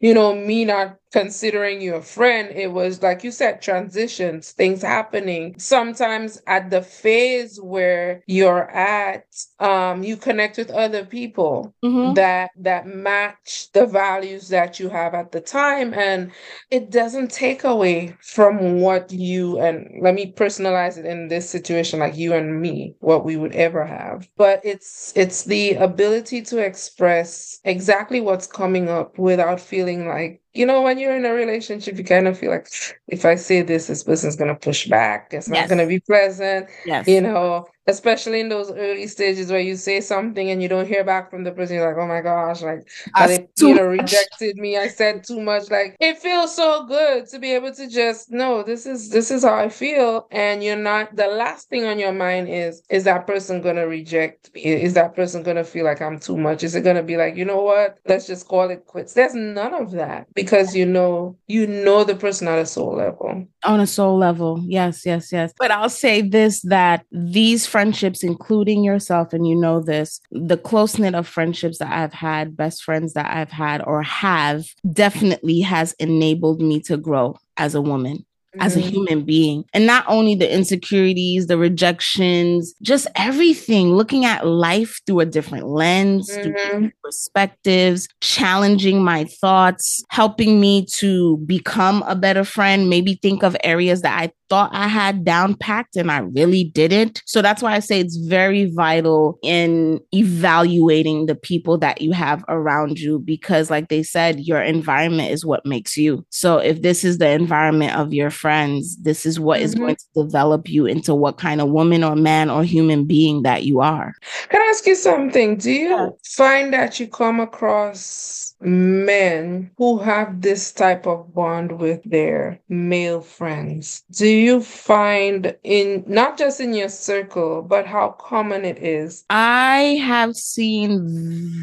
you 0.00 0.14
know, 0.14 0.34
me 0.34 0.64
not 0.64 0.96
considering 1.12 1.80
you 1.80 1.94
a 1.94 2.02
friend. 2.02 2.50
It 2.50 2.72
was, 2.72 3.02
like 3.02 3.24
you 3.24 3.30
said, 3.30 3.62
transitions, 3.62 4.52
things 4.52 4.82
happening. 4.82 5.58
Sometimes 5.58 6.40
at 6.46 6.70
the 6.70 6.82
phase 6.82 7.60
where 7.60 8.22
you're 8.26 8.70
at, 8.70 9.24
um, 9.60 10.02
you 10.02 10.16
connect 10.16 10.58
with 10.58 10.70
other 10.70 11.04
people 11.04 11.74
mm-hmm. 11.84 12.14
that 12.14 12.50
that 12.56 12.86
match 12.86 13.70
the 13.72 13.86
values 13.86 14.48
that 14.48 14.80
you 14.80 14.88
have 14.88 15.14
at 15.14 15.32
the 15.32 15.40
time 15.40 15.94
and 15.94 16.30
it 16.70 16.90
doesn't 16.90 17.30
take 17.30 17.64
away 17.64 18.16
from 18.20 18.80
what 18.80 19.10
you 19.12 19.58
and 19.58 20.02
let 20.02 20.14
me 20.14 20.32
personalize 20.32 20.98
it 20.98 21.06
in 21.06 21.28
this 21.28 21.48
situation 21.48 22.00
like 22.00 22.16
you 22.16 22.34
and 22.34 22.60
me 22.60 22.94
what 23.00 23.24
we 23.24 23.36
would 23.36 23.54
ever 23.54 23.84
have 23.84 24.28
but 24.36 24.60
it's 24.64 25.12
it's 25.16 25.44
the 25.44 25.74
ability 25.74 26.42
to 26.42 26.58
express 26.58 27.60
exactly 27.64 28.20
what's 28.20 28.46
coming 28.46 28.88
up 28.88 29.18
without 29.18 29.60
feeling 29.60 30.08
like 30.08 30.42
you 30.56 30.66
know, 30.66 30.82
when 30.82 30.98
you're 30.98 31.16
in 31.16 31.24
a 31.24 31.32
relationship, 31.32 31.98
you 31.98 32.04
kind 32.04 32.26
of 32.26 32.38
feel 32.38 32.50
like 32.50 32.68
if 33.08 33.24
I 33.24 33.34
say 33.34 33.62
this, 33.62 33.86
this 33.86 34.02
person's 34.02 34.36
gonna 34.36 34.54
push 34.54 34.86
back. 34.88 35.32
It's 35.32 35.48
not 35.48 35.68
gonna 35.68 35.86
be 35.86 36.00
pleasant. 36.00 36.68
Yes. 36.84 37.06
You 37.06 37.20
know, 37.20 37.66
especially 37.86 38.40
in 38.40 38.48
those 38.48 38.70
early 38.72 39.06
stages 39.06 39.50
where 39.50 39.60
you 39.60 39.76
say 39.76 40.00
something 40.00 40.50
and 40.50 40.62
you 40.62 40.68
don't 40.68 40.88
hear 40.88 41.04
back 41.04 41.30
from 41.30 41.44
the 41.44 41.52
person 41.52 41.76
you're 41.76 41.88
like 41.88 42.02
oh 42.02 42.06
my 42.06 42.20
gosh 42.20 42.62
like 42.62 42.86
they 43.18 43.48
you 43.58 43.74
know 43.74 43.82
rejected 43.84 44.56
me. 44.56 44.76
I 44.76 44.88
said 44.88 45.24
too 45.24 45.40
much. 45.40 45.70
Like 45.70 45.96
it 46.00 46.18
feels 46.18 46.54
so 46.54 46.84
good 46.86 47.26
to 47.28 47.38
be 47.38 47.52
able 47.52 47.72
to 47.74 47.88
just 47.88 48.30
know 48.30 48.62
this 48.62 48.86
is 48.86 49.10
this 49.10 49.30
is 49.30 49.44
how 49.44 49.54
i 49.54 49.68
feel. 49.68 50.26
And 50.30 50.62
you're 50.62 50.76
not 50.76 51.14
the 51.16 51.26
last 51.26 51.68
thing 51.68 51.84
on 51.84 51.98
your 51.98 52.12
mind 52.12 52.48
is 52.48 52.82
is 52.90 53.04
that 53.04 53.26
person 53.26 53.60
gonna 53.60 53.86
reject 53.86 54.54
me? 54.54 54.62
Is 54.62 54.94
that 54.94 55.14
person 55.14 55.42
gonna 55.42 55.64
feel 55.64 55.84
like 55.84 56.00
i'm 56.00 56.18
too 56.18 56.36
much? 56.36 56.62
Is 56.62 56.74
it 56.74 56.82
gonna 56.82 57.02
be 57.02 57.16
like 57.16 57.36
you 57.36 57.44
know 57.44 57.62
what? 57.62 57.98
Let's 58.06 58.26
just 58.26 58.48
call 58.48 58.70
it 58.70 58.86
quits. 58.86 59.14
There's 59.14 59.34
none 59.34 59.74
of 59.74 59.92
that 59.92 60.26
because 60.34 60.74
you 60.74 60.86
know 60.86 61.36
you 61.46 61.66
know 61.66 62.04
the 62.04 62.16
person 62.16 62.48
at 62.48 62.58
a 62.58 62.66
soul 62.66 62.96
level. 62.96 63.46
On 63.64 63.80
a 63.80 63.86
soul 63.86 64.18
level. 64.18 64.62
Yes 64.66 65.04
yes 65.04 65.32
yes. 65.32 65.52
But 65.58 65.70
i'll 65.70 65.88
say 65.88 66.22
this 66.22 66.60
that 66.62 67.04
these 67.10 67.66
friendships, 67.76 68.22
including 68.22 68.82
yourself, 68.82 69.34
and 69.34 69.46
you 69.46 69.54
know 69.54 69.80
this, 69.80 70.18
the 70.30 70.56
close 70.56 70.98
knit 70.98 71.14
of 71.14 71.28
friendships 71.28 71.76
that 71.76 71.92
I've 71.92 72.14
had, 72.14 72.56
best 72.56 72.82
friends 72.82 73.12
that 73.12 73.30
I've 73.30 73.50
had 73.50 73.82
or 73.82 74.02
have, 74.02 74.64
definitely 74.90 75.60
has 75.60 75.92
enabled 75.98 76.62
me 76.62 76.80
to 76.84 76.96
grow 76.96 77.36
as 77.58 77.74
a 77.74 77.82
woman 77.82 78.24
as 78.60 78.76
a 78.76 78.80
mm-hmm. 78.80 78.88
human 78.88 79.24
being. 79.24 79.64
And 79.72 79.86
not 79.86 80.04
only 80.08 80.34
the 80.34 80.52
insecurities, 80.52 81.46
the 81.46 81.58
rejections, 81.58 82.74
just 82.82 83.06
everything, 83.14 83.94
looking 83.94 84.24
at 84.24 84.46
life 84.46 85.00
through 85.06 85.20
a 85.20 85.26
different 85.26 85.68
lens, 85.68 86.30
mm-hmm. 86.30 86.52
different 86.52 86.94
perspectives, 87.02 88.08
challenging 88.20 89.02
my 89.02 89.24
thoughts, 89.24 90.04
helping 90.10 90.60
me 90.60 90.86
to 90.92 91.38
become 91.38 92.02
a 92.06 92.14
better 92.14 92.44
friend, 92.44 92.88
maybe 92.90 93.18
think 93.22 93.42
of 93.42 93.56
areas 93.62 94.02
that 94.02 94.18
I 94.18 94.32
thought 94.48 94.70
I 94.72 94.88
had 94.88 95.24
down 95.24 95.54
packed 95.54 95.96
and 95.96 96.10
I 96.10 96.18
really 96.18 96.64
didn't. 96.64 97.22
So 97.26 97.42
that's 97.42 97.62
why 97.62 97.74
I 97.74 97.80
say 97.80 98.00
it's 98.00 98.16
very 98.16 98.70
vital 98.72 99.38
in 99.42 100.00
evaluating 100.12 101.26
the 101.26 101.34
people 101.34 101.78
that 101.78 102.00
you 102.00 102.12
have 102.12 102.44
around 102.48 102.98
you 102.98 103.18
because, 103.18 103.70
like 103.70 103.88
they 103.88 104.02
said, 104.02 104.40
your 104.40 104.62
environment 104.62 105.30
is 105.30 105.44
what 105.44 105.66
makes 105.66 105.96
you. 105.96 106.24
So 106.30 106.58
if 106.58 106.82
this 106.82 107.04
is 107.04 107.18
the 107.18 107.30
environment 107.30 107.96
of 107.96 108.12
your 108.12 108.30
friends, 108.46 108.96
this 108.98 109.26
is 109.26 109.40
what 109.40 109.56
mm-hmm. 109.56 109.64
is 109.64 109.74
going 109.74 109.96
to 109.96 110.06
develop 110.14 110.68
you 110.68 110.86
into 110.86 111.12
what 111.12 111.36
kind 111.36 111.60
of 111.60 111.68
woman 111.68 112.04
or 112.04 112.14
man 112.14 112.48
or 112.48 112.62
human 112.62 113.04
being 113.04 113.42
that 113.42 113.64
you 113.64 113.80
are. 113.80 114.14
Can 114.50 114.62
I 114.62 114.66
ask 114.66 114.86
you 114.86 114.94
something? 114.94 115.56
Do 115.56 115.72
you 115.72 115.90
yeah. 115.90 116.08
find 116.24 116.72
that 116.72 117.00
you 117.00 117.08
come 117.08 117.40
across 117.40 118.54
men 118.60 119.70
who 119.76 119.98
have 119.98 120.40
this 120.40 120.72
type 120.72 121.06
of 121.06 121.34
bond 121.34 121.78
with 121.78 122.02
their 122.04 122.58
male 122.68 123.20
friends? 123.20 124.02
Do 124.10 124.28
you 124.28 124.60
find 124.60 125.56
in 125.62 126.04
not 126.06 126.38
just 126.38 126.60
in 126.60 126.74
your 126.74 126.88
circle, 126.88 127.62
but 127.62 127.86
how 127.86 128.10
common 128.18 128.64
it 128.64 128.78
is? 128.78 129.24
I 129.30 130.00
have 130.04 130.34
seen 130.34 131.00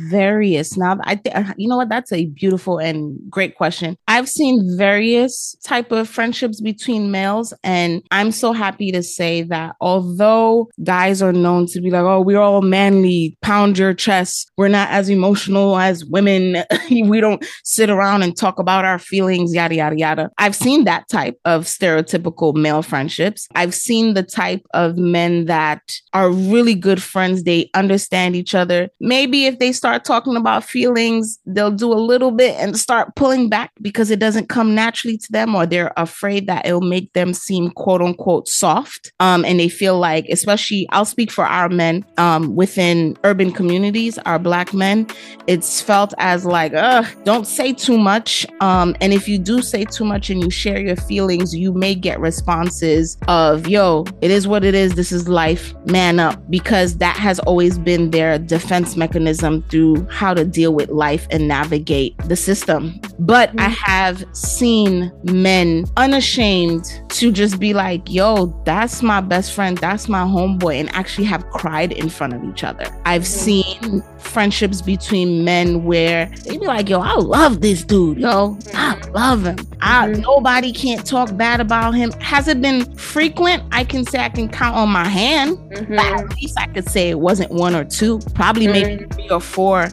various. 0.09 0.77
Now, 0.77 0.97
I 1.03 1.19
uh, 1.33 1.53
you 1.57 1.67
know 1.67 1.77
what? 1.77 1.89
That's 1.89 2.11
a 2.11 2.25
beautiful 2.27 2.77
and 2.77 3.19
great 3.29 3.55
question. 3.55 3.97
I've 4.07 4.29
seen 4.29 4.77
various 4.77 5.55
type 5.63 5.91
of 5.91 6.09
friendships 6.09 6.61
between 6.61 7.11
males, 7.11 7.53
and 7.63 8.03
I'm 8.11 8.31
so 8.31 8.53
happy 8.53 8.91
to 8.91 9.03
say 9.03 9.43
that 9.43 9.75
although 9.81 10.69
guys 10.83 11.21
are 11.21 11.33
known 11.33 11.67
to 11.67 11.81
be 11.81 11.89
like, 11.89 12.03
"Oh, 12.03 12.21
we're 12.21 12.39
all 12.39 12.61
manly, 12.61 13.37
pound 13.41 13.77
your 13.77 13.93
chest," 13.93 14.51
we're 14.57 14.67
not 14.67 14.89
as 14.89 15.09
emotional 15.09 15.77
as 15.77 16.05
women. 16.05 16.63
we 17.05 17.21
don't 17.21 17.45
sit 17.63 17.89
around 17.89 18.23
and 18.23 18.35
talk 18.35 18.59
about 18.59 18.85
our 18.85 18.99
feelings, 18.99 19.53
yada 19.53 19.75
yada 19.75 19.97
yada. 19.97 20.29
I've 20.37 20.55
seen 20.55 20.83
that 20.85 21.07
type 21.09 21.37
of 21.45 21.65
stereotypical 21.65 22.55
male 22.55 22.81
friendships. 22.81 23.47
I've 23.55 23.73
seen 23.73 24.13
the 24.13 24.23
type 24.23 24.65
of 24.73 24.97
men 24.97 25.45
that 25.45 25.81
are 26.13 26.29
really 26.31 26.75
good 26.75 27.01
friends. 27.01 27.43
They 27.43 27.69
understand 27.73 28.35
each 28.35 28.55
other. 28.55 28.89
Maybe 28.99 29.45
if 29.45 29.59
they 29.59 29.71
start 29.71 30.05
talking 30.05 30.35
about 30.35 30.63
feelings, 30.63 31.39
they'll 31.45 31.71
do 31.71 31.91
a 31.91 31.95
little 31.95 32.31
bit 32.31 32.55
and 32.59 32.77
start 32.77 33.15
pulling 33.15 33.49
back 33.49 33.71
because 33.81 34.11
it 34.11 34.19
doesn't 34.19 34.49
come 34.49 34.75
naturally 34.75 35.17
to 35.17 35.31
them 35.31 35.55
or 35.55 35.65
they're 35.65 35.93
afraid 35.97 36.47
that 36.47 36.65
it'll 36.65 36.81
make 36.81 37.11
them 37.13 37.33
seem 37.33 37.69
quote 37.71 38.01
unquote 38.01 38.47
soft. 38.47 39.11
Um, 39.19 39.45
and 39.45 39.59
they 39.59 39.69
feel 39.69 39.99
like, 39.99 40.25
especially, 40.29 40.87
I'll 40.91 41.05
speak 41.05 41.31
for 41.31 41.45
our 41.45 41.69
men 41.69 42.05
um, 42.17 42.55
within 42.55 43.17
urban 43.23 43.51
communities, 43.51 44.17
our 44.19 44.39
black 44.39 44.73
men, 44.73 45.07
it's 45.47 45.81
felt 45.81 46.13
as 46.17 46.45
like, 46.45 46.72
ugh, 46.73 47.05
don't 47.23 47.47
say 47.47 47.73
too 47.73 47.97
much. 47.97 48.45
Um, 48.59 48.95
and 49.01 49.13
if 49.13 49.27
you 49.27 49.37
do 49.37 49.61
say 49.61 49.85
too 49.85 50.05
much 50.05 50.29
and 50.29 50.43
you 50.43 50.49
share 50.49 50.79
your 50.79 50.95
feelings, 50.95 51.55
you 51.55 51.73
may 51.73 51.95
get 51.95 52.19
responses 52.19 53.17
of, 53.27 53.67
yo, 53.67 54.05
it 54.21 54.31
is 54.31 54.47
what 54.47 54.63
it 54.63 54.75
is. 54.75 54.95
This 54.95 55.11
is 55.11 55.27
life. 55.27 55.73
Man 55.85 56.19
up. 56.19 56.39
Because 56.49 56.97
that 56.97 57.15
has 57.17 57.39
always 57.39 57.77
been 57.77 58.11
their 58.11 58.37
defense 58.39 58.95
mechanism 58.95 59.63
through 59.69 60.07
how 60.09 60.33
to 60.33 60.45
deal 60.45 60.73
with 60.73 60.89
life 60.89 61.27
and 61.31 61.47
navigate 61.47 62.17
the 62.27 62.35
system. 62.35 62.99
But 63.19 63.49
I 63.51 63.53
mm-hmm. 63.53 63.91
have 63.91 64.25
seen 64.35 65.11
men 65.23 65.85
unashamed 65.97 66.85
to 67.09 67.31
just 67.31 67.59
be 67.59 67.73
like, 67.73 68.09
yo, 68.09 68.47
that's 68.65 69.01
my 69.01 69.21
best 69.21 69.53
friend, 69.53 69.77
that's 69.77 70.09
my 70.09 70.23
homeboy, 70.23 70.79
and 70.79 70.93
actually 70.95 71.25
have 71.25 71.47
cried 71.49 71.91
in 71.91 72.09
front 72.09 72.33
of 72.33 72.43
each 72.43 72.63
other. 72.63 72.85
I've 73.05 73.23
mm-hmm. 73.23 73.23
seen 73.23 74.03
friendships 74.19 74.81
between 74.81 75.43
men 75.43 75.83
where 75.83 76.27
they 76.45 76.57
be 76.63 76.67
like, 76.67 76.89
yo, 76.89 77.01
I 77.01 77.15
love 77.15 77.61
this 77.61 77.83
dude, 77.83 78.19
yo, 78.19 78.57
I 78.73 78.95
love 79.09 79.43
him. 79.43 79.57
I, 79.81 80.07
mm-hmm. 80.07 80.21
Nobody 80.21 80.71
can't 80.71 81.05
talk 81.05 81.35
bad 81.35 81.59
about 81.59 81.91
him. 81.91 82.11
Has 82.13 82.47
it 82.47 82.61
been 82.61 82.85
frequent? 82.95 83.63
I 83.71 83.83
can 83.83 84.05
say 84.05 84.19
I 84.19 84.29
can 84.29 84.47
count 84.47 84.75
on 84.75 84.89
my 84.89 85.07
hand, 85.07 85.57
mm-hmm. 85.57 85.95
but 85.95 86.05
at 86.05 86.35
least 86.35 86.57
I 86.57 86.67
could 86.67 86.87
say 86.87 87.09
it 87.09 87.19
wasn't 87.19 87.51
one 87.51 87.75
or 87.75 87.83
two, 87.83 88.19
probably 88.33 88.67
maybe 88.67 89.03
mm-hmm. 89.03 89.11
three 89.11 89.29
or 89.29 89.41
four 89.41 89.89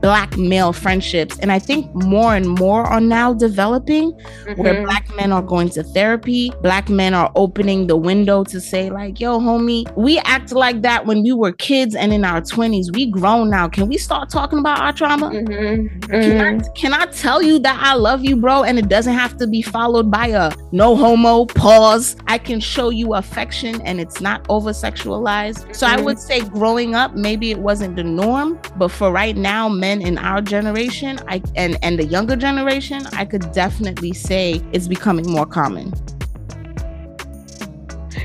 black 0.00 0.36
male 0.36 0.72
friendships. 0.72 1.38
And 1.38 1.50
I 1.50 1.58
think 1.58 1.92
more 1.94 2.34
and 2.34 2.48
more 2.48 2.84
are 2.84 3.00
now 3.00 3.32
developing 3.32 4.12
mm-hmm. 4.12 4.60
where 4.60 4.84
black 4.84 5.14
men 5.16 5.32
are 5.32 5.42
going 5.42 5.70
to 5.70 5.82
therapy. 5.82 6.52
Black 6.62 6.88
men 6.88 7.14
are 7.14 7.30
opening 7.34 7.86
the 7.86 7.96
window 7.96 8.44
to 8.44 8.60
say, 8.60 8.90
like, 8.90 9.20
yo, 9.20 9.38
homie, 9.38 9.90
we 9.96 10.18
act 10.20 10.52
like 10.52 10.82
that 10.82 11.06
when 11.06 11.22
we 11.22 11.32
were 11.32 11.52
kids 11.52 11.94
and 11.94 12.12
in 12.12 12.24
our 12.24 12.40
20s. 12.40 12.94
We 12.94 13.06
grown 13.10 13.50
now. 13.50 13.68
Can 13.68 13.88
we 13.88 13.98
start 13.98 14.30
talking 14.30 14.58
about 14.58 14.80
our 14.80 14.92
trauma? 14.92 15.30
Mm-hmm. 15.30 16.10
Can, 16.10 16.40
I, 16.40 16.52
mm-hmm. 16.54 16.72
can 16.74 16.92
I 16.92 17.06
tell 17.06 17.42
you 17.42 17.58
that 17.60 17.80
I 17.82 17.94
love 17.94 18.24
you, 18.24 18.36
bro? 18.36 18.64
And 18.64 18.78
it 18.78 18.88
doesn't 18.88 19.14
have 19.14 19.36
to 19.38 19.46
be 19.46 19.62
followed 19.62 20.10
by 20.10 20.28
a 20.28 20.52
no 20.72 20.96
homo 20.96 21.46
pause. 21.46 22.16
I 22.26 22.38
can 22.38 22.60
show 22.60 22.90
you 22.90 23.14
affection 23.14 23.80
and 23.82 24.00
it's 24.00 24.20
not 24.20 24.44
over 24.48 24.70
sexualized. 24.70 25.74
So 25.74 25.86
I 25.86 25.96
mm-hmm. 25.96 26.04
would 26.04 26.18
say 26.18 26.40
growing 26.40 26.94
up, 26.94 27.14
maybe 27.14 27.50
it 27.50 27.58
wasn't 27.58 27.96
the 27.96 28.04
norm, 28.04 28.60
but 28.76 28.90
for 28.90 29.12
right 29.12 29.36
now, 29.36 29.68
men 29.80 30.02
in 30.02 30.18
our 30.18 30.40
generation, 30.40 31.18
I 31.28 31.42
and 31.54 31.78
and 31.82 31.98
the 31.98 32.06
younger 32.06 32.36
generation, 32.36 33.06
I 33.12 33.24
could 33.24 33.52
definitely 33.52 34.12
say 34.12 34.60
it's 34.72 34.88
becoming 34.88 35.30
more 35.30 35.46
common. 35.46 35.92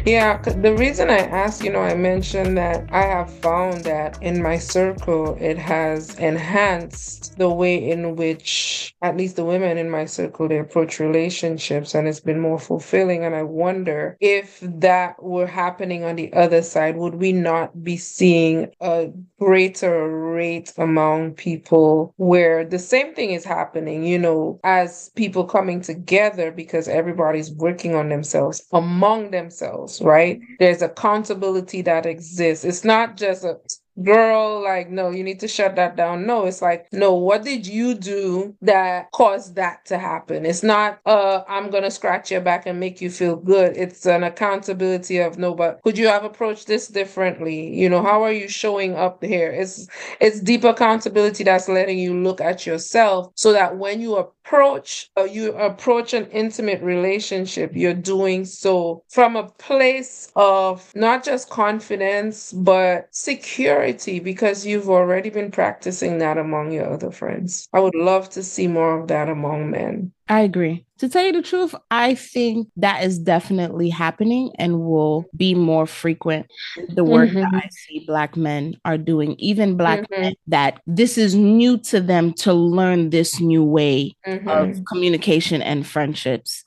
Yeah, 0.03 0.39
the 0.41 0.73
reason 0.75 1.11
I 1.11 1.19
asked, 1.19 1.63
you 1.63 1.71
know, 1.71 1.81
I 1.81 1.93
mentioned 1.93 2.57
that 2.57 2.87
I 2.91 3.03
have 3.03 3.31
found 3.31 3.83
that 3.83 4.17
in 4.19 4.41
my 4.41 4.57
circle, 4.57 5.37
it 5.39 5.59
has 5.59 6.15
enhanced 6.15 7.37
the 7.37 7.49
way 7.49 7.75
in 7.91 8.15
which, 8.15 8.95
at 9.03 9.15
least 9.15 9.35
the 9.35 9.45
women 9.45 9.77
in 9.77 9.91
my 9.91 10.05
circle, 10.05 10.47
they 10.47 10.57
approach 10.57 10.99
relationships 10.99 11.93
and 11.93 12.07
it's 12.07 12.19
been 12.19 12.39
more 12.39 12.57
fulfilling. 12.57 13.25
And 13.25 13.35
I 13.35 13.43
wonder 13.43 14.17
if 14.19 14.59
that 14.61 15.21
were 15.21 15.45
happening 15.45 16.03
on 16.03 16.15
the 16.15 16.33
other 16.33 16.63
side, 16.63 16.95
would 16.97 17.15
we 17.15 17.31
not 17.31 17.83
be 17.83 17.97
seeing 17.97 18.71
a 18.81 19.09
greater 19.39 20.09
rate 20.31 20.73
among 20.77 21.33
people 21.33 22.13
where 22.17 22.65
the 22.65 22.79
same 22.79 23.13
thing 23.13 23.31
is 23.31 23.45
happening, 23.45 24.03
you 24.03 24.17
know, 24.17 24.59
as 24.63 25.11
people 25.15 25.45
coming 25.45 25.81
together 25.81 26.51
because 26.51 26.87
everybody's 26.87 27.51
working 27.51 27.93
on 27.95 28.09
themselves 28.09 28.63
among 28.73 29.29
themselves 29.31 29.90
right? 29.99 30.39
There's 30.59 30.81
accountability 30.81 31.81
that 31.81 32.05
exists. 32.05 32.63
It's 32.63 32.85
not 32.85 33.17
just 33.17 33.43
a 33.43 33.59
girl 34.01 34.63
like 34.63 34.89
no 34.89 35.09
you 35.09 35.23
need 35.23 35.39
to 35.39 35.47
shut 35.47 35.75
that 35.75 35.95
down. 35.95 36.25
No 36.25 36.45
it's 36.45 36.61
like 36.61 36.87
no 36.91 37.13
what 37.13 37.43
did 37.43 37.67
you 37.67 37.93
do 37.93 38.55
that 38.61 39.11
caused 39.11 39.55
that 39.55 39.85
to 39.87 39.97
happen? 39.97 40.45
It's 40.45 40.63
not 40.63 40.99
uh 41.05 41.43
i'm 41.47 41.69
gonna 41.69 41.91
scratch 41.91 42.31
your 42.31 42.41
back 42.41 42.65
and 42.65 42.79
make 42.79 43.01
you 43.01 43.09
feel 43.09 43.35
good. 43.35 43.75
It's 43.75 44.05
an 44.05 44.23
accountability 44.23 45.17
of 45.17 45.37
no 45.37 45.53
but 45.53 45.81
could 45.83 45.97
you 45.97 46.07
have 46.07 46.23
approached 46.23 46.67
this 46.67 46.87
differently? 46.87 47.75
You 47.75 47.89
know 47.89 48.01
how 48.01 48.23
are 48.23 48.31
you 48.31 48.47
showing 48.47 48.95
up 48.95 49.23
here? 49.23 49.51
It's 49.51 49.87
it's 50.19 50.39
deep 50.39 50.63
accountability 50.63 51.43
that's 51.43 51.67
letting 51.67 51.99
you 51.99 52.13
look 52.13 52.39
at 52.41 52.65
yourself 52.65 53.31
so 53.35 53.51
that 53.53 53.77
when 53.77 54.01
you 54.01 54.15
approach 54.51 55.09
uh, 55.17 55.23
you 55.23 55.53
approach 55.53 56.13
an 56.13 56.25
intimate 56.31 56.81
relationship 56.81 57.71
you're 57.73 57.93
doing 57.93 58.43
so 58.43 59.01
from 59.07 59.37
a 59.37 59.47
place 59.51 60.29
of 60.35 60.91
not 60.93 61.23
just 61.23 61.49
confidence 61.49 62.51
but 62.51 63.07
security 63.11 64.19
because 64.19 64.65
you've 64.65 64.89
already 64.89 65.29
been 65.29 65.51
practicing 65.51 66.17
that 66.17 66.37
among 66.37 66.71
your 66.71 66.91
other 66.91 67.11
friends. 67.11 67.69
I 67.71 67.79
would 67.79 67.95
love 67.95 68.29
to 68.31 68.43
see 68.43 68.67
more 68.67 68.99
of 68.99 69.07
that 69.07 69.29
among 69.29 69.71
men. 69.71 70.11
I 70.27 70.41
agree. 70.41 70.85
To 71.01 71.09
tell 71.09 71.25
you 71.25 71.31
the 71.31 71.41
truth, 71.41 71.73
I 71.89 72.13
think 72.13 72.67
that 72.77 73.03
is 73.03 73.17
definitely 73.17 73.89
happening 73.89 74.51
and 74.59 74.81
will 74.81 75.25
be 75.35 75.55
more 75.55 75.87
frequent. 75.87 76.45
The 76.89 77.03
work 77.03 77.29
mm-hmm. 77.29 77.39
that 77.39 77.55
I 77.55 77.69
see 77.71 78.05
Black 78.05 78.37
men 78.37 78.75
are 78.85 78.99
doing, 78.99 79.35
even 79.39 79.77
Black 79.77 80.01
mm-hmm. 80.01 80.21
men, 80.21 80.35
that 80.45 80.79
this 80.85 81.17
is 81.17 81.33
new 81.33 81.79
to 81.79 82.01
them 82.01 82.33
to 82.33 82.53
learn 82.53 83.09
this 83.09 83.41
new 83.41 83.63
way 83.63 84.15
mm-hmm. 84.27 84.47
of 84.47 84.85
communication 84.85 85.63
and 85.63 85.87
friendships. 85.87 86.65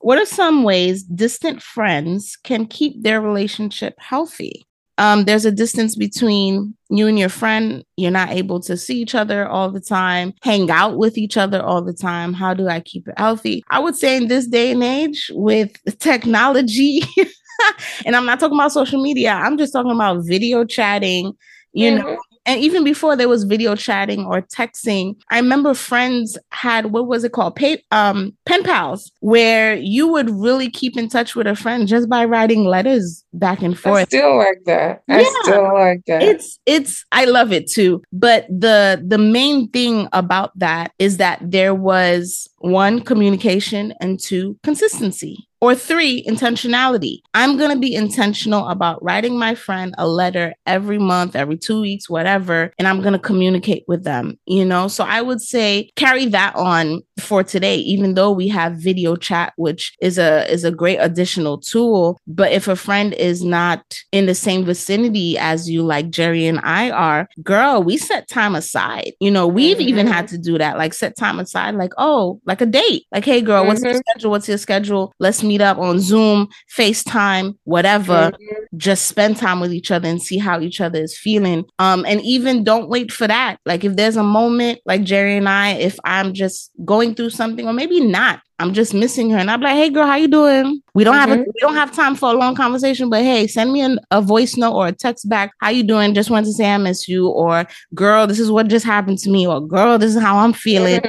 What 0.00 0.18
are 0.18 0.26
some 0.26 0.64
ways 0.64 1.04
distant 1.04 1.62
friends 1.62 2.36
can 2.42 2.66
keep 2.66 3.04
their 3.04 3.20
relationship 3.20 3.94
healthy? 3.98 4.65
Um, 4.98 5.24
there's 5.24 5.44
a 5.44 5.52
distance 5.52 5.94
between 5.94 6.74
you 6.88 7.06
and 7.06 7.18
your 7.18 7.28
friend. 7.28 7.84
You're 7.96 8.10
not 8.10 8.30
able 8.30 8.60
to 8.60 8.76
see 8.76 9.00
each 9.00 9.14
other 9.14 9.46
all 9.46 9.70
the 9.70 9.80
time, 9.80 10.32
hang 10.42 10.70
out 10.70 10.96
with 10.96 11.18
each 11.18 11.36
other 11.36 11.62
all 11.62 11.82
the 11.82 11.92
time. 11.92 12.32
How 12.32 12.54
do 12.54 12.68
I 12.68 12.80
keep 12.80 13.06
it 13.08 13.18
healthy? 13.18 13.62
I 13.70 13.78
would 13.78 13.96
say 13.96 14.16
in 14.16 14.28
this 14.28 14.46
day 14.46 14.70
and 14.70 14.82
age 14.82 15.30
with 15.34 15.76
technology, 15.98 17.02
and 18.06 18.16
I'm 18.16 18.26
not 18.26 18.40
talking 18.40 18.56
about 18.58 18.72
social 18.72 19.02
media, 19.02 19.32
I'm 19.32 19.58
just 19.58 19.72
talking 19.72 19.92
about 19.92 20.24
video 20.24 20.64
chatting, 20.64 21.32
you 21.72 21.92
mm-hmm. 21.92 22.06
know, 22.06 22.18
and 22.46 22.60
even 22.60 22.84
before 22.84 23.16
there 23.16 23.28
was 23.28 23.44
video 23.44 23.74
chatting 23.74 24.24
or 24.24 24.42
texting, 24.42 25.16
I 25.30 25.36
remember 25.38 25.74
friends 25.74 26.38
had 26.50 26.86
what 26.86 27.08
was 27.08 27.24
it 27.24 27.32
called? 27.32 27.56
Pay, 27.56 27.82
um, 27.90 28.36
pen 28.46 28.62
pals, 28.62 29.10
where 29.20 29.74
you 29.74 30.06
would 30.08 30.30
really 30.30 30.70
keep 30.70 30.96
in 30.96 31.08
touch 31.08 31.34
with 31.34 31.48
a 31.48 31.56
friend 31.56 31.88
just 31.88 32.08
by 32.08 32.24
writing 32.24 32.64
letters 32.64 33.24
back 33.32 33.62
and 33.62 33.78
forth. 33.78 33.96
I 33.96 34.04
still 34.04 34.36
like 34.36 34.62
that. 34.66 35.02
I 35.08 35.20
yeah, 35.20 35.42
still 35.42 35.74
like 35.74 36.02
that. 36.06 36.22
It's 36.22 36.58
it's 36.66 37.04
I 37.10 37.24
love 37.24 37.52
it 37.52 37.68
too. 37.68 38.02
But 38.12 38.46
the 38.48 39.02
the 39.04 39.18
main 39.18 39.68
thing 39.70 40.08
about 40.12 40.56
that 40.58 40.92
is 40.98 41.16
that 41.16 41.40
there 41.42 41.74
was 41.74 42.48
one 42.58 43.00
communication 43.00 43.92
and 44.00 44.20
two 44.20 44.56
consistency 44.62 45.45
Or 45.60 45.74
three, 45.74 46.22
intentionality. 46.24 47.20
I'm 47.32 47.56
going 47.56 47.70
to 47.70 47.78
be 47.78 47.94
intentional 47.94 48.68
about 48.68 49.02
writing 49.02 49.38
my 49.38 49.54
friend 49.54 49.94
a 49.96 50.06
letter 50.06 50.54
every 50.66 50.98
month, 50.98 51.34
every 51.34 51.56
two 51.56 51.80
weeks, 51.80 52.10
whatever, 52.10 52.72
and 52.78 52.86
I'm 52.86 53.00
going 53.00 53.14
to 53.14 53.18
communicate 53.18 53.84
with 53.88 54.04
them, 54.04 54.38
you 54.44 54.64
know? 54.64 54.88
So 54.88 55.04
I 55.04 55.22
would 55.22 55.40
say 55.40 55.90
carry 55.96 56.26
that 56.26 56.54
on 56.56 57.02
for 57.18 57.42
today, 57.42 57.76
even 57.76 58.14
though 58.14 58.30
we 58.30 58.48
have 58.48 58.76
video 58.76 59.16
chat, 59.16 59.54
which 59.56 59.96
is 60.00 60.18
a, 60.18 60.50
is 60.52 60.62
a 60.64 60.70
great 60.70 60.98
additional 60.98 61.58
tool. 61.58 62.20
But 62.26 62.52
if 62.52 62.68
a 62.68 62.76
friend 62.76 63.14
is 63.14 63.42
not 63.42 63.98
in 64.12 64.26
the 64.26 64.34
same 64.34 64.64
vicinity 64.64 65.38
as 65.38 65.70
you, 65.70 65.82
like 65.82 66.10
Jerry 66.10 66.46
and 66.46 66.60
I 66.64 66.90
are, 66.90 67.28
girl, 67.42 67.82
we 67.82 67.96
set 67.96 68.28
time 68.28 68.54
aside. 68.54 69.12
You 69.20 69.30
know, 69.30 69.46
we've 69.46 69.78
mm-hmm. 69.78 69.88
even 69.88 70.06
had 70.06 70.28
to 70.28 70.38
do 70.38 70.58
that, 70.58 70.76
like 70.76 70.92
set 70.92 71.16
time 71.16 71.38
aside, 71.38 71.74
like, 71.76 71.92
oh, 71.96 72.40
like 72.44 72.60
a 72.60 72.66
date. 72.66 73.06
Like, 73.10 73.24
hey, 73.24 73.40
girl, 73.40 73.60
mm-hmm. 73.60 73.68
what's 73.68 73.82
your 73.82 73.94
schedule? 73.94 74.30
What's 74.30 74.48
your 74.48 74.58
schedule? 74.58 75.14
Let's 75.18 75.45
meet 75.46 75.60
up 75.60 75.78
on 75.78 76.00
Zoom, 76.00 76.48
FaceTime, 76.76 77.56
whatever. 77.64 78.32
Mm-hmm. 78.32 78.76
Just 78.76 79.06
spend 79.06 79.36
time 79.36 79.60
with 79.60 79.72
each 79.72 79.90
other 79.90 80.08
and 80.08 80.22
see 80.22 80.38
how 80.38 80.60
each 80.60 80.80
other 80.80 81.00
is 81.00 81.16
feeling. 81.16 81.64
Um, 81.78 82.04
and 82.06 82.20
even 82.22 82.64
don't 82.64 82.88
wait 82.88 83.12
for 83.12 83.26
that. 83.26 83.58
Like 83.64 83.84
if 83.84 83.96
there's 83.96 84.16
a 84.16 84.22
moment 84.22 84.80
like 84.84 85.02
Jerry 85.04 85.36
and 85.36 85.48
I, 85.48 85.72
if 85.72 85.98
I'm 86.04 86.34
just 86.34 86.70
going 86.84 87.14
through 87.14 87.30
something, 87.30 87.66
or 87.66 87.72
maybe 87.72 88.00
not, 88.00 88.40
I'm 88.58 88.72
just 88.72 88.94
missing 88.94 89.30
her. 89.30 89.38
And 89.38 89.50
I'm 89.50 89.60
like, 89.60 89.74
hey 89.74 89.90
girl, 89.90 90.06
how 90.06 90.16
you 90.16 90.28
doing? 90.28 90.82
We 90.94 91.04
don't 91.04 91.14
mm-hmm. 91.14 91.20
have 91.20 91.30
a, 91.30 91.42
mm-hmm. 91.42 91.50
we 91.54 91.60
don't 91.60 91.74
have 91.74 91.92
time 91.92 92.14
for 92.14 92.30
a 92.30 92.32
long 92.32 92.54
conversation, 92.54 93.10
but 93.10 93.22
hey, 93.22 93.46
send 93.46 93.70
me 93.70 93.82
an, 93.82 93.98
a 94.10 94.22
voice 94.22 94.56
note 94.56 94.72
or 94.72 94.86
a 94.86 94.92
text 94.92 95.28
back. 95.28 95.52
How 95.60 95.68
you 95.68 95.82
doing? 95.82 96.14
Just 96.14 96.30
wanted 96.30 96.46
to 96.46 96.52
say 96.52 96.70
I 96.70 96.78
miss 96.78 97.06
you. 97.06 97.28
Or 97.28 97.66
girl, 97.94 98.26
this 98.26 98.40
is 98.40 98.50
what 98.50 98.68
just 98.68 98.86
happened 98.86 99.18
to 99.18 99.30
me. 99.30 99.46
Or 99.46 99.60
girl, 99.60 99.98
this 99.98 100.16
is 100.16 100.22
how 100.22 100.38
I'm 100.38 100.54
feeling. 100.54 101.00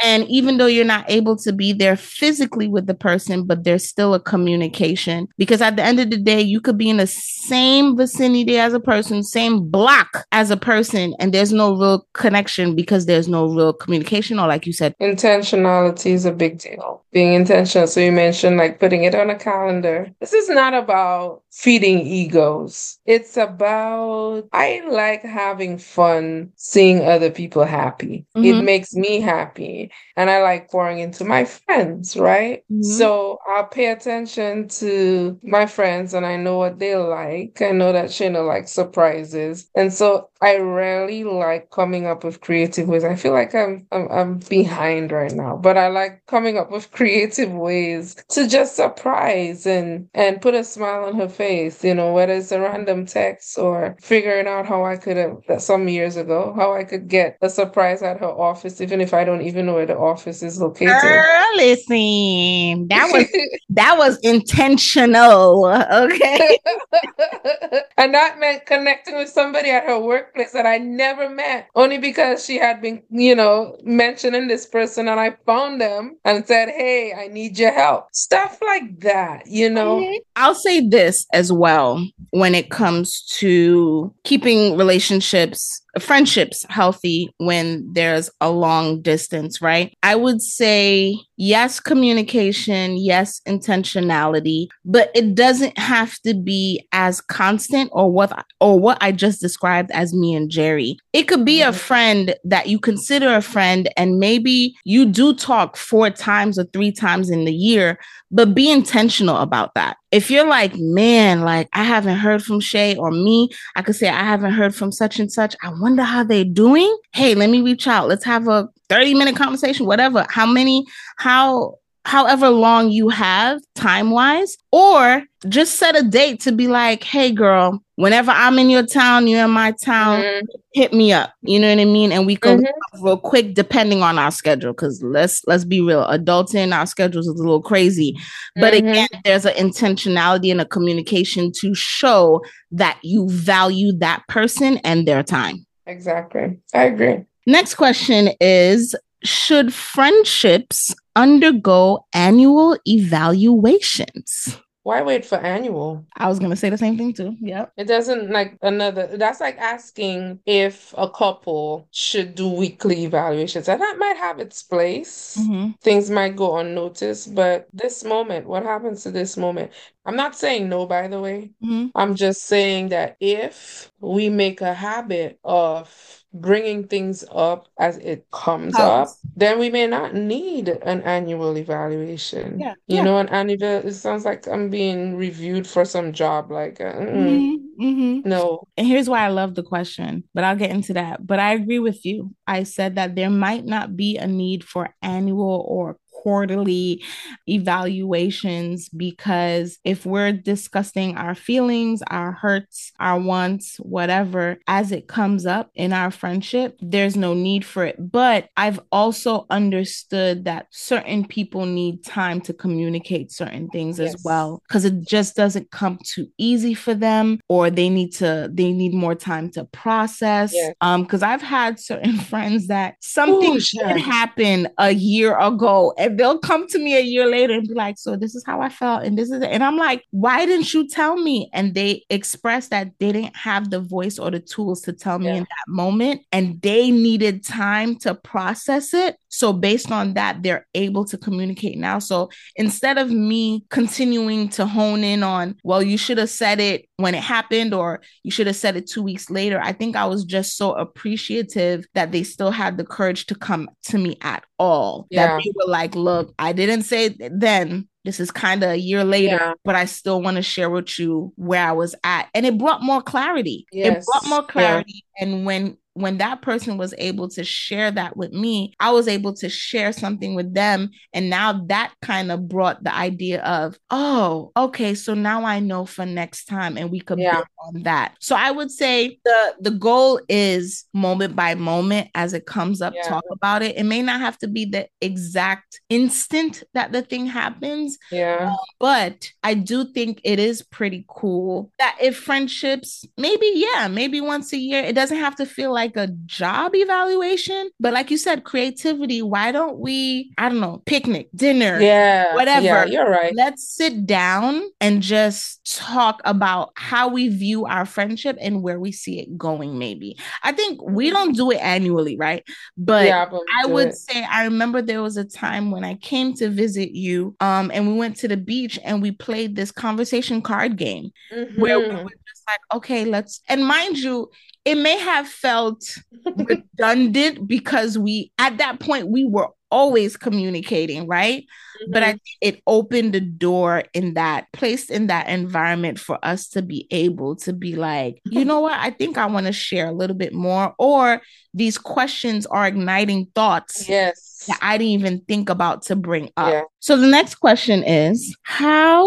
and 0.00 0.24
even 0.28 0.56
though 0.56 0.66
you're 0.66 0.84
not 0.84 1.04
able 1.10 1.36
to 1.36 1.52
be 1.52 1.74
there 1.74 1.96
physically 1.96 2.68
with 2.68 2.86
the 2.86 2.94
person, 2.94 3.44
but 3.44 3.64
there's 3.64 3.86
still 3.86 4.14
a 4.14 4.20
communication 4.20 5.28
because 5.36 5.60
at 5.60 5.76
the 5.76 5.82
end 5.82 6.00
of 6.00 6.08
the 6.08 6.16
day, 6.16 6.40
you 6.40 6.60
could 6.60 6.78
be 6.78 6.88
in 6.88 6.96
the 6.96 7.06
same 7.06 7.98
vicinity 7.98 8.58
as 8.58 8.72
a 8.72 8.80
person, 8.80 9.22
same 9.22 9.68
block 9.68 10.24
as 10.32 10.50
a 10.50 10.56
person, 10.56 11.14
and 11.18 11.34
there's 11.34 11.52
no 11.52 11.76
real 11.76 12.06
connection 12.14 12.74
because 12.74 13.04
there's 13.04 13.28
no 13.28 13.46
real 13.46 13.74
communication. 13.74 14.38
Or 14.38 14.48
like 14.48 14.66
you 14.66 14.72
said, 14.72 14.94
intentionality 15.00 16.12
is 16.12 16.24
a 16.24 16.32
big 16.32 16.58
deal 16.58 16.93
being 17.12 17.34
intentional. 17.34 17.86
So 17.86 18.00
you 18.00 18.12
mentioned 18.12 18.56
like 18.56 18.80
putting 18.80 19.04
it 19.04 19.14
on 19.14 19.30
a 19.30 19.38
calendar. 19.38 20.10
This 20.20 20.32
is 20.32 20.48
not 20.48 20.74
about 20.74 21.42
feeding 21.52 22.00
egos. 22.00 22.98
It's 23.06 23.36
about, 23.36 24.48
I 24.52 24.82
like 24.88 25.22
having 25.22 25.78
fun 25.78 26.52
seeing 26.56 27.02
other 27.02 27.30
people 27.30 27.64
happy. 27.64 28.26
Mm-hmm. 28.36 28.44
It 28.44 28.62
makes 28.64 28.94
me 28.94 29.20
happy. 29.20 29.90
And 30.16 30.30
I 30.30 30.42
like 30.42 30.70
pouring 30.70 30.98
into 30.98 31.24
my 31.24 31.44
friends, 31.44 32.16
right? 32.16 32.64
Mm-hmm. 32.70 32.82
So 32.82 33.38
I'll 33.46 33.66
pay 33.66 33.90
attention 33.90 34.68
to 34.68 35.38
my 35.42 35.66
friends 35.66 36.14
and 36.14 36.24
I 36.24 36.36
know 36.36 36.58
what 36.58 36.78
they 36.78 36.96
like. 36.96 37.60
I 37.60 37.72
know 37.72 37.92
that 37.92 38.06
Shayna 38.06 38.46
likes 38.46 38.72
surprises. 38.72 39.68
And 39.74 39.92
so 39.92 40.28
I 40.40 40.58
rarely 40.58 41.24
like 41.24 41.70
coming 41.70 42.06
up 42.06 42.22
with 42.22 42.40
creative 42.40 42.88
ways. 42.88 43.04
I 43.04 43.16
feel 43.16 43.32
like 43.32 43.54
I'm, 43.54 43.86
I'm, 43.90 44.08
I'm 44.10 44.38
behind 44.38 45.10
right 45.10 45.32
now, 45.32 45.56
but 45.56 45.76
I 45.76 45.88
like 45.88 46.22
coming 46.26 46.58
up 46.58 46.70
with 46.70 46.90
creative 46.92 47.52
ways 47.52 48.14
to 48.30 48.46
just 48.46 48.76
surprise 48.76 49.66
and 49.66 50.08
and 50.14 50.40
put 50.42 50.54
a 50.54 50.64
smile 50.64 51.04
on 51.04 51.16
her 51.16 51.28
face. 51.28 51.82
You 51.82 51.94
know, 51.94 52.12
whether 52.12 52.34
it's 52.34 52.52
a 52.52 52.60
random 52.60 53.06
text 53.06 53.58
or 53.58 53.96
figuring 54.00 54.46
out 54.46 54.66
how 54.66 54.84
I 54.84 54.96
could 54.96 55.16
have 55.16 55.62
some 55.62 55.88
years 55.88 56.16
ago 56.16 56.52
how 56.54 56.74
I 56.74 56.84
could 56.84 57.08
get 57.08 57.38
a 57.40 57.48
surprise 57.48 58.02
at 58.02 58.20
her 58.20 58.26
office, 58.26 58.80
even 58.80 59.00
if 59.00 59.14
I 59.14 59.24
don't 59.24 59.42
even 59.42 59.66
know 59.66 59.74
where 59.74 59.86
the 59.86 59.96
office 60.04 60.42
is 60.42 60.60
located. 60.60 61.00
Girl, 61.00 61.56
listen, 61.56 62.88
that 62.88 63.08
was 63.12 63.26
that 63.70 63.96
was 63.98 64.18
intentional. 64.22 65.66
Okay, 65.66 66.58
and 67.96 68.14
that 68.14 68.38
meant 68.38 68.66
connecting 68.66 69.16
with 69.16 69.28
somebody 69.28 69.70
at 69.70 69.84
her 69.84 69.98
workplace 69.98 70.52
that 70.52 70.66
I 70.66 70.78
never 70.78 71.28
met, 71.28 71.68
only 71.74 71.98
because 71.98 72.44
she 72.44 72.58
had 72.58 72.80
been, 72.80 73.02
you 73.10 73.34
know, 73.34 73.76
mentioning 73.82 74.48
this 74.48 74.66
person, 74.66 75.08
and 75.08 75.18
I 75.18 75.36
found 75.46 75.80
them 75.80 76.18
and 76.24 76.46
said, 76.46 76.68
Hey, 76.68 77.12
I 77.14 77.28
need 77.28 77.58
your 77.58 77.72
help. 77.72 78.08
Stuff 78.12 78.58
like 78.62 79.00
that, 79.00 79.46
you 79.46 79.70
know? 79.70 80.06
I'll 80.36 80.54
say 80.54 80.86
this 80.86 81.26
as 81.32 81.52
well 81.52 82.06
when 82.30 82.54
it 82.54 82.70
comes 82.70 83.22
to 83.38 84.12
keeping 84.24 84.76
relationships 84.76 85.80
friendships 85.98 86.64
healthy 86.68 87.28
when 87.38 87.92
there's 87.92 88.30
a 88.40 88.50
long 88.50 89.02
distance, 89.02 89.60
right? 89.62 89.96
I 90.02 90.16
would 90.16 90.40
say 90.42 91.16
yes, 91.36 91.80
communication, 91.80 92.96
yes, 92.96 93.40
intentionality, 93.46 94.68
but 94.84 95.10
it 95.14 95.34
doesn't 95.34 95.76
have 95.78 96.18
to 96.20 96.34
be 96.34 96.86
as 96.92 97.20
constant 97.20 97.90
or 97.92 98.10
what 98.10 98.32
or 98.60 98.78
what 98.78 98.98
I 99.00 99.12
just 99.12 99.40
described 99.40 99.90
as 99.92 100.14
me 100.14 100.34
and 100.34 100.50
Jerry. 100.50 100.96
It 101.12 101.24
could 101.24 101.44
be 101.44 101.62
a 101.62 101.66
mm-hmm. 101.66 101.76
friend 101.76 102.34
that 102.44 102.68
you 102.68 102.78
consider 102.78 103.34
a 103.34 103.42
friend 103.42 103.88
and 103.96 104.18
maybe 104.18 104.74
you 104.84 105.06
do 105.06 105.34
talk 105.34 105.76
four 105.76 106.10
times 106.10 106.58
or 106.58 106.64
three 106.64 106.92
times 106.92 107.30
in 107.30 107.44
the 107.44 107.54
year, 107.54 107.98
but 108.30 108.54
be 108.54 108.70
intentional 108.70 109.36
about 109.38 109.74
that. 109.74 109.96
If 110.10 110.30
you're 110.30 110.46
like, 110.46 110.76
man, 110.76 111.42
like 111.42 111.68
I 111.72 111.82
haven't 111.82 112.18
heard 112.18 112.42
from 112.42 112.60
Shay 112.60 112.96
or 112.96 113.10
me, 113.10 113.48
I 113.76 113.82
could 113.82 113.96
say 113.96 114.08
I 114.08 114.22
haven't 114.22 114.52
heard 114.52 114.74
from 114.74 114.92
such 114.92 115.18
and 115.18 115.30
such. 115.30 115.56
I 115.62 115.72
wonder 115.80 116.02
how 116.02 116.22
they're 116.22 116.44
doing. 116.44 116.96
Hey, 117.12 117.34
let 117.34 117.50
me 117.50 117.60
reach 117.60 117.88
out. 117.88 118.08
Let's 118.08 118.24
have 118.24 118.46
a 118.46 118.68
30 118.94 119.14
minute 119.14 119.36
conversation, 119.36 119.86
whatever. 119.86 120.24
How 120.28 120.46
many, 120.46 120.84
how, 121.16 121.78
however 122.04 122.48
long 122.48 122.90
you 122.90 123.08
have 123.08 123.60
time 123.74 124.10
wise, 124.10 124.56
or 124.70 125.22
just 125.48 125.76
set 125.76 125.96
a 125.96 126.02
date 126.02 126.40
to 126.40 126.52
be 126.52 126.68
like, 126.68 127.02
hey, 127.02 127.32
girl, 127.32 127.82
whenever 127.96 128.30
I'm 128.30 128.58
in 128.58 128.70
your 128.70 128.86
town, 128.86 129.26
you're 129.26 129.44
in 129.44 129.50
my 129.50 129.72
town, 129.82 130.20
mm-hmm. 130.20 130.46
hit 130.74 130.92
me 130.92 131.12
up. 131.12 131.32
You 131.42 131.58
know 131.58 131.68
what 131.68 131.80
I 131.80 131.84
mean? 131.84 132.12
And 132.12 132.26
we 132.26 132.36
go 132.36 132.56
mm-hmm. 132.56 133.04
real 133.04 133.16
quick, 133.16 133.54
depending 133.54 134.02
on 134.02 134.18
our 134.18 134.30
schedule. 134.30 134.72
Because 134.72 135.02
let's 135.02 135.42
let's 135.46 135.64
be 135.64 135.80
real, 135.80 136.04
adulting 136.04 136.76
our 136.76 136.86
schedules 136.86 137.26
is 137.26 137.34
a 137.34 137.42
little 137.42 137.62
crazy. 137.62 138.14
But 138.56 138.74
mm-hmm. 138.74 138.88
again, 138.88 139.08
there's 139.24 139.44
an 139.44 139.54
intentionality 139.54 140.50
and 140.50 140.60
a 140.60 140.66
communication 140.66 141.50
to 141.60 141.74
show 141.74 142.42
that 142.70 142.98
you 143.02 143.28
value 143.28 143.92
that 143.98 144.22
person 144.28 144.78
and 144.78 145.08
their 145.08 145.22
time. 145.22 145.66
Exactly. 145.86 146.60
I 146.72 146.84
agree. 146.84 147.24
Next 147.46 147.74
question 147.74 148.30
is 148.40 148.94
Should 149.22 149.72
friendships 149.72 150.94
undergo 151.16 152.06
annual 152.12 152.76
evaluations? 152.86 154.58
Why 154.84 155.00
wait 155.00 155.24
for 155.24 155.36
annual? 155.36 156.04
I 156.14 156.28
was 156.28 156.38
gonna 156.38 156.56
say 156.56 156.68
the 156.68 156.76
same 156.76 156.98
thing 156.98 157.14
too. 157.14 157.36
Yeah. 157.40 157.66
It 157.78 157.86
doesn't 157.86 158.30
like 158.30 158.58
another 158.60 159.16
that's 159.16 159.40
like 159.40 159.56
asking 159.56 160.40
if 160.44 160.92
a 160.98 161.08
couple 161.08 161.88
should 161.90 162.34
do 162.34 162.50
weekly 162.50 163.04
evaluations. 163.04 163.66
And 163.66 163.80
that 163.80 163.96
might 163.98 164.18
have 164.18 164.40
its 164.40 164.62
place. 164.62 165.38
Mm-hmm. 165.40 165.70
Things 165.80 166.10
might 166.10 166.36
go 166.36 166.58
unnoticed, 166.58 167.34
but 167.34 167.66
this 167.72 168.04
moment, 168.04 168.46
what 168.46 168.62
happens 168.62 169.02
to 169.04 169.10
this 169.10 169.38
moment? 169.38 169.72
I'm 170.06 170.16
not 170.16 170.36
saying 170.36 170.68
no, 170.68 170.86
by 170.86 171.08
the 171.08 171.20
way. 171.20 171.50
Mm-hmm. 171.64 171.88
I'm 171.94 172.14
just 172.14 172.44
saying 172.44 172.90
that 172.90 173.16
if 173.20 173.90
we 174.00 174.28
make 174.28 174.60
a 174.60 174.74
habit 174.74 175.38
of 175.44 176.24
bringing 176.34 176.86
things 176.88 177.24
up 177.30 177.68
as 177.78 177.96
it 177.98 178.26
comes 178.32 178.74
up, 178.74 179.08
then 179.36 179.58
we 179.58 179.70
may 179.70 179.86
not 179.86 180.14
need 180.14 180.68
an 180.68 181.00
annual 181.02 181.56
evaluation. 181.56 182.58
Yeah. 182.58 182.74
You 182.86 182.96
yeah. 182.96 183.02
know, 183.04 183.18
an 183.18 183.28
annual, 183.28 183.62
it 183.62 183.94
sounds 183.94 184.24
like 184.24 184.46
I'm 184.48 184.68
being 184.68 185.16
reviewed 185.16 185.66
for 185.66 185.84
some 185.84 186.12
job. 186.12 186.50
Like, 186.50 186.80
uh, 186.80 186.92
mm-hmm. 186.92 187.82
Mm-hmm. 187.82 188.28
no. 188.28 188.66
And 188.76 188.86
here's 188.86 189.08
why 189.08 189.24
I 189.24 189.28
love 189.28 189.54
the 189.54 189.62
question, 189.62 190.24
but 190.34 190.44
I'll 190.44 190.56
get 190.56 190.70
into 190.70 190.94
that. 190.94 191.24
But 191.26 191.38
I 191.38 191.54
agree 191.54 191.78
with 191.78 192.04
you. 192.04 192.34
I 192.46 192.64
said 192.64 192.96
that 192.96 193.14
there 193.14 193.30
might 193.30 193.64
not 193.64 193.96
be 193.96 194.18
a 194.18 194.26
need 194.26 194.64
for 194.64 194.90
annual 195.02 195.64
or 195.68 195.96
quarterly 196.24 197.04
evaluations 197.46 198.88
because 198.88 199.78
if 199.84 200.06
we're 200.06 200.32
discussing 200.32 201.18
our 201.18 201.34
feelings, 201.34 202.02
our 202.06 202.32
hurts, 202.32 202.92
our 202.98 203.20
wants, 203.20 203.76
whatever, 203.76 204.56
as 204.66 204.90
it 204.90 205.06
comes 205.06 205.44
up 205.44 205.70
in 205.74 205.92
our 205.92 206.10
friendship, 206.10 206.78
there's 206.80 207.14
no 207.14 207.34
need 207.34 207.62
for 207.62 207.84
it. 207.84 207.96
But 207.98 208.48
I've 208.56 208.80
also 208.90 209.44
understood 209.50 210.46
that 210.46 210.68
certain 210.70 211.26
people 211.26 211.66
need 211.66 212.02
time 212.02 212.40
to 212.40 212.54
communicate 212.54 213.30
certain 213.30 213.68
things 213.68 213.98
yes. 213.98 214.14
as 214.14 214.24
well 214.24 214.62
because 214.66 214.86
it 214.86 215.06
just 215.06 215.36
doesn't 215.36 215.70
come 215.72 215.98
too 216.02 216.26
easy 216.38 216.72
for 216.72 216.94
them 216.94 217.38
or 217.50 217.68
they 217.68 217.90
need 217.90 218.12
to 218.12 218.48
they 218.50 218.72
need 218.72 218.94
more 218.94 219.14
time 219.14 219.50
to 219.50 219.64
process 219.66 220.52
yes. 220.54 220.74
um 220.80 221.02
because 221.02 221.22
I've 221.22 221.42
had 221.42 221.78
certain 221.78 222.16
friends 222.30 222.68
that 222.68 222.94
something 223.00 223.56
Ooh, 223.56 223.60
should 223.60 223.82
happen 224.00 224.68
a 224.78 224.92
year 224.92 225.38
ago 225.38 225.92
and 225.98 226.13
they'll 226.16 226.38
come 226.38 226.66
to 226.68 226.78
me 226.78 226.96
a 226.96 227.00
year 227.00 227.26
later 227.26 227.54
and 227.54 227.66
be 227.66 227.74
like, 227.74 227.98
So 227.98 228.16
this 228.16 228.34
is 228.34 228.44
how 228.44 228.60
I 228.60 228.68
felt. 228.68 229.04
And 229.04 229.18
this 229.18 229.30
is 229.30 229.42
it. 229.42 229.50
And 229.50 229.62
I'm 229.62 229.76
like, 229.76 230.04
Why 230.10 230.46
didn't 230.46 230.72
you 230.72 230.88
tell 230.88 231.16
me? 231.16 231.50
And 231.52 231.74
they 231.74 232.04
expressed 232.10 232.70
that 232.70 232.92
they 232.98 233.12
didn't 233.12 233.36
have 233.36 233.70
the 233.70 233.80
voice 233.80 234.18
or 234.18 234.30
the 234.30 234.40
tools 234.40 234.80
to 234.82 234.92
tell 234.92 235.18
me 235.18 235.26
yeah. 235.26 235.34
in 235.36 235.42
that 235.42 235.68
moment. 235.68 236.22
And 236.32 236.60
they 236.62 236.90
needed 236.90 237.44
time 237.44 237.96
to 238.00 238.14
process 238.14 238.94
it. 238.94 239.16
So 239.34 239.52
based 239.52 239.90
on 239.90 240.14
that, 240.14 240.42
they're 240.42 240.66
able 240.74 241.04
to 241.06 241.18
communicate 241.18 241.78
now. 241.78 241.98
So 241.98 242.30
instead 242.56 242.98
of 242.98 243.10
me 243.10 243.64
continuing 243.70 244.48
to 244.50 244.66
hone 244.66 245.02
in 245.02 245.22
on, 245.22 245.56
well, 245.64 245.82
you 245.82 245.98
should 245.98 246.18
have 246.18 246.30
said 246.30 246.60
it 246.60 246.88
when 246.96 247.14
it 247.14 247.22
happened 247.22 247.74
or 247.74 248.00
you 248.22 248.30
should 248.30 248.46
have 248.46 248.56
said 248.56 248.76
it 248.76 248.88
two 248.88 249.02
weeks 249.02 249.30
later, 249.30 249.60
I 249.62 249.72
think 249.72 249.96
I 249.96 250.06
was 250.06 250.24
just 250.24 250.56
so 250.56 250.72
appreciative 250.72 251.86
that 251.94 252.12
they 252.12 252.22
still 252.22 252.50
had 252.50 252.76
the 252.76 252.84
courage 252.84 253.26
to 253.26 253.34
come 253.34 253.68
to 253.84 253.98
me 253.98 254.16
at 254.20 254.44
all. 254.58 255.06
Yeah. 255.10 255.26
That 255.26 255.42
they 255.44 255.52
were 255.54 255.70
like, 255.70 255.94
look, 255.94 256.32
I 256.38 256.52
didn't 256.52 256.82
say 256.82 257.06
it 257.06 257.16
then. 257.38 257.88
This 258.04 258.20
is 258.20 258.30
kind 258.30 258.62
of 258.62 258.70
a 258.70 258.76
year 258.76 259.02
later, 259.02 259.38
yeah. 259.40 259.52
but 259.64 259.74
I 259.74 259.86
still 259.86 260.20
want 260.20 260.36
to 260.36 260.42
share 260.42 260.68
with 260.68 260.98
you 260.98 261.32
where 261.36 261.66
I 261.66 261.72
was 261.72 261.94
at. 262.04 262.28
And 262.34 262.44
it 262.44 262.58
brought 262.58 262.82
more 262.82 263.00
clarity. 263.00 263.66
Yes. 263.72 264.02
It 264.02 264.04
brought 264.04 264.28
more 264.28 264.46
clarity. 264.46 265.04
Yeah. 265.18 265.26
And 265.26 265.46
when 265.46 265.78
when 265.94 266.18
that 266.18 266.42
person 266.42 266.76
was 266.76 266.92
able 266.98 267.28
to 267.30 267.44
share 267.44 267.90
that 267.92 268.16
with 268.16 268.32
me, 268.32 268.74
I 268.80 268.90
was 268.90 269.08
able 269.08 269.32
to 269.34 269.48
share 269.48 269.92
something 269.92 270.34
with 270.34 270.52
them. 270.54 270.90
And 271.12 271.30
now 271.30 271.64
that 271.66 271.94
kind 272.02 272.30
of 272.30 272.48
brought 272.48 272.82
the 272.82 272.94
idea 272.94 273.42
of, 273.42 273.78
oh, 273.90 274.52
okay, 274.56 274.94
so 274.94 275.14
now 275.14 275.44
I 275.44 275.60
know 275.60 275.86
for 275.86 276.04
next 276.04 276.46
time 276.46 276.76
and 276.76 276.90
we 276.90 277.00
could 277.00 277.18
yeah. 277.18 277.34
build 277.34 277.46
on 277.60 277.82
that. 277.84 278.16
So 278.20 278.34
I 278.36 278.50
would 278.50 278.70
say 278.70 279.18
the 279.24 279.54
the 279.60 279.70
goal 279.70 280.20
is 280.28 280.84
moment 280.92 281.36
by 281.36 281.54
moment 281.54 282.08
as 282.14 282.34
it 282.34 282.46
comes 282.46 282.82
up, 282.82 282.92
yeah. 282.94 283.08
talk 283.08 283.24
about 283.30 283.62
it. 283.62 283.76
It 283.76 283.84
may 283.84 284.02
not 284.02 284.20
have 284.20 284.36
to 284.38 284.48
be 284.48 284.64
the 284.64 284.88
exact 285.00 285.80
instant 285.88 286.64
that 286.74 286.92
the 286.92 287.02
thing 287.02 287.26
happens. 287.26 287.98
Yeah. 288.10 288.50
Um, 288.50 288.56
but 288.80 289.28
I 289.42 289.54
do 289.54 289.92
think 289.92 290.20
it 290.24 290.38
is 290.38 290.62
pretty 290.62 291.04
cool 291.08 291.70
that 291.78 291.96
if 292.00 292.16
friendships, 292.16 293.04
maybe, 293.16 293.50
yeah, 293.54 293.88
maybe 293.88 294.20
once 294.20 294.52
a 294.52 294.58
year, 294.58 294.82
it 294.82 294.94
doesn't 294.94 295.18
have 295.18 295.36
to 295.36 295.46
feel 295.46 295.72
like 295.72 295.83
like 295.84 295.96
a 295.96 296.12
job 296.24 296.74
evaluation. 296.74 297.70
But 297.78 297.92
like 297.92 298.10
you 298.10 298.16
said, 298.16 298.44
creativity, 298.44 299.22
why 299.22 299.52
don't 299.52 299.78
we, 299.78 300.32
I 300.38 300.48
don't 300.48 300.60
know, 300.60 300.82
picnic, 300.86 301.28
dinner, 301.34 301.80
yeah, 301.80 302.34
whatever. 302.34 302.64
Yeah, 302.64 302.84
you're 302.86 303.10
right. 303.10 303.34
Let's 303.34 303.68
sit 303.68 304.06
down 304.06 304.62
and 304.80 305.02
just 305.02 305.78
talk 305.78 306.20
about 306.24 306.72
how 306.76 307.08
we 307.08 307.28
view 307.28 307.66
our 307.66 307.84
friendship 307.84 308.36
and 308.40 308.62
where 308.62 308.80
we 308.80 308.92
see 308.92 309.20
it 309.20 309.36
going, 309.36 309.78
maybe. 309.78 310.16
I 310.42 310.52
think 310.52 310.80
we 310.82 311.06
mm-hmm. 311.06 311.14
don't 311.14 311.36
do 311.36 311.50
it 311.50 311.58
annually, 311.60 312.16
right? 312.16 312.44
But, 312.76 313.06
yeah, 313.06 313.28
I 313.62 313.66
would 313.66 313.88
it. 313.88 313.96
say 313.96 314.24
I 314.24 314.44
remember 314.44 314.80
there 314.80 315.02
was 315.02 315.16
a 315.16 315.24
time 315.24 315.70
when 315.70 315.84
I 315.84 315.96
came 315.96 316.34
to 316.34 316.48
visit 316.48 316.92
you, 316.92 317.36
um, 317.40 317.70
and 317.74 317.88
we 317.88 317.94
went 317.94 318.16
to 318.18 318.28
the 318.28 318.36
beach 318.36 318.78
and 318.84 319.02
we 319.02 319.10
played 319.10 319.56
this 319.56 319.70
conversation 319.70 320.40
card 320.40 320.76
game 320.76 321.10
mm-hmm. 321.32 321.60
where 321.60 321.78
we 321.78 321.88
were 321.88 322.04
just 322.28 322.44
like, 322.46 322.60
okay, 322.72 323.04
let's 323.04 323.40
and 323.48 323.66
mind 323.66 323.98
you, 323.98 324.30
it 324.64 324.76
may 324.76 324.98
have 324.98 325.28
felt 325.28 325.98
redundant 326.24 327.46
because 327.46 327.98
we 327.98 328.32
at 328.38 328.58
that 328.58 328.80
point 328.80 329.08
we 329.08 329.24
were 329.24 329.48
always 329.70 330.16
communicating 330.16 331.06
right 331.08 331.42
mm-hmm. 331.42 331.92
but 331.92 332.02
i 332.02 332.12
mm-hmm. 332.12 332.16
it 332.40 332.62
opened 332.66 333.12
the 333.12 333.20
door 333.20 333.82
in 333.92 334.14
that 334.14 334.46
place 334.52 334.88
in 334.88 335.08
that 335.08 335.28
environment 335.28 335.98
for 335.98 336.18
us 336.24 336.48
to 336.48 336.62
be 336.62 336.86
able 336.92 337.34
to 337.34 337.52
be 337.52 337.74
like 337.74 338.20
you 338.24 338.44
know 338.44 338.60
what 338.60 338.78
i 338.78 338.90
think 338.90 339.18
i 339.18 339.26
want 339.26 339.46
to 339.46 339.52
share 339.52 339.88
a 339.88 339.92
little 339.92 340.16
bit 340.16 340.32
more 340.32 340.72
or 340.78 341.20
these 341.54 341.76
questions 341.76 342.46
are 342.46 342.66
igniting 342.66 343.26
thoughts 343.34 343.88
yes 343.88 344.44
that 344.46 344.58
i 344.62 344.78
didn't 344.78 344.92
even 344.92 345.20
think 345.22 345.50
about 345.50 345.82
to 345.82 345.96
bring 345.96 346.30
up 346.36 346.52
yeah. 346.52 346.62
so 346.78 346.96
the 346.96 347.08
next 347.08 347.36
question 347.36 347.82
is 347.82 348.36
how 348.42 349.04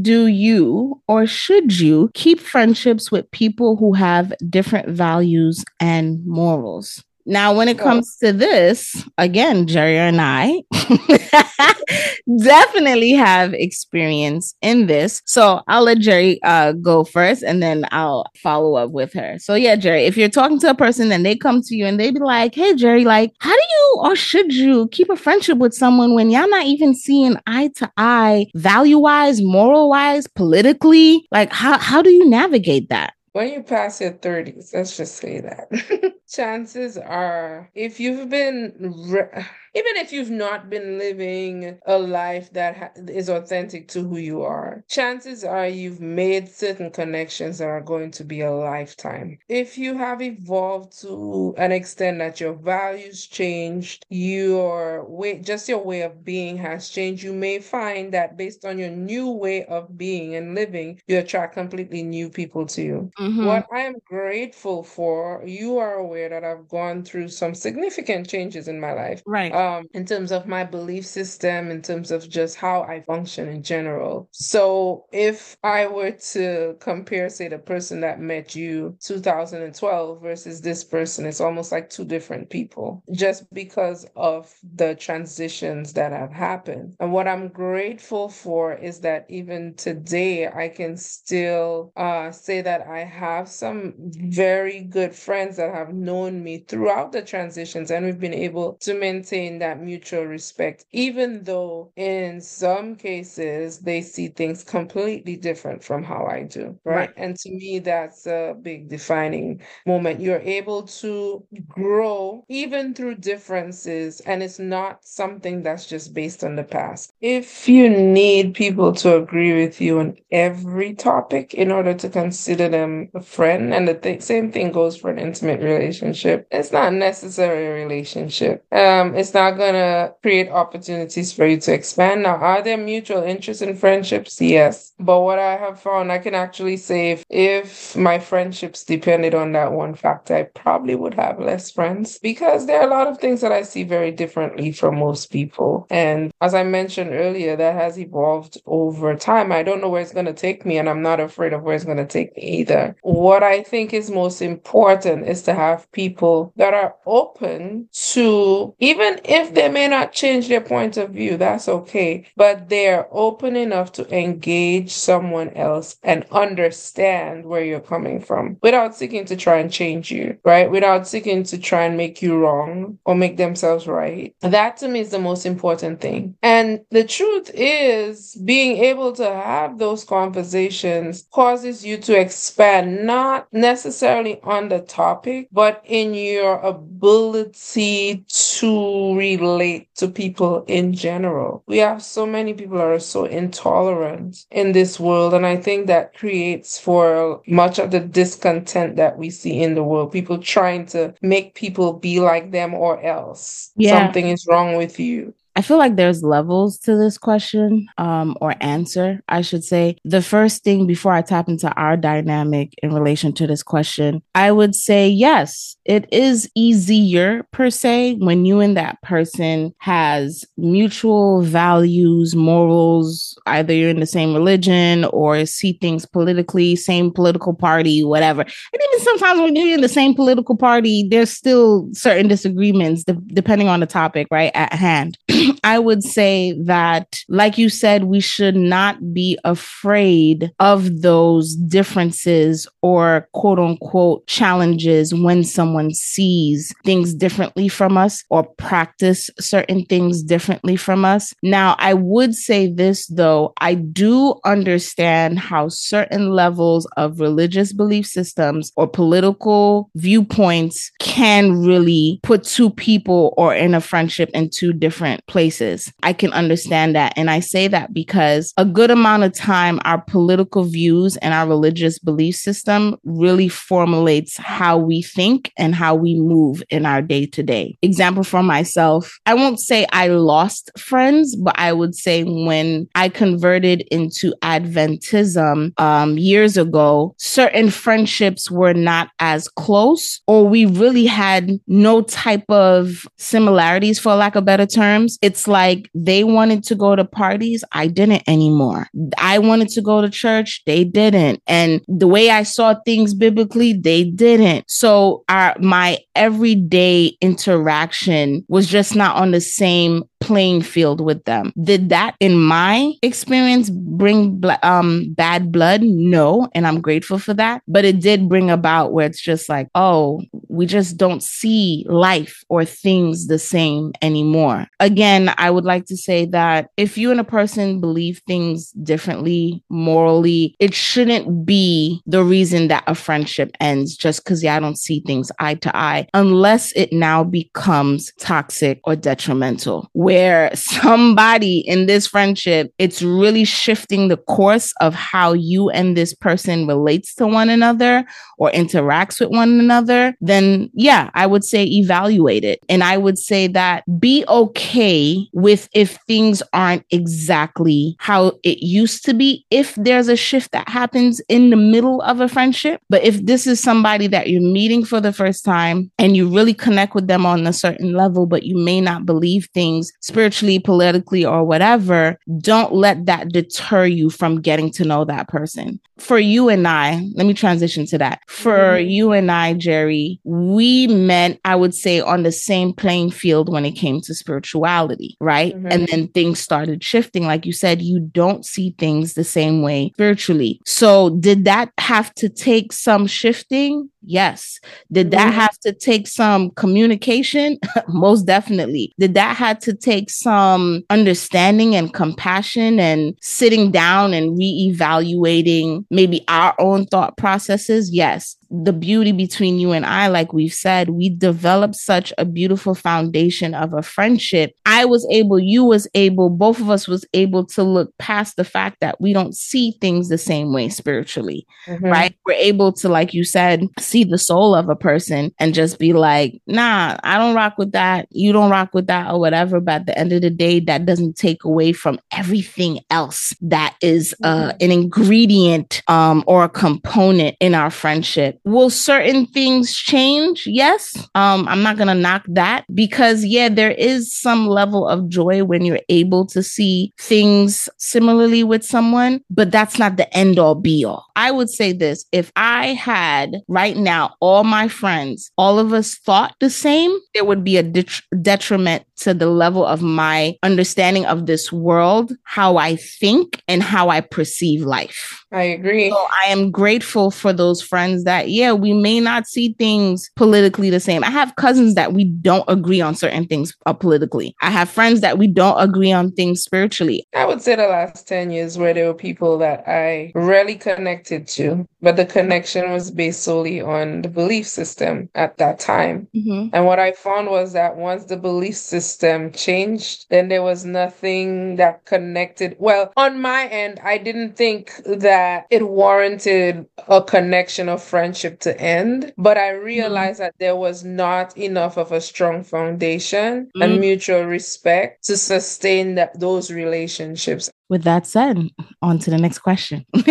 do 0.00 0.26
you 0.26 1.00
or 1.06 1.26
should 1.26 1.78
you 1.78 2.10
keep 2.14 2.40
friendships 2.40 3.12
with 3.12 3.30
people 3.30 3.76
who 3.76 3.92
have 3.92 4.32
different 4.50 4.88
values 4.88 5.64
and 5.80 6.24
morals? 6.26 7.04
Now, 7.28 7.52
when 7.52 7.68
it 7.68 7.78
comes 7.78 8.16
to 8.22 8.32
this, 8.32 9.06
again, 9.18 9.66
Jerry 9.66 9.98
and 9.98 10.18
I 10.18 10.62
definitely 12.42 13.12
have 13.12 13.52
experience 13.52 14.54
in 14.62 14.86
this. 14.86 15.20
So 15.26 15.60
I'll 15.68 15.82
let 15.82 15.98
Jerry 15.98 16.42
uh, 16.42 16.72
go 16.72 17.04
first 17.04 17.42
and 17.42 17.62
then 17.62 17.84
I'll 17.92 18.24
follow 18.42 18.76
up 18.76 18.92
with 18.92 19.12
her. 19.12 19.38
So, 19.38 19.54
yeah, 19.54 19.76
Jerry, 19.76 20.04
if 20.04 20.16
you're 20.16 20.30
talking 20.30 20.58
to 20.60 20.70
a 20.70 20.74
person 20.74 21.12
and 21.12 21.24
they 21.24 21.36
come 21.36 21.60
to 21.60 21.76
you 21.76 21.84
and 21.84 22.00
they 22.00 22.10
be 22.10 22.18
like, 22.18 22.54
hey, 22.54 22.74
Jerry, 22.74 23.04
like, 23.04 23.34
how 23.40 23.54
do 23.54 23.62
you 23.62 23.96
or 24.04 24.16
should 24.16 24.54
you 24.54 24.88
keep 24.88 25.10
a 25.10 25.16
friendship 25.16 25.58
with 25.58 25.74
someone 25.74 26.14
when 26.14 26.30
y'all 26.30 26.48
not 26.48 26.64
even 26.64 26.94
seeing 26.94 27.36
eye 27.46 27.70
to 27.76 27.92
eye, 27.98 28.46
value 28.54 28.98
wise, 28.98 29.42
moral 29.42 29.90
wise, 29.90 30.26
politically? 30.26 31.26
Like, 31.30 31.52
how, 31.52 31.78
how 31.78 32.00
do 32.00 32.08
you 32.08 32.26
navigate 32.26 32.88
that? 32.88 33.12
When 33.32 33.52
you 33.52 33.62
pass 33.62 34.00
your 34.00 34.12
30s, 34.12 34.74
let's 34.74 34.96
just 34.96 35.16
say 35.16 35.40
that, 35.40 36.14
chances 36.28 36.96
are 36.98 37.70
if 37.74 38.00
you've 38.00 38.28
been. 38.28 38.74
Re- 39.08 39.46
even 39.74 39.96
if 39.96 40.12
you've 40.12 40.30
not 40.30 40.68
been 40.70 40.98
living 40.98 41.78
a 41.86 41.98
life 41.98 42.52
that 42.52 42.76
ha- 42.76 42.90
is 43.08 43.28
authentic 43.28 43.86
to 43.88 44.02
who 44.02 44.16
you 44.16 44.42
are, 44.42 44.82
chances 44.88 45.44
are 45.44 45.68
you've 45.68 46.00
made 46.00 46.48
certain 46.48 46.90
connections 46.90 47.58
that 47.58 47.68
are 47.68 47.80
going 47.80 48.10
to 48.10 48.24
be 48.24 48.40
a 48.40 48.50
lifetime. 48.50 49.38
If 49.48 49.78
you 49.78 49.96
have 49.96 50.20
evolved 50.22 50.98
to 51.02 51.54
an 51.58 51.70
extent 51.70 52.18
that 52.18 52.40
your 52.40 52.54
values 52.54 53.26
changed, 53.26 54.04
your 54.08 55.04
way, 55.04 55.38
just 55.38 55.68
your 55.68 55.84
way 55.84 56.00
of 56.02 56.24
being 56.24 56.56
has 56.58 56.88
changed, 56.88 57.22
you 57.22 57.32
may 57.32 57.60
find 57.60 58.12
that 58.14 58.36
based 58.36 58.64
on 58.64 58.78
your 58.78 58.90
new 58.90 59.30
way 59.30 59.64
of 59.66 59.96
being 59.96 60.34
and 60.34 60.54
living, 60.54 61.00
you 61.06 61.18
attract 61.18 61.54
completely 61.54 62.02
new 62.02 62.30
people 62.30 62.66
to 62.66 62.82
you. 62.82 63.10
Mm-hmm. 63.18 63.44
What 63.44 63.66
I 63.72 63.80
am 63.80 63.96
grateful 64.06 64.82
for, 64.82 65.42
you 65.46 65.78
are 65.78 65.94
aware 65.94 66.17
that 66.26 66.44
I've 66.44 66.68
gone 66.68 67.04
through 67.04 67.28
some 67.28 67.54
significant 67.54 68.28
changes 68.28 68.66
in 68.66 68.80
my 68.80 68.92
life. 68.92 69.22
Right 69.26 69.52
um, 69.58 69.88
in 69.92 70.06
terms 70.06 70.30
of 70.30 70.46
my 70.46 70.62
belief 70.62 71.04
system, 71.04 71.70
in 71.70 71.82
terms 71.82 72.12
of 72.12 72.28
just 72.28 72.56
how 72.56 72.82
I 72.82 73.00
function 73.00 73.48
in 73.48 73.62
general. 73.62 74.28
So 74.30 75.06
if 75.12 75.56
I 75.64 75.86
were 75.88 76.12
to 76.32 76.76
compare, 76.78 77.28
say, 77.28 77.48
the 77.48 77.58
person 77.58 78.00
that 78.02 78.20
met 78.20 78.54
you 78.54 78.96
2012 79.00 80.22
versus 80.22 80.60
this 80.60 80.84
person, 80.84 81.26
it's 81.26 81.40
almost 81.40 81.72
like 81.72 81.90
two 81.90 82.04
different 82.04 82.50
people 82.50 83.02
just 83.12 83.52
because 83.52 84.06
of 84.14 84.54
the 84.76 84.94
transitions 84.94 85.92
that 85.94 86.12
have 86.12 86.32
happened. 86.32 86.94
And 87.00 87.12
what 87.12 87.26
I'm 87.26 87.48
grateful 87.48 88.28
for 88.28 88.74
is 88.74 89.00
that 89.00 89.26
even 89.28 89.74
today, 89.74 90.48
I 90.48 90.68
can 90.68 90.96
still 90.96 91.92
uh, 91.96 92.30
say 92.30 92.60
that 92.62 92.86
I 92.86 93.00
have 93.00 93.48
some 93.48 93.94
very 93.98 94.82
good 94.82 95.14
friends 95.14 95.56
that 95.56 95.74
have 95.74 95.92
known 96.08 96.42
me 96.42 96.58
throughout 96.68 97.12
the 97.12 97.22
transitions, 97.22 97.90
and 97.90 98.04
we've 98.04 98.20
been 98.20 98.34
able 98.48 98.74
to 98.80 98.94
maintain 98.94 99.58
that 99.58 99.80
mutual 99.80 100.24
respect, 100.24 100.84
even 100.92 101.44
though 101.44 101.92
in 101.96 102.40
some 102.40 102.96
cases 102.96 103.78
they 103.80 104.00
see 104.02 104.28
things 104.28 104.64
completely 104.64 105.36
different 105.36 105.82
from 105.84 106.02
how 106.02 106.26
I 106.26 106.44
do. 106.44 106.78
Right. 106.84 106.96
right. 106.96 107.10
And 107.16 107.36
to 107.40 107.50
me, 107.50 107.78
that's 107.80 108.26
a 108.26 108.54
big 108.60 108.88
defining 108.88 109.60
moment. 109.86 110.20
You're 110.20 110.40
able 110.40 110.82
to 111.02 111.44
grow 111.68 112.44
even 112.48 112.94
through 112.94 113.16
differences, 113.16 114.20
and 114.20 114.42
it's 114.42 114.58
not 114.58 115.04
something 115.04 115.62
that's 115.62 115.86
just 115.86 116.14
based 116.14 116.42
on 116.44 116.56
the 116.56 116.64
past. 116.64 117.12
If 117.20 117.68
you 117.68 117.88
need 117.90 118.54
people 118.54 118.92
to 118.94 119.16
agree 119.16 119.64
with 119.64 119.80
you 119.80 120.00
on 120.00 120.16
every 120.30 120.94
topic 120.94 121.54
in 121.54 121.70
order 121.70 121.94
to 121.94 122.08
consider 122.08 122.68
them 122.68 123.08
a 123.14 123.20
friend, 123.22 123.72
and 123.74 123.86
the 123.88 123.94
th- 123.94 124.22
same 124.22 124.52
thing 124.52 124.72
goes 124.72 124.96
for 124.96 125.10
an 125.10 125.18
intimate 125.18 125.60
relationship, 125.60 125.97
it's 126.02 126.72
not 126.72 126.92
necessarily 126.92 127.66
a 127.66 127.74
relationship. 127.74 128.64
Um, 128.72 129.14
it's 129.14 129.34
not 129.34 129.56
to 129.56 130.14
create 130.22 130.48
opportunities 130.48 131.32
for 131.32 131.46
you 131.46 131.58
to 131.58 131.72
expand. 131.72 132.22
Now, 132.22 132.36
are 132.36 132.62
there 132.62 132.76
mutual 132.76 133.22
interests 133.22 133.62
in 133.62 133.76
friendships? 133.76 134.40
Yes. 134.40 134.92
But 135.00 135.20
what 135.20 135.38
I 135.38 135.56
have 135.56 135.80
found, 135.80 136.10
I 136.10 136.18
can 136.18 136.34
actually 136.34 136.76
say 136.76 137.12
if, 137.12 137.24
if 137.30 137.96
my 137.96 138.18
friendships 138.18 138.84
depended 138.84 139.34
on 139.34 139.52
that 139.52 139.72
one 139.72 139.94
factor, 139.94 140.34
I 140.34 140.42
probably 140.44 140.94
would 140.94 141.14
have 141.14 141.38
less 141.38 141.70
friends 141.70 142.18
because 142.18 142.66
there 142.66 142.80
are 142.80 142.86
a 142.86 142.90
lot 142.90 143.06
of 143.06 143.18
things 143.18 143.40
that 143.40 143.52
I 143.52 143.62
see 143.62 143.84
very 143.84 144.10
differently 144.10 144.72
from 144.72 144.98
most 144.98 145.30
people. 145.30 145.86
And 145.90 146.32
as 146.40 146.54
I 146.54 146.64
mentioned 146.64 147.10
earlier, 147.12 147.56
that 147.56 147.74
has 147.74 147.98
evolved 147.98 148.60
over 148.66 149.14
time. 149.14 149.52
I 149.52 149.62
don't 149.62 149.80
know 149.80 149.88
where 149.88 150.02
it's 150.02 150.12
going 150.12 150.26
to 150.26 150.32
take 150.32 150.66
me, 150.66 150.78
and 150.78 150.88
I'm 150.88 151.02
not 151.02 151.20
afraid 151.20 151.52
of 151.52 151.62
where 151.62 151.74
it's 151.74 151.84
going 151.84 151.96
to 151.98 152.06
take 152.06 152.36
me 152.36 152.42
either. 152.42 152.96
What 153.02 153.42
I 153.42 153.62
think 153.62 153.94
is 153.94 154.10
most 154.10 154.42
important 154.42 155.28
is 155.28 155.42
to 155.42 155.54
have 155.54 155.87
people 155.92 156.52
that 156.56 156.74
are 156.74 156.94
open 157.06 157.88
to, 157.92 158.74
even 158.78 159.20
if 159.24 159.54
they 159.54 159.68
may 159.68 159.88
not 159.88 160.12
change 160.12 160.48
their 160.48 160.60
point 160.60 160.96
of 160.96 161.10
view, 161.10 161.36
that's 161.36 161.68
okay. 161.68 162.26
But 162.36 162.68
they're 162.68 163.06
open 163.10 163.56
enough 163.56 163.92
to 163.92 164.16
engage 164.16 164.92
someone 164.92 165.50
else 165.50 165.96
and 166.02 166.26
understand 166.30 167.44
where 167.46 167.64
you're 167.64 167.80
coming 167.80 168.20
from 168.20 168.58
without 168.62 168.94
seeking 168.94 169.24
to 169.26 169.36
try 169.36 169.58
and 169.58 169.72
change 169.72 170.10
you, 170.10 170.38
right? 170.44 170.70
Without 170.70 171.06
seeking 171.06 171.42
to 171.44 171.58
try 171.58 171.84
and 171.84 171.96
make 171.96 172.22
you 172.22 172.38
wrong 172.38 172.98
or 173.04 173.14
make 173.14 173.36
themselves 173.36 173.86
right. 173.86 174.34
That 174.40 174.76
to 174.78 174.88
me 174.88 175.00
is 175.00 175.10
the 175.10 175.18
most 175.18 175.46
important 175.46 176.00
thing. 176.00 176.36
And 176.42 176.80
the 176.90 177.04
truth 177.04 177.50
is, 177.54 178.34
being 178.44 178.78
able 178.84 179.12
to 179.12 179.24
have 179.24 179.78
those 179.78 180.04
conversations 180.04 181.26
causes 181.32 181.84
you 181.84 181.96
to 181.98 182.18
expand, 182.18 183.06
not 183.06 183.48
necessarily 183.52 184.40
on 184.42 184.68
the 184.68 184.80
topic, 184.80 185.48
but 185.52 185.77
in 185.84 186.14
your 186.14 186.58
ability 186.60 188.24
to 188.28 188.58
to 188.58 189.14
relate 189.16 189.88
to 189.94 190.08
people 190.08 190.64
in 190.66 190.92
general. 190.92 191.62
We 191.66 191.78
have 191.78 192.02
so 192.02 192.26
many 192.26 192.54
people 192.54 192.80
are 192.80 192.98
so 192.98 193.24
intolerant 193.24 194.46
in 194.50 194.72
this 194.72 194.98
world. 194.98 195.32
And 195.32 195.46
I 195.46 195.56
think 195.56 195.86
that 195.86 196.16
creates 196.16 196.78
for 196.78 197.40
much 197.46 197.78
of 197.78 197.92
the 197.92 198.00
discontent 198.00 198.96
that 198.96 199.16
we 199.16 199.30
see 199.30 199.62
in 199.62 199.76
the 199.76 199.84
world. 199.84 200.10
People 200.10 200.38
trying 200.38 200.86
to 200.86 201.14
make 201.22 201.54
people 201.54 201.92
be 201.92 202.18
like 202.18 202.50
them 202.50 202.74
or 202.74 203.00
else. 203.00 203.70
Yeah. 203.76 204.06
Something 204.06 204.28
is 204.28 204.44
wrong 204.48 204.76
with 204.76 204.98
you. 204.98 205.34
I 205.58 205.60
feel 205.60 205.76
like 205.76 205.96
there's 205.96 206.22
levels 206.22 206.78
to 206.82 206.96
this 206.96 207.18
question 207.18 207.88
um, 207.98 208.36
or 208.40 208.54
answer, 208.60 209.20
I 209.28 209.40
should 209.40 209.64
say. 209.64 209.96
The 210.04 210.22
first 210.22 210.62
thing 210.62 210.86
before 210.86 211.12
I 211.12 211.20
tap 211.20 211.48
into 211.48 211.68
our 211.72 211.96
dynamic 211.96 212.74
in 212.80 212.94
relation 212.94 213.32
to 213.32 213.46
this 213.48 213.64
question, 213.64 214.22
I 214.36 214.52
would 214.52 214.76
say 214.76 215.08
yes, 215.08 215.76
it 215.84 216.06
is 216.12 216.48
easier 216.54 217.44
per 217.50 217.70
se 217.70 218.18
when 218.20 218.44
you 218.44 218.60
and 218.60 218.76
that 218.76 219.02
person 219.02 219.74
has 219.78 220.44
mutual 220.56 221.42
values, 221.42 222.36
morals, 222.36 223.36
either 223.46 223.74
you're 223.74 223.90
in 223.90 223.98
the 223.98 224.06
same 224.06 224.34
religion 224.34 225.06
or 225.06 225.44
see 225.44 225.72
things 225.80 226.06
politically, 226.06 226.76
same 226.76 227.10
political 227.10 227.52
party, 227.52 228.04
whatever. 228.04 228.42
And 228.42 228.82
even 228.92 229.00
sometimes 229.00 229.40
when 229.40 229.56
you're 229.56 229.74
in 229.74 229.80
the 229.80 229.88
same 229.88 230.14
political 230.14 230.56
party, 230.56 231.08
there's 231.10 231.32
still 231.32 231.88
certain 231.94 232.28
disagreements 232.28 233.02
de- 233.02 233.14
depending 233.34 233.66
on 233.66 233.80
the 233.80 233.86
topic, 233.86 234.28
right, 234.30 234.52
at 234.54 234.72
hand. 234.72 235.18
I 235.64 235.78
would 235.78 236.02
say 236.02 236.54
that, 236.64 237.20
like 237.28 237.58
you 237.58 237.68
said, 237.68 238.04
we 238.04 238.20
should 238.20 238.56
not 238.56 239.12
be 239.12 239.38
afraid 239.44 240.52
of 240.58 241.02
those 241.02 241.54
differences 241.54 242.66
or 242.82 243.28
quote 243.32 243.58
unquote 243.58 244.26
challenges 244.26 245.14
when 245.14 245.44
someone 245.44 245.92
sees 245.92 246.74
things 246.84 247.14
differently 247.14 247.68
from 247.68 247.96
us 247.96 248.24
or 248.30 248.44
practice 248.44 249.30
certain 249.38 249.84
things 249.84 250.22
differently 250.22 250.76
from 250.76 251.04
us. 251.04 251.34
Now, 251.42 251.76
I 251.78 251.94
would 251.94 252.34
say 252.34 252.72
this 252.72 253.06
though, 253.06 253.52
I 253.60 253.74
do 253.74 254.34
understand 254.44 255.38
how 255.38 255.68
certain 255.68 256.30
levels 256.30 256.86
of 256.96 257.20
religious 257.20 257.72
belief 257.72 258.06
systems 258.06 258.72
or 258.76 258.86
political 258.86 259.90
viewpoints 259.94 260.90
can 261.00 261.62
really 261.62 262.20
put 262.22 262.44
two 262.44 262.70
people 262.70 263.34
or 263.36 263.54
in 263.54 263.74
a 263.74 263.80
friendship 263.80 264.30
in 264.34 264.50
two 264.50 264.72
different 264.72 265.26
places 265.26 265.37
places. 265.38 265.92
I 266.02 266.14
can 266.14 266.32
understand 266.32 266.96
that. 266.96 267.12
And 267.14 267.30
I 267.30 267.38
say 267.38 267.68
that 267.68 267.94
because 267.94 268.52
a 268.56 268.64
good 268.64 268.90
amount 268.90 269.22
of 269.22 269.32
time, 269.32 269.78
our 269.84 270.00
political 270.00 270.64
views 270.64 271.16
and 271.18 271.32
our 271.32 271.46
religious 271.46 272.00
belief 272.00 272.34
system 272.34 272.96
really 273.04 273.48
formulates 273.48 274.36
how 274.36 274.76
we 274.76 275.00
think 275.00 275.52
and 275.56 275.76
how 275.76 275.94
we 275.94 276.16
move 276.16 276.60
in 276.70 276.84
our 276.84 277.00
day 277.00 277.24
to 277.26 277.44
day. 277.44 277.78
Example 277.82 278.24
for 278.24 278.42
myself, 278.42 279.16
I 279.26 279.34
won't 279.34 279.60
say 279.60 279.86
I 279.92 280.08
lost 280.08 280.72
friends, 280.76 281.36
but 281.36 281.56
I 281.56 281.72
would 281.72 281.94
say 281.94 282.24
when 282.24 282.88
I 282.96 283.08
converted 283.08 283.82
into 283.92 284.34
Adventism 284.42 285.78
um, 285.78 286.18
years 286.18 286.56
ago, 286.56 287.14
certain 287.18 287.70
friendships 287.70 288.50
were 288.50 288.74
not 288.74 289.10
as 289.20 289.46
close, 289.46 290.20
or 290.26 290.48
we 290.48 290.66
really 290.66 291.06
had 291.06 291.52
no 291.68 292.02
type 292.02 292.50
of 292.50 293.06
similarities, 293.18 294.00
for 294.00 294.16
lack 294.16 294.34
of 294.34 294.44
better 294.44 294.66
terms 294.66 295.17
it's 295.20 295.48
like 295.48 295.90
they 295.94 296.24
wanted 296.24 296.62
to 296.64 296.74
go 296.74 296.94
to 296.94 297.04
parties. 297.04 297.64
I 297.72 297.88
didn't 297.88 298.22
anymore. 298.28 298.86
I 299.18 299.38
wanted 299.38 299.68
to 299.70 299.82
go 299.82 300.00
to 300.00 300.08
church. 300.08 300.62
They 300.64 300.84
didn't. 300.84 301.42
And 301.46 301.80
the 301.88 302.06
way 302.06 302.30
I 302.30 302.42
saw 302.44 302.74
things 302.84 303.14
biblically, 303.14 303.72
they 303.72 304.04
didn't. 304.04 304.70
So 304.70 305.24
our, 305.28 305.56
my 305.58 305.98
everyday 306.14 307.16
interaction 307.20 308.44
was 308.48 308.68
just 308.68 308.94
not 308.94 309.16
on 309.16 309.32
the 309.32 309.40
same 309.40 310.04
playing 310.28 310.60
field 310.62 311.00
with 311.00 311.24
them. 311.24 311.52
Did 311.64 311.88
that, 311.88 312.14
in 312.20 312.38
my 312.38 312.92
experience, 313.02 313.70
bring 313.70 314.42
um, 314.62 315.14
bad 315.14 315.50
blood? 315.50 315.80
No. 315.82 316.48
And 316.54 316.66
I'm 316.66 316.82
grateful 316.82 317.18
for 317.18 317.32
that. 317.34 317.62
But 317.66 317.86
it 317.86 318.00
did 318.00 318.28
bring 318.28 318.50
about 318.50 318.92
where 318.92 319.06
it's 319.06 319.20
just 319.20 319.48
like, 319.48 319.68
oh, 319.74 320.22
we 320.48 320.66
just 320.66 320.98
don't 320.98 321.22
see 321.22 321.86
life 321.88 322.44
or 322.50 322.64
things 322.64 323.26
the 323.26 323.38
same 323.38 323.92
anymore. 324.02 324.66
Again, 324.80 325.34
I 325.38 325.50
would 325.50 325.64
like 325.64 325.86
to 325.86 325.96
say 325.96 326.26
that 326.26 326.68
if 326.76 326.98
you 326.98 327.10
and 327.10 327.20
a 327.20 327.24
person 327.24 327.80
believe 327.80 328.20
things 328.26 328.70
differently 328.72 329.64
morally, 329.70 330.54
it 330.60 330.74
shouldn't 330.74 331.46
be 331.46 332.02
the 332.04 332.22
reason 332.22 332.68
that 332.68 332.84
a 332.86 332.94
friendship 332.94 333.50
ends 333.60 333.96
just 333.96 334.22
because, 334.22 334.44
yeah, 334.44 334.56
I 334.56 334.60
don't 334.60 334.78
see 334.78 335.00
things 335.06 335.32
eye 335.38 335.54
to 335.54 335.74
eye, 335.74 336.06
unless 336.12 336.72
it 336.72 336.92
now 336.92 337.24
becomes 337.24 338.12
toxic 338.18 338.80
or 338.84 338.94
detrimental 338.94 339.88
where 339.94 340.17
somebody 340.54 341.58
in 341.58 341.86
this 341.86 342.06
friendship, 342.06 342.72
it's 342.78 343.02
really 343.02 343.44
shifting 343.44 344.08
the 344.08 344.16
course 344.16 344.72
of 344.80 344.94
how 344.94 345.32
you 345.32 345.70
and 345.70 345.96
this 345.96 346.14
person 346.14 346.66
relates 346.66 347.14
to 347.16 347.26
one 347.26 347.48
another 347.48 348.04
or 348.38 348.50
interacts 348.52 349.20
with 349.20 349.30
one 349.30 349.60
another, 349.60 350.14
then 350.20 350.70
yeah, 350.74 351.10
I 351.14 351.26
would 351.26 351.44
say 351.44 351.64
evaluate 351.64 352.44
it. 352.44 352.60
And 352.68 352.82
I 352.84 352.96
would 352.96 353.18
say 353.18 353.46
that 353.48 353.84
be 353.98 354.24
okay 354.28 355.26
with 355.32 355.68
if 355.72 355.98
things 356.06 356.42
aren't 356.52 356.84
exactly 356.90 357.96
how 357.98 358.38
it 358.42 358.58
used 358.58 359.04
to 359.06 359.14
be, 359.14 359.44
if 359.50 359.74
there's 359.74 360.08
a 360.08 360.16
shift 360.16 360.52
that 360.52 360.68
happens 360.68 361.20
in 361.28 361.50
the 361.50 361.56
middle 361.56 362.00
of 362.02 362.20
a 362.20 362.28
friendship. 362.28 362.80
But 362.88 363.02
if 363.02 363.24
this 363.24 363.46
is 363.46 363.60
somebody 363.60 364.06
that 364.08 364.30
you're 364.30 364.40
meeting 364.40 364.84
for 364.84 365.00
the 365.00 365.12
first 365.12 365.44
time 365.44 365.90
and 365.98 366.16
you 366.16 366.28
really 366.28 366.54
connect 366.54 366.94
with 366.94 367.08
them 367.08 367.26
on 367.26 367.46
a 367.46 367.52
certain 367.52 367.92
level, 367.92 368.26
but 368.26 368.44
you 368.44 368.56
may 368.56 368.80
not 368.80 369.04
believe 369.04 369.48
things 369.52 369.92
spiritually, 370.08 370.58
politically, 370.58 371.24
or 371.24 371.44
whatever, 371.44 372.18
don't 372.38 372.72
let 372.72 373.06
that 373.06 373.28
deter 373.28 373.84
you 373.84 374.08
from 374.10 374.40
getting 374.40 374.70
to 374.72 374.84
know 374.84 375.04
that 375.04 375.28
person. 375.28 375.78
For 375.98 376.18
you 376.18 376.48
and 376.48 376.66
I, 376.66 377.06
let 377.14 377.26
me 377.26 377.34
transition 377.34 377.84
to 377.86 377.98
that. 377.98 378.20
For 378.26 378.56
mm-hmm. 378.56 378.88
you 378.88 379.12
and 379.12 379.30
I, 379.30 379.52
Jerry, 379.54 380.20
we 380.24 380.86
met, 380.86 381.38
I 381.44 381.56
would 381.56 381.74
say, 381.74 382.00
on 382.00 382.22
the 382.22 382.32
same 382.32 382.72
playing 382.72 383.10
field 383.10 383.52
when 383.52 383.64
it 383.64 383.72
came 383.72 384.00
to 384.02 384.14
spirituality, 384.14 385.16
right? 385.20 385.54
Mm-hmm. 385.54 385.66
And 385.70 385.88
then 385.88 386.08
things 386.08 386.40
started 386.40 386.82
shifting. 386.82 387.24
Like 387.24 387.44
you 387.44 387.52
said, 387.52 387.82
you 387.82 388.00
don't 388.00 388.46
see 388.46 388.74
things 388.78 389.14
the 389.14 389.24
same 389.24 389.60
way 389.62 389.90
spiritually. 389.94 390.60
So, 390.64 391.10
did 391.10 391.44
that 391.44 391.70
have 391.78 392.14
to 392.14 392.28
take 392.28 392.72
some 392.72 393.06
shifting? 393.06 393.90
Yes. 394.02 394.60
Did 394.92 395.10
that 395.10 395.28
mm-hmm. 395.28 395.40
have 395.40 395.58
to 395.60 395.72
take 395.72 396.06
some 396.06 396.50
communication? 396.52 397.58
Most 397.88 398.26
definitely. 398.26 398.94
Did 398.98 399.14
that 399.14 399.36
have 399.36 399.58
to 399.60 399.74
take 399.74 400.10
some 400.10 400.82
understanding 400.90 401.74
and 401.74 401.92
compassion 401.92 402.80
and 402.80 403.16
sitting 403.20 403.70
down 403.70 404.14
and 404.14 404.38
reevaluating 404.38 405.84
maybe 405.90 406.24
our 406.28 406.54
own 406.58 406.86
thought 406.86 407.16
processes? 407.16 407.90
Yes 407.92 408.36
the 408.50 408.72
beauty 408.72 409.12
between 409.12 409.58
you 409.58 409.72
and 409.72 409.84
I, 409.84 410.08
like 410.08 410.32
we've 410.32 410.52
said, 410.52 410.90
we 410.90 411.10
developed 411.10 411.76
such 411.76 412.12
a 412.16 412.24
beautiful 412.24 412.74
foundation 412.74 413.54
of 413.54 413.74
a 413.74 413.82
friendship. 413.82 414.52
I 414.64 414.84
was 414.84 415.06
able, 415.10 415.38
you 415.38 415.64
was 415.64 415.86
able, 415.94 416.30
both 416.30 416.60
of 416.60 416.70
us 416.70 416.88
was 416.88 417.04
able 417.12 417.44
to 417.46 417.62
look 417.62 417.96
past 417.98 418.36
the 418.36 418.44
fact 418.44 418.78
that 418.80 419.00
we 419.00 419.12
don't 419.12 419.36
see 419.36 419.76
things 419.80 420.08
the 420.08 420.18
same 420.18 420.52
way 420.52 420.68
spiritually, 420.70 421.46
mm-hmm. 421.66 421.84
right? 421.84 422.16
We're 422.24 422.32
able 422.34 422.72
to, 422.74 422.88
like 422.88 423.12
you 423.12 423.24
said, 423.24 423.66
see 423.88 424.04
the 424.04 424.18
soul 424.18 424.54
of 424.54 424.68
a 424.68 424.76
person 424.76 425.32
and 425.38 425.54
just 425.54 425.78
be 425.78 425.92
like, 425.92 426.40
nah, 426.46 426.96
I 427.02 427.18
don't 427.18 427.34
rock 427.34 427.58
with 427.58 427.72
that. 427.72 428.08
You 428.10 428.32
don't 428.32 428.50
rock 428.50 428.70
with 428.74 428.86
that 428.86 429.10
or 429.10 429.18
whatever. 429.18 429.60
But 429.60 429.72
at 429.72 429.86
the 429.86 429.98
end 429.98 430.12
of 430.12 430.22
the 430.22 430.30
day, 430.30 430.60
that 430.60 430.86
doesn't 430.86 431.16
take 431.16 431.44
away 431.44 431.72
from 431.72 431.98
everything 432.12 432.80
else 432.90 433.32
that 433.40 433.76
is 433.82 434.14
uh, 434.22 434.50
mm-hmm. 434.50 434.56
an 434.60 434.70
ingredient 434.70 435.82
um, 435.88 436.24
or 436.26 436.44
a 436.44 436.48
component 436.48 437.36
in 437.40 437.54
our 437.54 437.70
friendship 437.70 438.28
Will 438.44 438.70
certain 438.70 439.26
things 439.26 439.74
change? 439.74 440.46
Yes. 440.46 440.96
Um, 441.14 441.46
I'm 441.48 441.62
not 441.62 441.76
going 441.76 441.88
to 441.88 441.94
knock 441.94 442.24
that 442.28 442.64
because, 442.74 443.24
yeah, 443.24 443.48
there 443.48 443.70
is 443.70 444.14
some 444.14 444.46
level 444.46 444.88
of 444.88 445.08
joy 445.08 445.44
when 445.44 445.64
you're 445.64 445.80
able 445.88 446.26
to 446.26 446.42
see 446.42 446.92
things 446.98 447.68
similarly 447.78 448.44
with 448.44 448.64
someone, 448.64 449.20
but 449.30 449.50
that's 449.50 449.78
not 449.78 449.96
the 449.96 450.12
end 450.16 450.38
all 450.38 450.54
be 450.54 450.84
all. 450.84 451.06
I 451.16 451.30
would 451.30 451.50
say 451.50 451.72
this 451.72 452.04
if 452.12 452.32
I 452.36 452.68
had 452.68 453.36
right 453.48 453.76
now 453.78 454.14
all 454.20 454.44
my 454.44 454.68
friends, 454.68 455.30
all 455.38 455.58
of 455.58 455.72
us 455.72 455.94
thought 455.94 456.34
the 456.40 456.50
same, 456.50 456.96
there 457.14 457.24
would 457.24 457.44
be 457.44 457.56
a 457.56 457.62
det- 457.62 458.02
detriment 458.22 458.84
to 458.98 459.14
the 459.14 459.28
level 459.28 459.64
of 459.64 459.82
my 459.82 460.36
understanding 460.42 461.06
of 461.06 461.26
this 461.26 461.52
world, 461.52 462.12
how 462.24 462.56
I 462.56 462.76
think, 462.76 463.42
and 463.48 463.62
how 463.62 463.88
I 463.88 464.00
perceive 464.00 464.62
life. 464.62 465.24
I 465.30 465.42
agree. 465.42 465.90
So 465.90 466.06
I 466.24 466.30
am 466.30 466.50
grateful 466.50 467.10
for 467.10 467.32
those 467.32 467.60
friends 467.62 468.04
that, 468.04 468.30
yeah, 468.30 468.52
we 468.52 468.72
may 468.72 468.98
not 468.98 469.26
see 469.26 469.54
things 469.58 470.10
politically 470.16 470.70
the 470.70 470.80
same. 470.80 471.04
I 471.04 471.10
have 471.10 471.36
cousins 471.36 471.74
that 471.74 471.92
we 471.92 472.04
don't 472.04 472.44
agree 472.48 472.80
on 472.80 472.94
certain 472.94 473.26
things 473.26 473.54
uh, 473.66 473.72
politically. 473.72 474.34
I 474.40 474.50
have 474.50 474.68
friends 474.68 475.00
that 475.02 475.18
we 475.18 475.26
don't 475.26 475.60
agree 475.60 475.92
on 475.92 476.12
things 476.12 476.42
spiritually. 476.42 477.06
I 477.14 477.26
would 477.26 477.42
say 477.42 477.56
the 477.56 477.66
last 477.66 478.08
10 478.08 478.30
years 478.30 478.56
where 478.56 478.72
there 478.72 478.86
were 478.86 478.94
people 478.94 479.38
that 479.38 479.64
I 479.68 480.12
really 480.14 480.54
connected 480.54 481.28
to, 481.28 481.66
but 481.82 481.96
the 481.96 482.06
connection 482.06 482.72
was 482.72 482.90
based 482.90 483.22
solely 483.22 483.60
on 483.60 484.02
the 484.02 484.08
belief 484.08 484.46
system 484.46 485.10
at 485.14 485.36
that 485.36 485.58
time. 485.58 486.08
Mm-hmm. 486.16 486.54
And 486.54 486.66
what 486.66 486.78
I 486.78 486.92
found 486.92 487.28
was 487.28 487.52
that 487.52 487.76
once 487.76 488.04
the 488.04 488.16
belief 488.16 488.56
system 488.56 488.87
changed, 488.96 490.06
then 490.10 490.28
there 490.28 490.42
was 490.42 490.64
nothing 490.64 491.56
that 491.56 491.84
connected. 491.84 492.56
Well, 492.58 492.92
on 492.96 493.20
my 493.20 493.46
end, 493.46 493.80
I 493.82 493.98
didn't 493.98 494.36
think 494.36 494.72
that 494.86 495.46
it 495.50 495.68
warranted 495.68 496.66
a 496.88 497.02
connection 497.02 497.68
of 497.68 497.82
friendship 497.82 498.40
to 498.40 498.58
end, 498.60 499.12
but 499.18 499.36
I 499.36 499.52
mm-hmm. 499.52 499.64
realized 499.64 500.20
mm-hmm. 500.20 500.24
that 500.24 500.34
there 500.38 500.56
was 500.56 500.84
not 500.84 501.36
enough 501.36 501.76
of 501.76 501.92
a 501.92 502.00
strong 502.00 502.44
foundation 502.44 503.46
mm-hmm. 503.46 503.62
and 503.62 503.80
mutual 503.80 504.22
respect 504.22 505.04
to 505.04 505.16
sustain 505.16 505.94
that, 505.96 506.18
those 506.18 506.50
relationships 506.50 507.50
with 507.68 507.82
that 507.82 508.06
said, 508.06 508.48
on 508.82 508.98
to 509.00 509.10
the 509.10 509.18
next 509.18 509.40
question. 509.40 509.84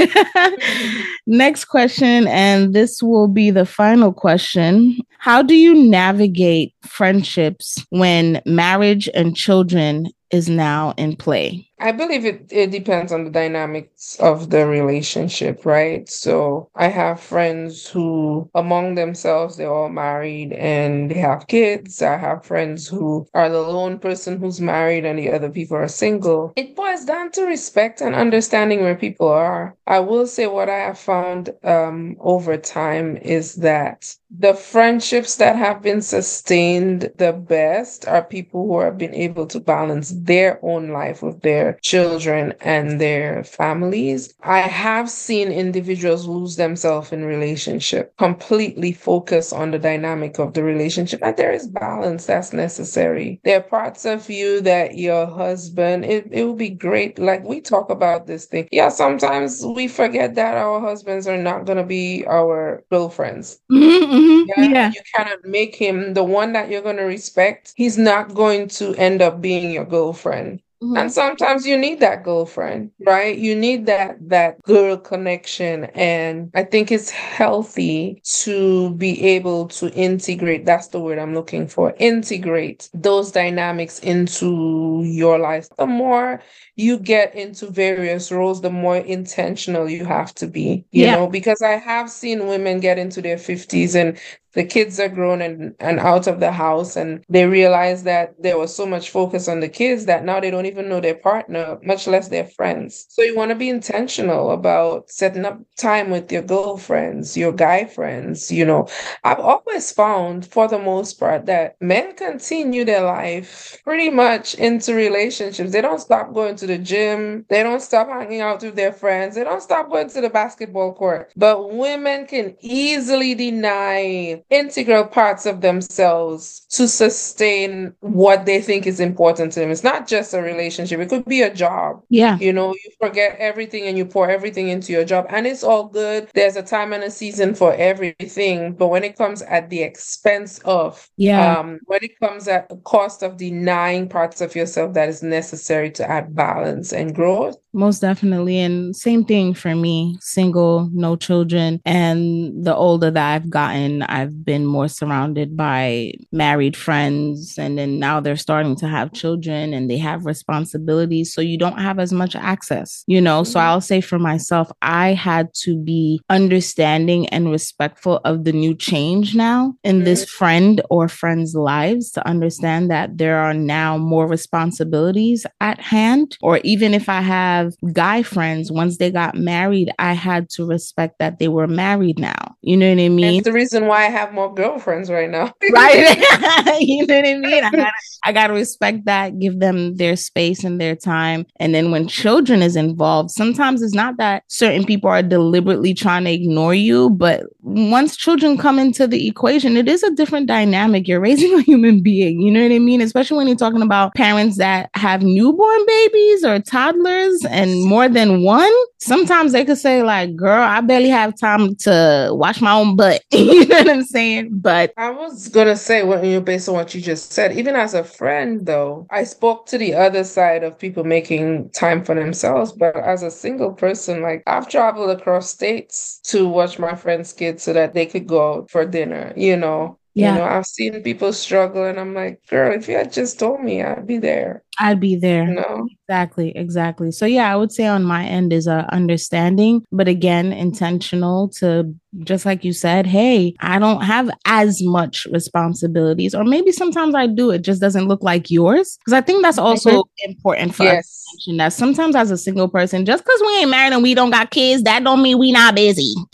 next 1.28 1.66
question, 1.66 2.28
and 2.28 2.74
this 2.74 3.02
will 3.02 3.28
be 3.28 3.50
the 3.52 3.66
final 3.66 4.14
question. 4.14 4.98
How 5.20 5.42
do 5.42 5.56
you 5.56 5.74
navigate 5.74 6.74
friendships 6.84 7.84
when 7.90 8.42
marriage 8.46 9.10
and 9.14 9.36
children 9.36 10.08
is 10.32 10.50
now 10.50 10.94
in 10.98 11.16
play? 11.16 11.68
I 11.80 11.92
believe 11.92 12.26
it, 12.26 12.48
it 12.50 12.72
depends 12.72 13.12
on 13.12 13.24
the 13.24 13.30
dynamics 13.30 14.18
of 14.20 14.50
the 14.50 14.66
relationship, 14.66 15.64
right? 15.64 16.10
So 16.10 16.70
I 16.74 16.88
have 16.88 17.20
friends 17.20 17.88
who, 17.88 18.50
among 18.56 18.96
themselves, 18.96 19.58
they're 19.58 19.72
all 19.72 19.90
married 19.90 20.54
and 20.54 21.12
they 21.12 21.20
have 21.20 21.48
kids. 21.48 22.02
I 22.02 22.18
have 22.18 22.46
friends 22.46 22.88
who 22.88 23.28
are 23.36 23.50
the 23.50 23.62
lone 23.62 24.00
person 24.00 24.40
who's 24.40 24.60
married 24.60 25.06
and 25.06 25.20
the 25.20 25.32
other 25.32 25.50
people 25.50 25.78
are 25.78 25.88
single. 25.88 26.52
It 26.56 26.76
boils 26.76 27.06
down 27.06 27.32
to 27.34 27.44
respect 27.44 28.02
and 28.02 28.16
understanding 28.16 28.82
where 28.82 28.96
people 28.96 29.28
are. 29.28 29.78
I 29.86 30.00
will 30.00 30.26
say 30.26 30.48
what 30.48 30.70
I 30.70 30.80
have 30.80 31.00
found 31.00 31.52
um, 31.64 32.18
over 32.20 32.58
time 32.58 33.18
is 33.18 33.56
that 33.56 34.16
the 34.30 34.54
friendships 34.54 35.38
that 35.38 35.56
have 35.56 35.82
been 35.82 36.02
sustained 36.02 37.12
the 37.18 37.32
best 37.32 38.08
are 38.08 38.24
people 38.24 38.68
who 38.68 38.80
have 38.82 38.98
been 38.98 39.14
able 39.14 39.46
to 39.48 39.60
balance 39.60 40.14
their 40.16 40.60
own 40.64 40.90
life 40.90 41.24
with 41.24 41.42
their 41.42 41.80
children 41.82 42.54
and 42.62 43.00
their 43.00 43.44
families. 43.44 44.34
I 44.44 44.60
have 44.60 45.10
seen 45.10 45.52
individuals 45.52 46.28
lose 46.28 46.56
themselves 46.58 47.12
in 47.12 47.24
relationship, 47.24 48.16
completely 48.18 48.92
focus 48.92 49.54
on 49.54 49.72
the 49.72 49.80
dynamic 49.80 50.40
of 50.40 50.54
the 50.54 50.64
relationship. 50.64 51.22
And 51.24 51.38
there 51.38 51.54
is 51.54 51.68
balance 51.68 52.26
that's 52.26 52.54
necessary. 52.54 53.40
There 53.44 53.60
are 53.60 53.64
parts 53.64 54.06
of 54.06 54.30
you 54.30 54.62
that 54.62 54.98
your 54.98 55.26
husband, 55.26 56.06
it, 56.06 56.28
it 56.32 56.44
would 56.44 56.58
be 56.58 56.70
great. 56.70 57.18
Like 57.18 57.44
we 57.44 57.62
talk 57.62 57.90
about 57.90 58.28
this 58.28 58.46
thing. 58.46 58.68
Yeah, 58.72 58.90
sometimes 58.90 59.66
we 59.66 59.88
forget 59.88 60.36
that 60.36 60.58
our 60.58 60.82
husbands 60.82 61.28
are 61.28 61.38
not 61.38 61.66
going 61.66 61.78
to 61.78 61.84
be 61.84 62.26
our 62.28 62.84
girlfriends. 62.92 63.60
Mm-hmm 63.72 64.17
Mm-hmm. 64.18 64.62
Yeah, 64.62 64.70
yeah. 64.70 64.92
You 64.94 65.02
cannot 65.16 65.46
make 65.46 65.76
him 65.76 66.14
the 66.14 66.24
one 66.24 66.54
that 66.54 66.70
you're 66.70 66.82
going 66.82 66.98
to 66.98 67.04
respect. 67.04 67.74
He's 67.76 67.98
not 67.98 68.34
going 68.34 68.68
to 68.70 68.96
end 68.96 69.22
up 69.22 69.42
being 69.42 69.72
your 69.72 69.86
girlfriend. 69.86 70.62
Mm-hmm. 70.82 70.98
And 70.98 71.12
sometimes 71.12 71.66
you 71.66 71.76
need 71.76 72.02
that 72.02 72.24
girlfriend, 72.24 72.92
right? 73.04 73.36
You 73.36 73.56
need 73.56 73.88
that 73.88 74.18
that 74.30 74.62
girl 74.62 74.96
connection 74.96 75.86
and 75.96 76.52
I 76.54 76.64
think 76.66 76.92
it's 76.92 77.10
healthy 77.10 78.22
to 78.44 78.92
be 78.94 79.20
able 79.24 79.70
to 79.70 79.92
integrate 79.94 80.66
that's 80.66 80.90
the 80.90 81.00
word 81.00 81.18
I'm 81.18 81.34
looking 81.34 81.68
for. 81.68 81.96
Integrate 81.98 82.92
those 82.94 83.32
dynamics 83.32 83.98
into 84.00 85.02
your 85.04 85.40
life. 85.40 85.68
The 85.80 85.88
more 85.88 86.44
you 86.78 87.00
get 87.00 87.34
into 87.36 87.72
various 87.72 88.32
roles, 88.32 88.62
the 88.62 88.70
more 88.70 88.98
intentional 88.98 89.90
you 89.90 90.06
have 90.06 90.34
to 90.36 90.48
be, 90.48 90.86
you 90.92 91.06
yeah. 91.06 91.16
know, 91.16 91.28
because 91.28 91.62
I 91.64 91.72
have 91.72 92.10
seen 92.10 92.46
women 92.48 92.80
get 92.80 93.00
into 93.00 93.20
their 93.20 93.38
50s 93.38 93.96
and 93.96 94.18
the 94.58 94.64
kids 94.64 95.00
are 95.00 95.08
grown 95.08 95.40
and, 95.40 95.76
and 95.80 96.00
out 96.00 96.26
of 96.26 96.40
the 96.40 96.52
house 96.52 96.96
and 96.96 97.24
they 97.30 97.46
realize 97.46 98.02
that 98.04 98.34
there 98.42 98.58
was 98.58 98.76
so 98.76 98.88
much 98.88 99.12
focus 99.12 99.48
on 99.48 99.60
the 99.60 99.70
kids 99.70 100.06
that 100.06 100.26
now 100.26 100.40
they 100.40 100.50
don't 100.50 100.66
even 100.66 100.90
know 100.90 101.00
their 101.00 101.16
partner 101.16 101.78
much 101.84 102.08
less 102.08 102.30
their 102.30 102.46
friends. 102.46 103.06
So 103.10 103.22
you 103.22 103.36
want 103.36 103.50
to 103.50 103.56
be 103.56 103.70
intentional 103.70 104.50
about 104.50 105.12
setting 105.12 105.46
up 105.46 105.60
time 105.78 106.10
with 106.10 106.32
your 106.32 106.42
girlfriends 106.42 107.38
your 107.38 107.52
guy 107.52 107.86
friends 107.86 108.52
you 108.52 108.66
know. 108.66 108.88
I've 109.24 109.40
always 109.40 109.92
found 109.92 110.48
for 110.48 110.68
the 110.68 110.80
most 110.80 111.20
part 111.20 111.46
that 111.46 111.76
men 111.80 112.16
continue 112.16 112.84
their 112.84 113.04
life 113.04 113.80
pretty 113.84 114.10
much 114.10 114.56
into 114.56 114.96
relationships. 114.96 115.72
They 115.72 115.82
don't 115.82 116.02
stop 116.02 116.34
going 116.34 116.56
to 116.56 116.67
the 116.68 116.78
gym 116.78 117.46
they 117.50 117.64
don't 117.64 117.82
stop 117.82 118.08
hanging 118.08 118.42
out 118.42 118.62
with 118.62 118.76
their 118.76 118.94
friends 118.94 119.36
they 119.36 119.44
don't 119.44 119.62
stop 119.62 119.90
going 119.90 120.10
to 120.10 120.22
the 120.22 120.30
basketball 120.30 120.94
court 120.94 121.32
but 121.36 121.74
women 121.74 122.26
can 122.26 122.56
easily 122.62 123.34
deny 123.34 124.44
integral 124.50 125.06
parts 125.06 125.46
of 125.46 125.62
themselves 125.62 126.66
to 126.70 126.88
sustain 126.88 127.94
what 128.02 128.46
they 128.46 128.62
think 128.62 128.86
is 128.86 129.00
important 129.00 129.52
to 129.54 129.60
them. 129.60 129.72
It's 129.72 129.84
not 129.84 130.08
just 130.08 130.34
a 130.34 130.42
relationship, 130.42 131.00
it 131.00 131.10
could 131.10 131.26
be 131.26 131.42
a 131.42 131.54
job. 131.54 132.04
Yeah. 132.10 132.38
You 132.38 132.54
know, 132.54 132.74
you 132.74 132.92
forget 133.00 133.38
everything 133.40 133.84
and 133.86 133.98
you 133.98 134.06
pour 134.06 134.30
everything 134.30 134.68
into 134.68 134.92
your 134.92 135.06
job, 135.06 135.26
and 135.30 135.48
it's 135.48 135.64
all 135.64 135.88
good. 135.88 136.30
There's 136.34 136.56
a 136.56 136.64
time 136.64 136.94
and 136.94 137.04
a 137.04 137.12
season 137.12 137.56
for 137.56 137.74
everything. 137.74 138.74
But 138.74 138.88
when 138.88 139.04
it 139.04 139.18
comes 139.18 139.42
at 139.42 139.70
the 139.70 139.82
expense 139.84 140.60
of, 140.60 141.10
yeah, 141.18 141.58
um, 141.58 141.80
when 141.86 142.04
it 142.04 142.20
comes 142.20 142.48
at 142.48 142.70
the 142.70 142.78
cost 142.78 143.24
of 143.24 143.38
denying 143.38 144.10
parts 144.10 144.42
of 144.42 144.56
yourself 144.56 144.94
that 144.94 145.10
is 145.10 145.24
necessary 145.24 145.92
to 145.92 146.10
add 146.10 146.36
balance 146.58 146.94
and 146.94 147.14
growth, 147.14 147.58
most 147.78 148.00
definitely. 148.00 148.58
And 148.60 148.96
same 148.96 149.24
thing 149.24 149.54
for 149.54 149.76
me 149.76 150.18
single, 150.20 150.90
no 150.92 151.16
children. 151.16 151.80
And 151.86 152.66
the 152.66 152.76
older 152.76 153.12
that 153.12 153.34
I've 153.36 153.50
gotten, 153.50 154.02
I've 154.04 154.44
been 154.44 154.66
more 154.66 154.88
surrounded 154.88 155.56
by 155.56 156.14
married 156.32 156.76
friends. 156.76 157.58
And 157.58 157.78
then 157.78 158.00
now 158.00 158.20
they're 158.20 158.36
starting 158.36 158.76
to 158.78 158.88
have 158.88 159.14
children 159.14 159.74
and 159.74 159.90
they 159.90 159.98
have 159.98 160.26
responsibilities. 160.26 161.34
So 161.34 161.42
you 161.42 161.58
don't 161.58 161.80
have 161.80 162.00
as 162.00 162.12
much 162.12 162.36
access, 162.36 163.04
you 163.08 163.22
know? 163.22 163.42
Mm-hmm. 163.42 163.52
So 163.52 163.60
I'll 163.60 163.82
say 163.82 164.02
for 164.02 164.20
myself, 164.20 164.72
I 164.82 165.14
had 165.14 165.54
to 165.62 165.78
be 165.78 166.22
understanding 166.30 167.28
and 167.30 167.52
respectful 167.52 168.22
of 168.26 168.44
the 168.44 168.54
new 168.54 168.76
change 168.76 169.36
now 169.36 169.76
in 169.84 169.98
mm-hmm. 169.98 170.06
this 170.06 170.26
friend 170.26 170.82
or 170.90 171.08
friends' 171.08 171.54
lives 171.54 172.12
to 172.12 172.28
understand 172.28 172.90
that 172.90 173.18
there 173.18 173.38
are 173.38 173.54
now 173.54 173.98
more 173.98 174.28
responsibilities 174.28 175.46
at 175.62 175.80
hand. 175.80 176.38
Or 176.48 176.62
even 176.64 176.94
if 176.94 177.10
I 177.10 177.20
have 177.20 177.74
guy 177.92 178.24
friends, 178.24 178.72
once 178.72 179.00
they 179.00 179.12
got 179.12 179.36
married, 179.36 179.92
I 180.00 180.14
had 180.14 180.50
to 180.52 180.66
respect 180.66 181.20
that 181.20 181.40
they 181.40 181.50
were 181.50 181.68
married 181.68 182.20
now. 182.20 182.56
You 182.62 182.78
know 182.78 182.88
what 182.88 183.02
I 183.02 183.10
mean? 183.10 183.34
That's 183.34 183.48
the 183.48 183.52
reason 183.52 183.86
why 183.86 184.06
I 184.06 184.10
have 184.10 184.34
more 184.34 184.54
girlfriends 184.54 185.10
right 185.10 185.30
now. 185.30 185.54
right. 185.74 186.18
you 186.80 187.06
know 187.06 187.18
what 187.18 187.28
I 187.28 187.34
mean? 187.34 187.64
I 187.66 187.70
gotta, 187.70 187.92
I 188.24 188.32
gotta 188.32 188.54
respect 188.54 189.04
that, 189.08 189.40
give 189.40 189.60
them 189.60 189.98
their 189.98 190.16
space 190.16 190.64
and 190.64 190.80
their 190.80 190.96
time. 190.96 191.46
And 191.58 191.76
then 191.76 191.92
when 191.92 192.08
children 192.08 192.62
is 192.62 192.78
involved, 192.78 193.32
sometimes 193.32 193.82
it's 193.82 193.94
not 193.94 194.16
that 194.16 194.44
certain 194.48 194.86
people 194.86 195.10
are 195.10 195.22
deliberately 195.22 195.94
trying 195.94 196.24
to 196.24 196.32
ignore 196.32 196.74
you, 196.74 197.10
but 197.10 197.44
once 197.62 198.16
children 198.16 198.58
come 198.58 198.80
into 198.80 199.06
the 199.06 199.28
equation, 199.28 199.76
it 199.76 199.90
is 199.90 200.02
a 200.02 200.12
different 200.12 200.48
dynamic. 200.48 201.10
You're 201.10 201.20
raising 201.20 201.54
a 201.56 201.62
human 201.64 202.02
being. 202.02 202.40
You 202.40 202.52
know 202.52 202.64
what 202.64 202.72
I 202.72 202.80
mean? 202.80 203.02
Especially 203.02 203.36
when 203.36 203.48
you're 203.48 203.58
talking 203.58 203.82
about 203.82 204.16
parents 204.16 204.58
that 204.58 204.90
have 204.94 205.24
newborn 205.24 205.86
babies 205.86 206.37
or 206.44 206.60
toddlers 206.60 207.46
and 207.46 207.84
more 207.84 208.10
than 208.10 208.44
one, 208.44 208.72
sometimes 209.00 209.52
they 209.52 209.66
could 209.66 209.78
say, 209.78 210.04
like, 210.04 210.36
girl, 210.36 210.62
I 210.62 210.82
barely 210.82 211.10
have 211.10 211.38
time 211.38 211.76
to 211.78 212.30
wash 212.32 212.62
my 212.62 212.74
own 212.74 212.96
butt. 212.96 213.24
you 213.32 213.66
know 213.66 213.78
what 213.78 213.90
I'm 213.90 214.04
saying? 214.04 214.50
But 214.60 214.94
I 214.98 215.10
was 215.10 215.50
gonna 215.50 215.76
say 215.76 216.04
what 216.04 216.24
you 216.24 216.42
based 216.42 216.70
on 216.70 216.76
what 216.76 216.94
you 216.94 217.02
just 217.02 217.32
said, 217.32 217.58
even 217.58 217.76
as 217.76 217.94
a 217.94 218.04
friend 218.04 218.66
though, 218.66 219.08
I 219.10 219.24
spoke 219.24 219.66
to 219.68 219.78
the 219.78 219.94
other 219.94 220.24
side 220.24 220.64
of 220.64 220.78
people 220.78 221.04
making 221.04 221.70
time 221.72 222.04
for 222.04 222.16
themselves. 222.16 222.72
But 222.72 222.96
as 222.96 223.24
a 223.24 223.32
single 223.32 223.74
person, 223.74 224.22
like 224.22 224.44
I've 224.48 224.70
traveled 224.70 225.10
across 225.10 225.50
states 225.50 226.20
to 226.26 226.48
watch 226.48 226.80
my 226.80 226.96
friends' 226.96 227.34
kids 227.34 227.64
so 227.64 227.74
that 227.74 227.94
they 227.94 228.06
could 228.06 228.28
go 228.28 228.54
out 228.54 228.72
for 228.72 228.86
dinner, 228.86 229.34
you 229.36 229.58
know 229.58 229.98
Yeah. 230.18 230.34
You 230.34 230.40
know, 230.40 230.46
I've 230.46 230.66
seen 230.66 231.04
people 231.04 231.32
struggle 231.32 231.86
and 231.86 232.00
I'm 232.00 232.16
like, 232.16 232.42
girl, 232.48 232.74
if 232.74 232.88
you 232.88 232.96
had 232.96 233.14
just 233.14 233.38
told 233.38 233.62
me, 233.62 233.84
I'd 233.84 234.08
be 234.08 234.18
there. 234.18 234.64
I'd 234.80 235.00
be 235.00 235.16
there. 235.16 235.46
No. 235.46 235.88
Exactly, 236.10 236.58
exactly. 236.58 237.12
So 237.12 237.28
yeah, 237.28 237.54
I 237.54 237.56
would 237.56 237.72
say 237.72 237.86
on 237.86 238.04
my 238.04 238.26
end 238.26 238.52
is 238.52 238.66
a 238.66 238.88
understanding, 238.92 239.86
but 239.92 240.08
again, 240.08 240.52
intentional 240.54 241.50
to 241.60 241.94
just 242.24 242.48
like 242.48 242.64
you 242.64 242.74
said, 242.74 243.06
hey, 243.06 243.54
I 243.60 243.78
don't 243.78 244.02
have 244.02 244.32
as 244.46 244.82
much 244.82 245.28
responsibilities, 245.32 246.34
or 246.34 246.44
maybe 246.44 246.72
sometimes 246.72 247.14
I 247.14 247.28
do. 247.28 247.52
It 247.52 247.62
just 247.62 247.82
doesn't 247.82 248.08
look 248.08 248.24
like 248.24 248.50
yours. 248.50 248.98
Because 249.00 249.14
I 249.14 249.22
think 249.22 249.44
that's 249.44 249.60
also 249.60 250.02
mm-hmm. 250.02 250.32
important 250.32 250.74
for 250.74 250.84
yes. 250.84 251.00
us 251.00 251.26
to 251.46 251.52
mention 251.52 251.58
that 251.58 251.74
sometimes 251.74 252.16
as 252.16 252.32
a 252.32 252.38
single 252.38 252.70
person, 252.70 253.06
just 253.06 253.24
because 253.24 253.42
we 253.42 253.58
ain't 253.60 253.70
married 253.70 253.94
and 253.94 254.02
we 254.02 254.16
don't 254.16 254.32
got 254.32 254.50
kids, 254.50 254.82
that 254.84 255.04
don't 255.04 255.22
mean 255.22 255.38
we 255.38 255.52
not 255.52 255.76
busy. 255.76 256.16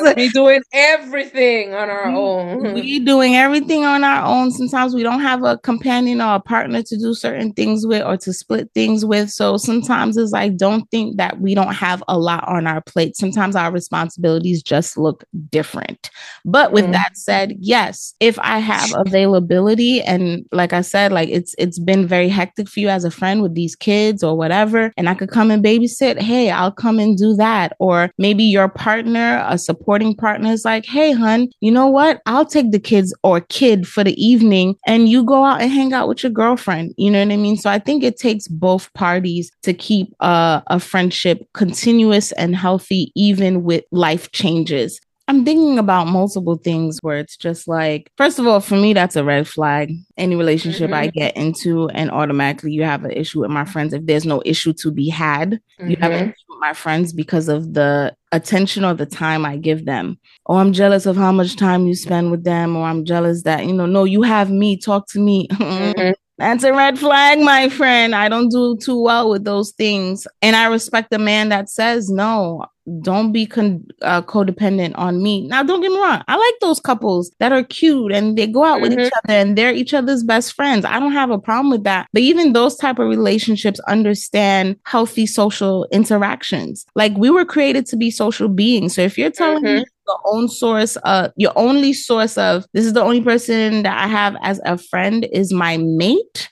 we 0.16 0.28
doing 0.30 0.62
everything 0.72 1.74
on 1.74 1.90
our 1.90 2.06
own. 2.06 2.74
We 2.78 3.00
doing 3.00 3.34
everything 3.34 3.84
on 3.84 4.04
our 4.04 4.24
own. 4.24 4.50
Sometimes 4.50 4.94
we 4.94 5.02
don't 5.02 5.20
have 5.20 5.42
a 5.42 5.58
companion 5.58 6.20
or 6.20 6.36
a 6.36 6.40
partner 6.40 6.82
to 6.82 6.96
do 6.96 7.14
certain 7.14 7.52
things 7.52 7.86
with 7.86 8.02
or 8.04 8.16
to 8.18 8.32
split 8.32 8.70
things 8.74 9.04
with. 9.04 9.30
So 9.30 9.56
sometimes 9.56 10.16
it's 10.16 10.32
like, 10.32 10.56
don't 10.56 10.88
think 10.90 11.16
that 11.16 11.40
we 11.40 11.54
don't 11.54 11.74
have 11.74 12.02
a 12.08 12.18
lot 12.18 12.46
on 12.46 12.66
our 12.66 12.80
plate. 12.80 13.16
Sometimes 13.16 13.56
our 13.56 13.72
responsibilities 13.72 14.62
just 14.62 14.96
look 14.96 15.24
different. 15.50 16.10
But 16.44 16.72
with 16.72 16.86
mm. 16.86 16.92
that 16.92 17.16
said, 17.16 17.56
yes, 17.58 18.14
if 18.20 18.38
I 18.38 18.58
have 18.58 18.92
availability 19.06 20.02
and 20.02 20.46
like 20.52 20.72
I 20.72 20.82
said, 20.82 21.12
like 21.12 21.28
it's 21.28 21.54
it's 21.58 21.78
been 21.78 22.06
very 22.06 22.28
hectic 22.28 22.68
for 22.68 22.80
you 22.80 22.88
as 22.88 23.04
a 23.04 23.10
friend 23.10 23.42
with 23.42 23.54
these 23.54 23.74
kids 23.74 24.22
or 24.22 24.36
whatever, 24.36 24.92
and 24.96 25.08
I 25.08 25.14
could 25.14 25.30
come 25.30 25.50
and 25.50 25.64
babysit, 25.64 26.20
hey, 26.20 26.50
I'll 26.50 26.72
come 26.72 26.98
and 26.98 27.16
do 27.16 27.34
that. 27.36 27.74
Or 27.78 28.10
maybe 28.18 28.44
your 28.44 28.68
partner, 28.68 29.44
a 29.48 29.58
supporting 29.88 30.14
partner 30.14 30.52
is 30.52 30.66
like, 30.66 30.84
hey, 30.84 31.12
hun, 31.12 31.48
you 31.60 31.70
know 31.70 31.86
what? 31.86 32.20
I'll 32.26 32.44
take 32.44 32.72
the 32.72 32.78
kids 32.78 33.14
or 33.22 33.40
kid 33.40 33.88
for 33.88 34.04
the 34.04 34.12
evening 34.22 34.76
and 34.86 35.08
you 35.08 35.24
go 35.24 35.46
out 35.46 35.62
and 35.62 35.72
hang 35.72 35.94
out 35.94 36.08
with 36.08 36.22
your 36.22 36.30
girlfriend. 36.30 36.92
You 36.98 37.10
know 37.10 37.24
what 37.24 37.32
I 37.32 37.36
mean? 37.38 37.56
So 37.56 37.70
I 37.70 37.78
think 37.78 38.02
it 38.02 38.18
takes 38.18 38.48
both 38.48 38.92
parties 38.92 39.50
to 39.62 39.72
keep 39.72 40.14
uh, 40.20 40.60
a 40.66 40.78
friendship 40.78 41.48
continuous 41.54 42.32
and 42.32 42.54
healthy, 42.54 43.12
even 43.14 43.64
with 43.64 43.82
life 43.90 44.30
changes. 44.32 45.00
I'm 45.26 45.46
thinking 45.46 45.78
about 45.78 46.06
multiple 46.06 46.56
things 46.56 46.98
where 47.00 47.16
it's 47.16 47.38
just 47.38 47.66
like, 47.66 48.10
first 48.18 48.38
of 48.38 48.46
all, 48.46 48.60
for 48.60 48.76
me, 48.76 48.92
that's 48.92 49.16
a 49.16 49.24
red 49.24 49.48
flag. 49.48 49.94
Any 50.18 50.36
relationship 50.36 50.90
mm-hmm. 50.90 50.94
I 50.94 51.06
get 51.06 51.34
into, 51.34 51.88
and 51.90 52.10
automatically 52.10 52.72
you 52.72 52.82
have 52.82 53.04
an 53.04 53.12
issue 53.12 53.40
with 53.40 53.50
my 53.50 53.64
friends. 53.64 53.94
If 53.94 54.04
there's 54.04 54.24
no 54.26 54.42
issue 54.44 54.74
to 54.74 54.90
be 54.90 55.08
had, 55.08 55.60
mm-hmm. 55.80 55.90
you 55.90 55.96
have 56.00 56.12
an 56.12 56.18
mm-hmm. 56.18 56.30
issue 56.30 56.44
with 56.48 56.60
my 56.60 56.72
friends 56.72 57.12
because 57.12 57.48
of 57.48 57.74
the 57.74 58.14
attention 58.32 58.84
or 58.84 58.94
the 58.94 59.06
time 59.06 59.44
I 59.44 59.56
give 59.56 59.84
them. 59.84 60.18
Or 60.46 60.56
oh, 60.56 60.58
I'm 60.60 60.72
jealous 60.72 61.06
of 61.06 61.16
how 61.16 61.32
much 61.32 61.56
time 61.56 61.86
you 61.86 61.94
spend 61.94 62.30
with 62.30 62.44
them, 62.44 62.76
or 62.76 62.84
I'm 62.86 63.04
jealous 63.04 63.42
that, 63.44 63.66
you 63.66 63.72
know, 63.72 63.86
no, 63.86 64.04
you 64.04 64.22
have 64.22 64.50
me, 64.50 64.76
talk 64.76 65.06
to 65.08 65.20
me. 65.20 65.48
Mm-hmm. 65.58 66.27
That's 66.38 66.62
a 66.62 66.72
red 66.72 66.98
flag, 66.98 67.40
my 67.40 67.68
friend. 67.68 68.14
I 68.14 68.28
don't 68.28 68.48
do 68.48 68.76
too 68.76 69.00
well 69.00 69.28
with 69.28 69.44
those 69.44 69.72
things. 69.72 70.26
And 70.40 70.54
I 70.54 70.66
respect 70.66 71.10
the 71.10 71.18
man 71.18 71.48
that 71.48 71.68
says, 71.68 72.08
no, 72.08 72.64
don't 73.02 73.32
be 73.32 73.44
con- 73.44 73.84
uh, 74.02 74.22
codependent 74.22 74.92
on 74.96 75.22
me. 75.22 75.46
Now, 75.46 75.62
don't 75.62 75.80
get 75.80 75.90
me 75.90 75.98
wrong. 75.98 76.22
I 76.28 76.36
like 76.36 76.54
those 76.60 76.80
couples 76.80 77.32
that 77.38 77.52
are 77.52 77.64
cute 77.64 78.12
and 78.12 78.38
they 78.38 78.46
go 78.46 78.64
out 78.64 78.80
mm-hmm. 78.80 78.82
with 78.82 78.92
each 78.92 78.98
mm-hmm. 78.98 79.30
other 79.30 79.38
and 79.38 79.58
they're 79.58 79.72
each 79.72 79.92
other's 79.92 80.22
best 80.22 80.52
friends. 80.52 80.84
I 80.84 81.00
don't 81.00 81.12
have 81.12 81.30
a 81.30 81.38
problem 81.38 81.70
with 81.70 81.84
that. 81.84 82.08
But 82.12 82.22
even 82.22 82.52
those 82.52 82.76
type 82.76 82.98
of 82.98 83.08
relationships 83.08 83.80
understand 83.80 84.76
healthy 84.84 85.26
social 85.26 85.86
interactions. 85.90 86.86
Like 86.94 87.16
we 87.16 87.30
were 87.30 87.44
created 87.44 87.84
to 87.86 87.96
be 87.96 88.10
social 88.10 88.48
beings. 88.48 88.94
So 88.94 89.02
if 89.02 89.18
you're 89.18 89.30
telling 89.30 89.64
mm-hmm. 89.64 89.78
me 89.78 89.86
the 90.08 90.18
own 90.24 90.48
source 90.48 90.96
uh 91.04 91.28
your 91.36 91.52
only 91.54 91.92
source 91.92 92.36
of 92.36 92.64
this 92.72 92.84
is 92.84 92.94
the 92.94 93.02
only 93.02 93.20
person 93.20 93.82
that 93.84 93.96
I 93.96 94.08
have 94.08 94.36
as 94.42 94.60
a 94.64 94.76
friend 94.76 95.28
is 95.32 95.52
my 95.52 95.76
mate. 95.76 96.48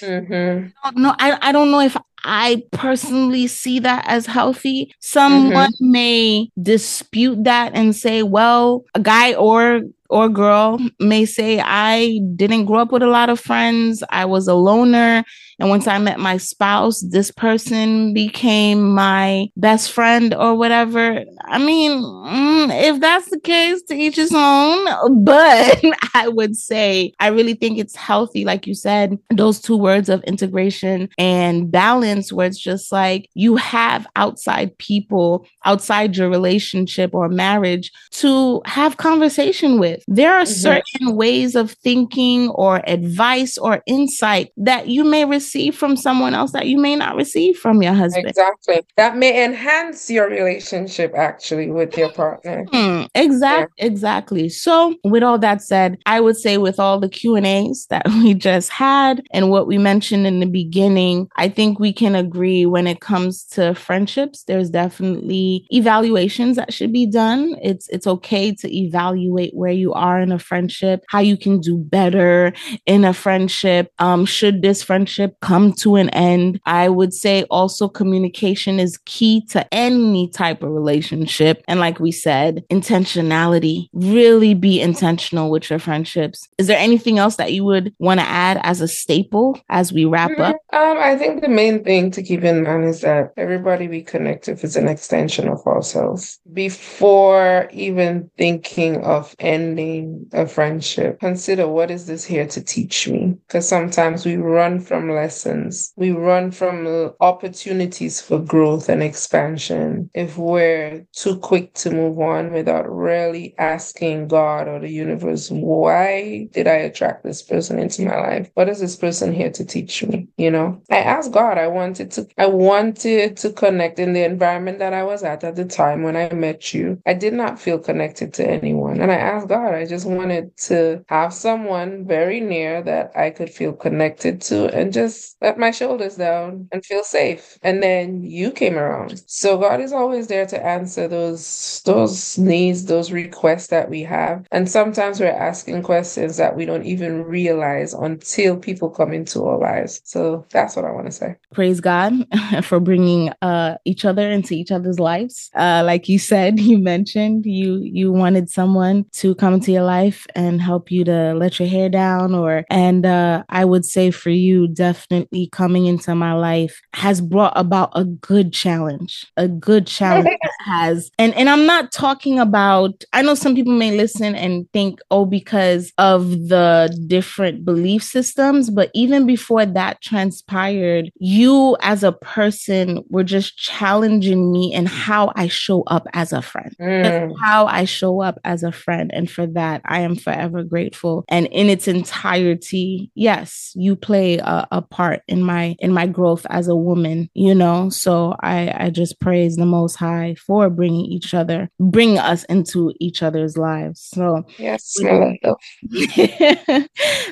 Mm-hmm. 0.00 1.00
No, 1.02 1.14
I, 1.18 1.38
I 1.42 1.52
don't 1.52 1.70
know 1.70 1.80
if 1.80 1.96
I 2.24 2.62
personally 2.72 3.46
see 3.46 3.78
that 3.80 4.04
as 4.06 4.26
healthy. 4.26 4.94
Someone 5.00 5.72
mm-hmm. 5.72 5.90
may 5.90 6.50
dispute 6.62 7.44
that 7.44 7.72
and 7.74 7.94
say, 7.94 8.22
well, 8.22 8.84
a 8.94 9.00
guy 9.00 9.34
or 9.34 9.82
or 10.10 10.28
girl 10.28 10.80
may 10.98 11.24
say, 11.24 11.60
I 11.60 12.20
didn't 12.34 12.64
grow 12.64 12.80
up 12.80 12.92
with 12.92 13.02
a 13.02 13.06
lot 13.06 13.30
of 13.30 13.38
friends. 13.38 14.02
I 14.10 14.24
was 14.24 14.48
a 14.48 14.54
loner. 14.54 15.24
And 15.60 15.68
once 15.68 15.86
I 15.86 15.98
met 15.98 16.18
my 16.18 16.38
spouse, 16.38 17.00
this 17.00 17.30
person 17.30 18.14
became 18.14 18.94
my 18.94 19.48
best 19.56 19.92
friend 19.92 20.34
or 20.34 20.54
whatever. 20.54 21.22
I 21.44 21.58
mean, 21.58 22.02
mm, 22.02 22.82
if 22.82 22.98
that's 22.98 23.28
the 23.28 23.38
case, 23.38 23.82
to 23.82 23.94
each 23.94 24.16
his 24.16 24.32
own. 24.34 24.88
But 25.30 25.84
I 26.14 26.28
would 26.28 26.56
say, 26.56 27.12
I 27.20 27.28
really 27.28 27.54
think 27.54 27.78
it's 27.78 27.94
healthy, 27.94 28.44
like 28.44 28.66
you 28.66 28.74
said, 28.74 29.18
those 29.30 29.60
two 29.60 29.76
words 29.76 30.08
of 30.08 30.24
integration 30.24 31.08
and 31.18 31.70
balance, 31.70 32.32
where 32.32 32.46
it's 32.46 32.58
just 32.58 32.90
like 32.90 33.28
you 33.34 33.56
have 33.56 34.06
outside 34.16 34.76
people 34.78 35.46
outside 35.66 36.16
your 36.16 36.30
relationship 36.30 37.14
or 37.14 37.28
marriage 37.28 37.92
to 38.12 38.62
have 38.64 38.96
conversation 38.96 39.78
with. 39.78 40.02
There 40.08 40.34
are 40.34 40.44
mm-hmm. 40.44 40.52
certain 40.52 41.16
ways 41.16 41.54
of 41.54 41.72
thinking 41.72 42.48
or 42.50 42.82
advice 42.88 43.58
or 43.58 43.82
insight 43.86 44.52
that 44.56 44.88
you 44.88 45.04
may 45.04 45.24
receive 45.24 45.49
receive 45.50 45.74
from 45.74 45.96
someone 45.96 46.32
else 46.32 46.52
that 46.52 46.66
you 46.66 46.78
may 46.78 46.94
not 46.94 47.16
receive 47.16 47.58
from 47.58 47.82
your 47.82 47.92
husband. 47.92 48.26
Exactly. 48.26 48.82
That 48.96 49.16
may 49.16 49.44
enhance 49.44 50.08
your 50.08 50.28
relationship 50.28 51.12
actually 51.16 51.70
with 51.70 51.96
your 51.98 52.12
partner. 52.12 52.66
Mm, 52.72 53.08
exactly. 53.14 53.74
Yeah. 53.78 53.86
Exactly. 53.86 54.48
So, 54.48 54.94
with 55.02 55.24
all 55.24 55.38
that 55.38 55.60
said, 55.60 55.98
I 56.06 56.20
would 56.20 56.36
say 56.36 56.56
with 56.58 56.78
all 56.78 57.00
the 57.00 57.08
Q&As 57.08 57.86
that 57.90 58.06
we 58.22 58.34
just 58.34 58.70
had 58.70 59.22
and 59.32 59.50
what 59.50 59.66
we 59.66 59.76
mentioned 59.76 60.26
in 60.26 60.38
the 60.38 60.46
beginning, 60.46 61.28
I 61.36 61.48
think 61.48 61.80
we 61.80 61.92
can 61.92 62.14
agree 62.14 62.64
when 62.64 62.86
it 62.86 63.00
comes 63.00 63.44
to 63.46 63.74
friendships, 63.74 64.44
there's 64.44 64.70
definitely 64.70 65.66
evaluations 65.70 66.56
that 66.56 66.72
should 66.72 66.92
be 66.92 67.06
done. 67.06 67.56
It's 67.60 67.88
it's 67.88 68.06
okay 68.06 68.54
to 68.54 68.72
evaluate 68.72 69.54
where 69.54 69.72
you 69.72 69.92
are 69.94 70.20
in 70.20 70.30
a 70.30 70.38
friendship, 70.38 71.04
how 71.08 71.20
you 71.20 71.36
can 71.36 71.60
do 71.60 71.76
better 71.76 72.52
in 72.86 73.04
a 73.04 73.12
friendship. 73.12 73.92
Um, 73.98 74.24
should 74.24 74.62
this 74.62 74.82
friendship 74.82 75.39
come 75.40 75.72
to 75.72 75.96
an 75.96 76.10
end. 76.10 76.60
I 76.66 76.88
would 76.88 77.14
say 77.14 77.44
also 77.44 77.88
communication 77.88 78.78
is 78.78 78.98
key 79.06 79.44
to 79.46 79.66
any 79.72 80.28
type 80.28 80.62
of 80.62 80.70
relationship. 80.70 81.62
And 81.66 81.80
like 81.80 81.98
we 81.98 82.12
said, 82.12 82.64
intentionality, 82.70 83.88
really 83.92 84.54
be 84.54 84.80
intentional 84.80 85.50
with 85.50 85.70
your 85.70 85.78
friendships. 85.78 86.48
Is 86.58 86.66
there 86.66 86.78
anything 86.78 87.18
else 87.18 87.36
that 87.36 87.52
you 87.52 87.64
would 87.64 87.94
want 87.98 88.20
to 88.20 88.26
add 88.26 88.60
as 88.62 88.80
a 88.80 88.88
staple 88.88 89.60
as 89.68 89.92
we 89.92 90.04
wrap 90.04 90.38
up? 90.38 90.56
Um, 90.72 90.98
I 90.98 91.16
think 91.16 91.40
the 91.40 91.48
main 91.48 91.84
thing 91.84 92.10
to 92.12 92.22
keep 92.22 92.44
in 92.44 92.64
mind 92.64 92.84
is 92.84 93.00
that 93.00 93.32
everybody 93.36 93.88
we 93.88 94.02
connect 94.02 94.48
with 94.48 94.62
is 94.62 94.76
an 94.76 94.88
extension 94.88 95.48
of 95.48 95.66
ourselves. 95.66 96.38
Before 96.52 97.68
even 97.72 98.30
thinking 98.36 99.02
of 99.02 99.34
ending 99.38 100.26
a 100.32 100.46
friendship, 100.46 101.20
consider 101.20 101.66
what 101.66 101.90
is 101.90 102.06
this 102.06 102.24
here 102.24 102.46
to 102.46 102.62
teach 102.62 103.08
me? 103.08 103.36
Because 103.46 103.68
sometimes 103.68 104.26
we 104.26 104.36
run 104.36 104.80
from 104.80 105.10
lessons 105.10 105.29
lessons. 105.30 105.92
We 105.96 106.10
run 106.10 106.50
from 106.50 107.12
opportunities 107.20 108.20
for 108.20 108.40
growth 108.40 108.88
and 108.88 109.02
expansion 109.02 110.10
if 110.14 110.36
we're 110.36 111.06
too 111.12 111.38
quick 111.38 111.74
to 111.74 111.90
move 111.90 112.18
on 112.18 112.52
without 112.52 112.90
really 112.90 113.54
asking 113.58 114.28
God 114.28 114.66
or 114.66 114.80
the 114.80 114.90
universe, 114.90 115.50
why 115.50 116.48
did 116.52 116.66
I 116.66 116.78
attract 116.88 117.22
this 117.22 117.42
person 117.42 117.78
into 117.78 118.02
my 118.02 118.16
life? 118.16 118.50
What 118.54 118.68
is 118.68 118.80
this 118.80 118.96
person 118.96 119.32
here 119.32 119.50
to 119.52 119.64
teach 119.64 120.02
me? 120.04 120.28
You 120.36 120.50
know, 120.50 120.82
I 120.90 120.98
asked 120.98 121.32
God, 121.32 121.58
I 121.58 121.68
wanted 121.68 122.10
to, 122.12 122.26
I 122.38 122.46
wanted 122.46 123.36
to 123.38 123.52
connect 123.52 123.98
in 123.98 124.12
the 124.12 124.24
environment 124.24 124.80
that 124.80 124.92
I 124.92 125.04
was 125.04 125.22
at 125.22 125.44
at 125.44 125.56
the 125.56 125.64
time 125.64 126.02
when 126.02 126.16
I 126.16 126.32
met 126.32 126.74
you. 126.74 127.00
I 127.06 127.14
did 127.14 127.34
not 127.34 127.60
feel 127.60 127.78
connected 127.78 128.34
to 128.34 128.48
anyone. 128.48 129.00
And 129.00 129.12
I 129.12 129.16
asked 129.16 129.48
God, 129.48 129.74
I 129.74 129.86
just 129.86 130.06
wanted 130.06 130.56
to 130.68 131.04
have 131.08 131.32
someone 131.32 132.06
very 132.06 132.40
near 132.40 132.82
that 132.82 133.12
I 133.16 133.30
could 133.30 133.50
feel 133.50 133.72
connected 133.72 134.40
to 134.42 134.66
and 134.74 134.92
just 134.92 135.19
let 135.40 135.58
my 135.58 135.70
shoulders 135.70 136.16
down 136.16 136.68
and 136.72 136.84
feel 136.84 137.04
safe. 137.04 137.58
And 137.62 137.82
then 137.82 138.22
you 138.22 138.50
came 138.50 138.78
around. 138.78 139.22
So 139.26 139.58
God 139.58 139.80
is 139.80 139.92
always 139.92 140.26
there 140.26 140.46
to 140.46 140.66
answer 140.66 141.08
those 141.08 141.82
those 141.84 142.38
needs, 142.38 142.86
those 142.86 143.10
requests 143.12 143.68
that 143.68 143.90
we 143.90 144.02
have. 144.02 144.46
And 144.52 144.68
sometimes 144.68 145.20
we're 145.20 145.28
asking 145.28 145.82
questions 145.82 146.36
that 146.36 146.56
we 146.56 146.64
don't 146.64 146.84
even 146.84 147.24
realize 147.24 147.94
until 147.94 148.56
people 148.56 148.90
come 148.90 149.12
into 149.12 149.44
our 149.44 149.58
lives. 149.58 150.00
So 150.04 150.46
that's 150.50 150.76
what 150.76 150.84
I 150.84 150.90
want 150.92 151.06
to 151.06 151.12
say. 151.12 151.36
Praise 151.52 151.80
God 151.80 152.12
for 152.62 152.80
bringing 152.80 153.32
uh, 153.42 153.76
each 153.84 154.04
other 154.04 154.30
into 154.30 154.54
each 154.54 154.70
other's 154.70 155.00
lives. 155.00 155.50
Uh, 155.54 155.82
like 155.84 156.08
you 156.08 156.18
said, 156.18 156.60
you 156.70 156.78
mentioned 156.78 157.46
you 157.46 157.78
you 157.78 158.12
wanted 158.12 158.50
someone 158.50 159.04
to 159.12 159.34
come 159.34 159.54
into 159.54 159.72
your 159.72 159.82
life 159.82 160.26
and 160.34 160.60
help 160.60 160.90
you 160.90 161.04
to 161.04 161.34
let 161.34 161.58
your 161.58 161.68
hair 161.68 161.88
down 161.88 162.34
or 162.34 162.64
and 162.70 163.06
uh 163.06 163.42
I 163.48 163.64
would 163.64 163.84
say 163.84 164.10
for 164.10 164.30
you 164.30 164.68
definitely 165.10 165.48
coming 165.48 165.86
into 165.86 166.14
my 166.14 166.32
life 166.32 166.80
has 166.94 167.20
brought 167.20 167.52
about 167.56 167.90
a 167.94 168.04
good 168.04 168.52
challenge. 168.52 169.26
A 169.36 169.48
good 169.48 169.86
challenge 169.86 170.28
has 170.60 171.10
and 171.18 171.34
and 171.34 171.48
I'm 171.50 171.66
not 171.66 171.92
talking 171.92 172.38
about 172.38 173.04
I 173.12 173.22
know 173.22 173.34
some 173.34 173.54
people 173.54 173.72
may 173.72 173.96
listen 173.96 174.34
and 174.34 174.70
think 174.72 175.00
oh 175.10 175.24
because 175.24 175.92
of 175.98 176.48
the 176.48 176.96
different 177.06 177.64
belief 177.64 178.02
systems 178.02 178.70
but 178.70 178.90
even 178.94 179.26
before 179.26 179.66
that 179.66 180.00
transpired 180.00 181.10
you 181.16 181.76
as 181.80 182.04
a 182.04 182.12
person 182.12 183.02
were 183.08 183.24
just 183.24 183.56
challenging 183.56 184.52
me 184.52 184.72
and 184.72 184.88
how 184.88 185.32
I 185.34 185.48
show 185.48 185.82
up 185.84 186.06
as 186.12 186.32
a 186.32 186.42
friend. 186.42 186.76
Mm. 186.80 187.34
How 187.42 187.66
I 187.66 187.84
show 187.84 188.20
up 188.20 188.38
as 188.44 188.62
a 188.62 188.72
friend 188.72 189.10
and 189.12 189.30
for 189.30 189.46
that 189.46 189.82
I 189.84 190.00
am 190.00 190.14
forever 190.14 190.62
grateful 190.62 191.24
and 191.28 191.46
in 191.46 191.68
its 191.68 191.88
entirety 191.88 193.10
yes 193.14 193.72
you 193.74 193.96
play 193.96 194.38
a, 194.38 194.68
a 194.70 194.82
part 194.90 195.22
in 195.28 195.42
my 195.42 195.76
in 195.78 195.92
my 195.92 196.06
growth 196.06 196.46
as 196.50 196.68
a 196.68 196.76
woman 196.76 197.30
you 197.34 197.54
know? 197.54 197.88
So 197.90 198.34
I 198.42 198.72
I 198.76 198.90
just 198.90 199.20
praise 199.20 199.56
the 199.56 199.66
most 199.66 199.96
high 199.96 200.34
for 200.34 200.70
bringing 200.70 201.06
each 201.06 201.34
other 201.34 201.70
bring 201.78 202.18
us 202.18 202.44
into 202.44 202.92
each 203.00 203.22
other's 203.22 203.56
lives. 203.56 204.08
So 204.14 204.44
yes 204.58 204.94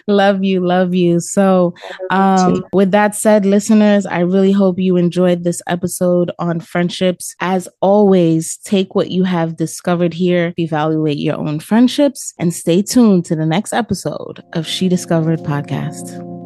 love 0.09 0.45
you 0.45 0.65
love 0.65 0.95
you. 0.95 1.21
So 1.21 1.75
um 2.11 2.65
with 2.73 2.91
that 2.93 3.15
said 3.15 3.45
listeners 3.45 4.07
I 4.07 4.21
really 4.21 4.53
hope 4.53 4.79
you 4.79 4.97
enjoyed 4.97 5.45
this 5.45 5.61
episode 5.67 6.31
on 6.39 6.61
friendships. 6.61 7.35
As 7.41 7.69
always 7.81 8.57
take 8.59 8.95
what 8.95 9.11
you 9.11 9.25
have 9.25 9.57
discovered 9.57 10.15
here 10.15 10.55
evaluate 10.57 11.19
your 11.19 11.37
own 11.37 11.61
friendships 11.61 12.33
and 12.39 12.55
stay 12.55 12.83
tuned 12.83 13.25
to 13.27 13.37
the 13.37 13.47
next 13.47 13.73
episode 13.73 14.43
of 14.55 14.67
She 14.67 14.89
Discovered 14.89 15.41
podcast. 15.41 16.38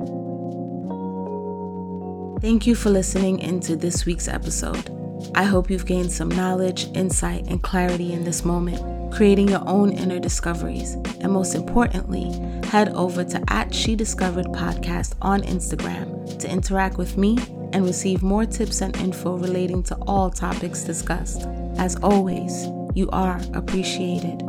Thank 2.43 2.67
you 2.67 2.75
for 2.75 2.91
listening 2.91 3.39
into 3.39 3.77
this 3.77 4.05
week's 4.05 4.27
episode. 4.27 4.91
I 5.33 5.45
hope 5.45 5.71
you've 5.71 5.87
gained 5.87 6.11
some 6.11 6.29
knowledge, 6.29 6.89
insight, 6.93 7.47
and 7.47 7.63
clarity 7.63 8.13
in 8.13 8.25
this 8.25 8.45
moment, 8.45 9.15
creating 9.15 9.47
your 9.47 9.63
own 9.65 9.93
inner 9.93 10.19
discoveries. 10.19 10.95
And 11.21 11.31
most 11.31 11.55
importantly, 11.55 12.33
head 12.67 12.89
over 12.95 13.23
to 13.23 13.41
at 13.47 13.73
She 13.73 13.95
Discovered 13.95 14.47
Podcast 14.47 15.15
on 15.23 15.43
Instagram 15.43 16.37
to 16.41 16.51
interact 16.51 16.99
with 16.99 17.17
me 17.17 17.39
and 17.73 17.87
receive 17.87 18.25
more 18.25 18.45
tips 18.45 18.81
and 18.81 18.97
info 18.97 19.37
relating 19.37 19.85
to 19.85 19.95
all 20.09 20.29
topics 20.29 20.83
discussed. 20.83 21.47
As 21.79 21.95
always, 22.03 22.67
you 22.97 23.09
are 23.11 23.41
appreciated. 23.55 24.43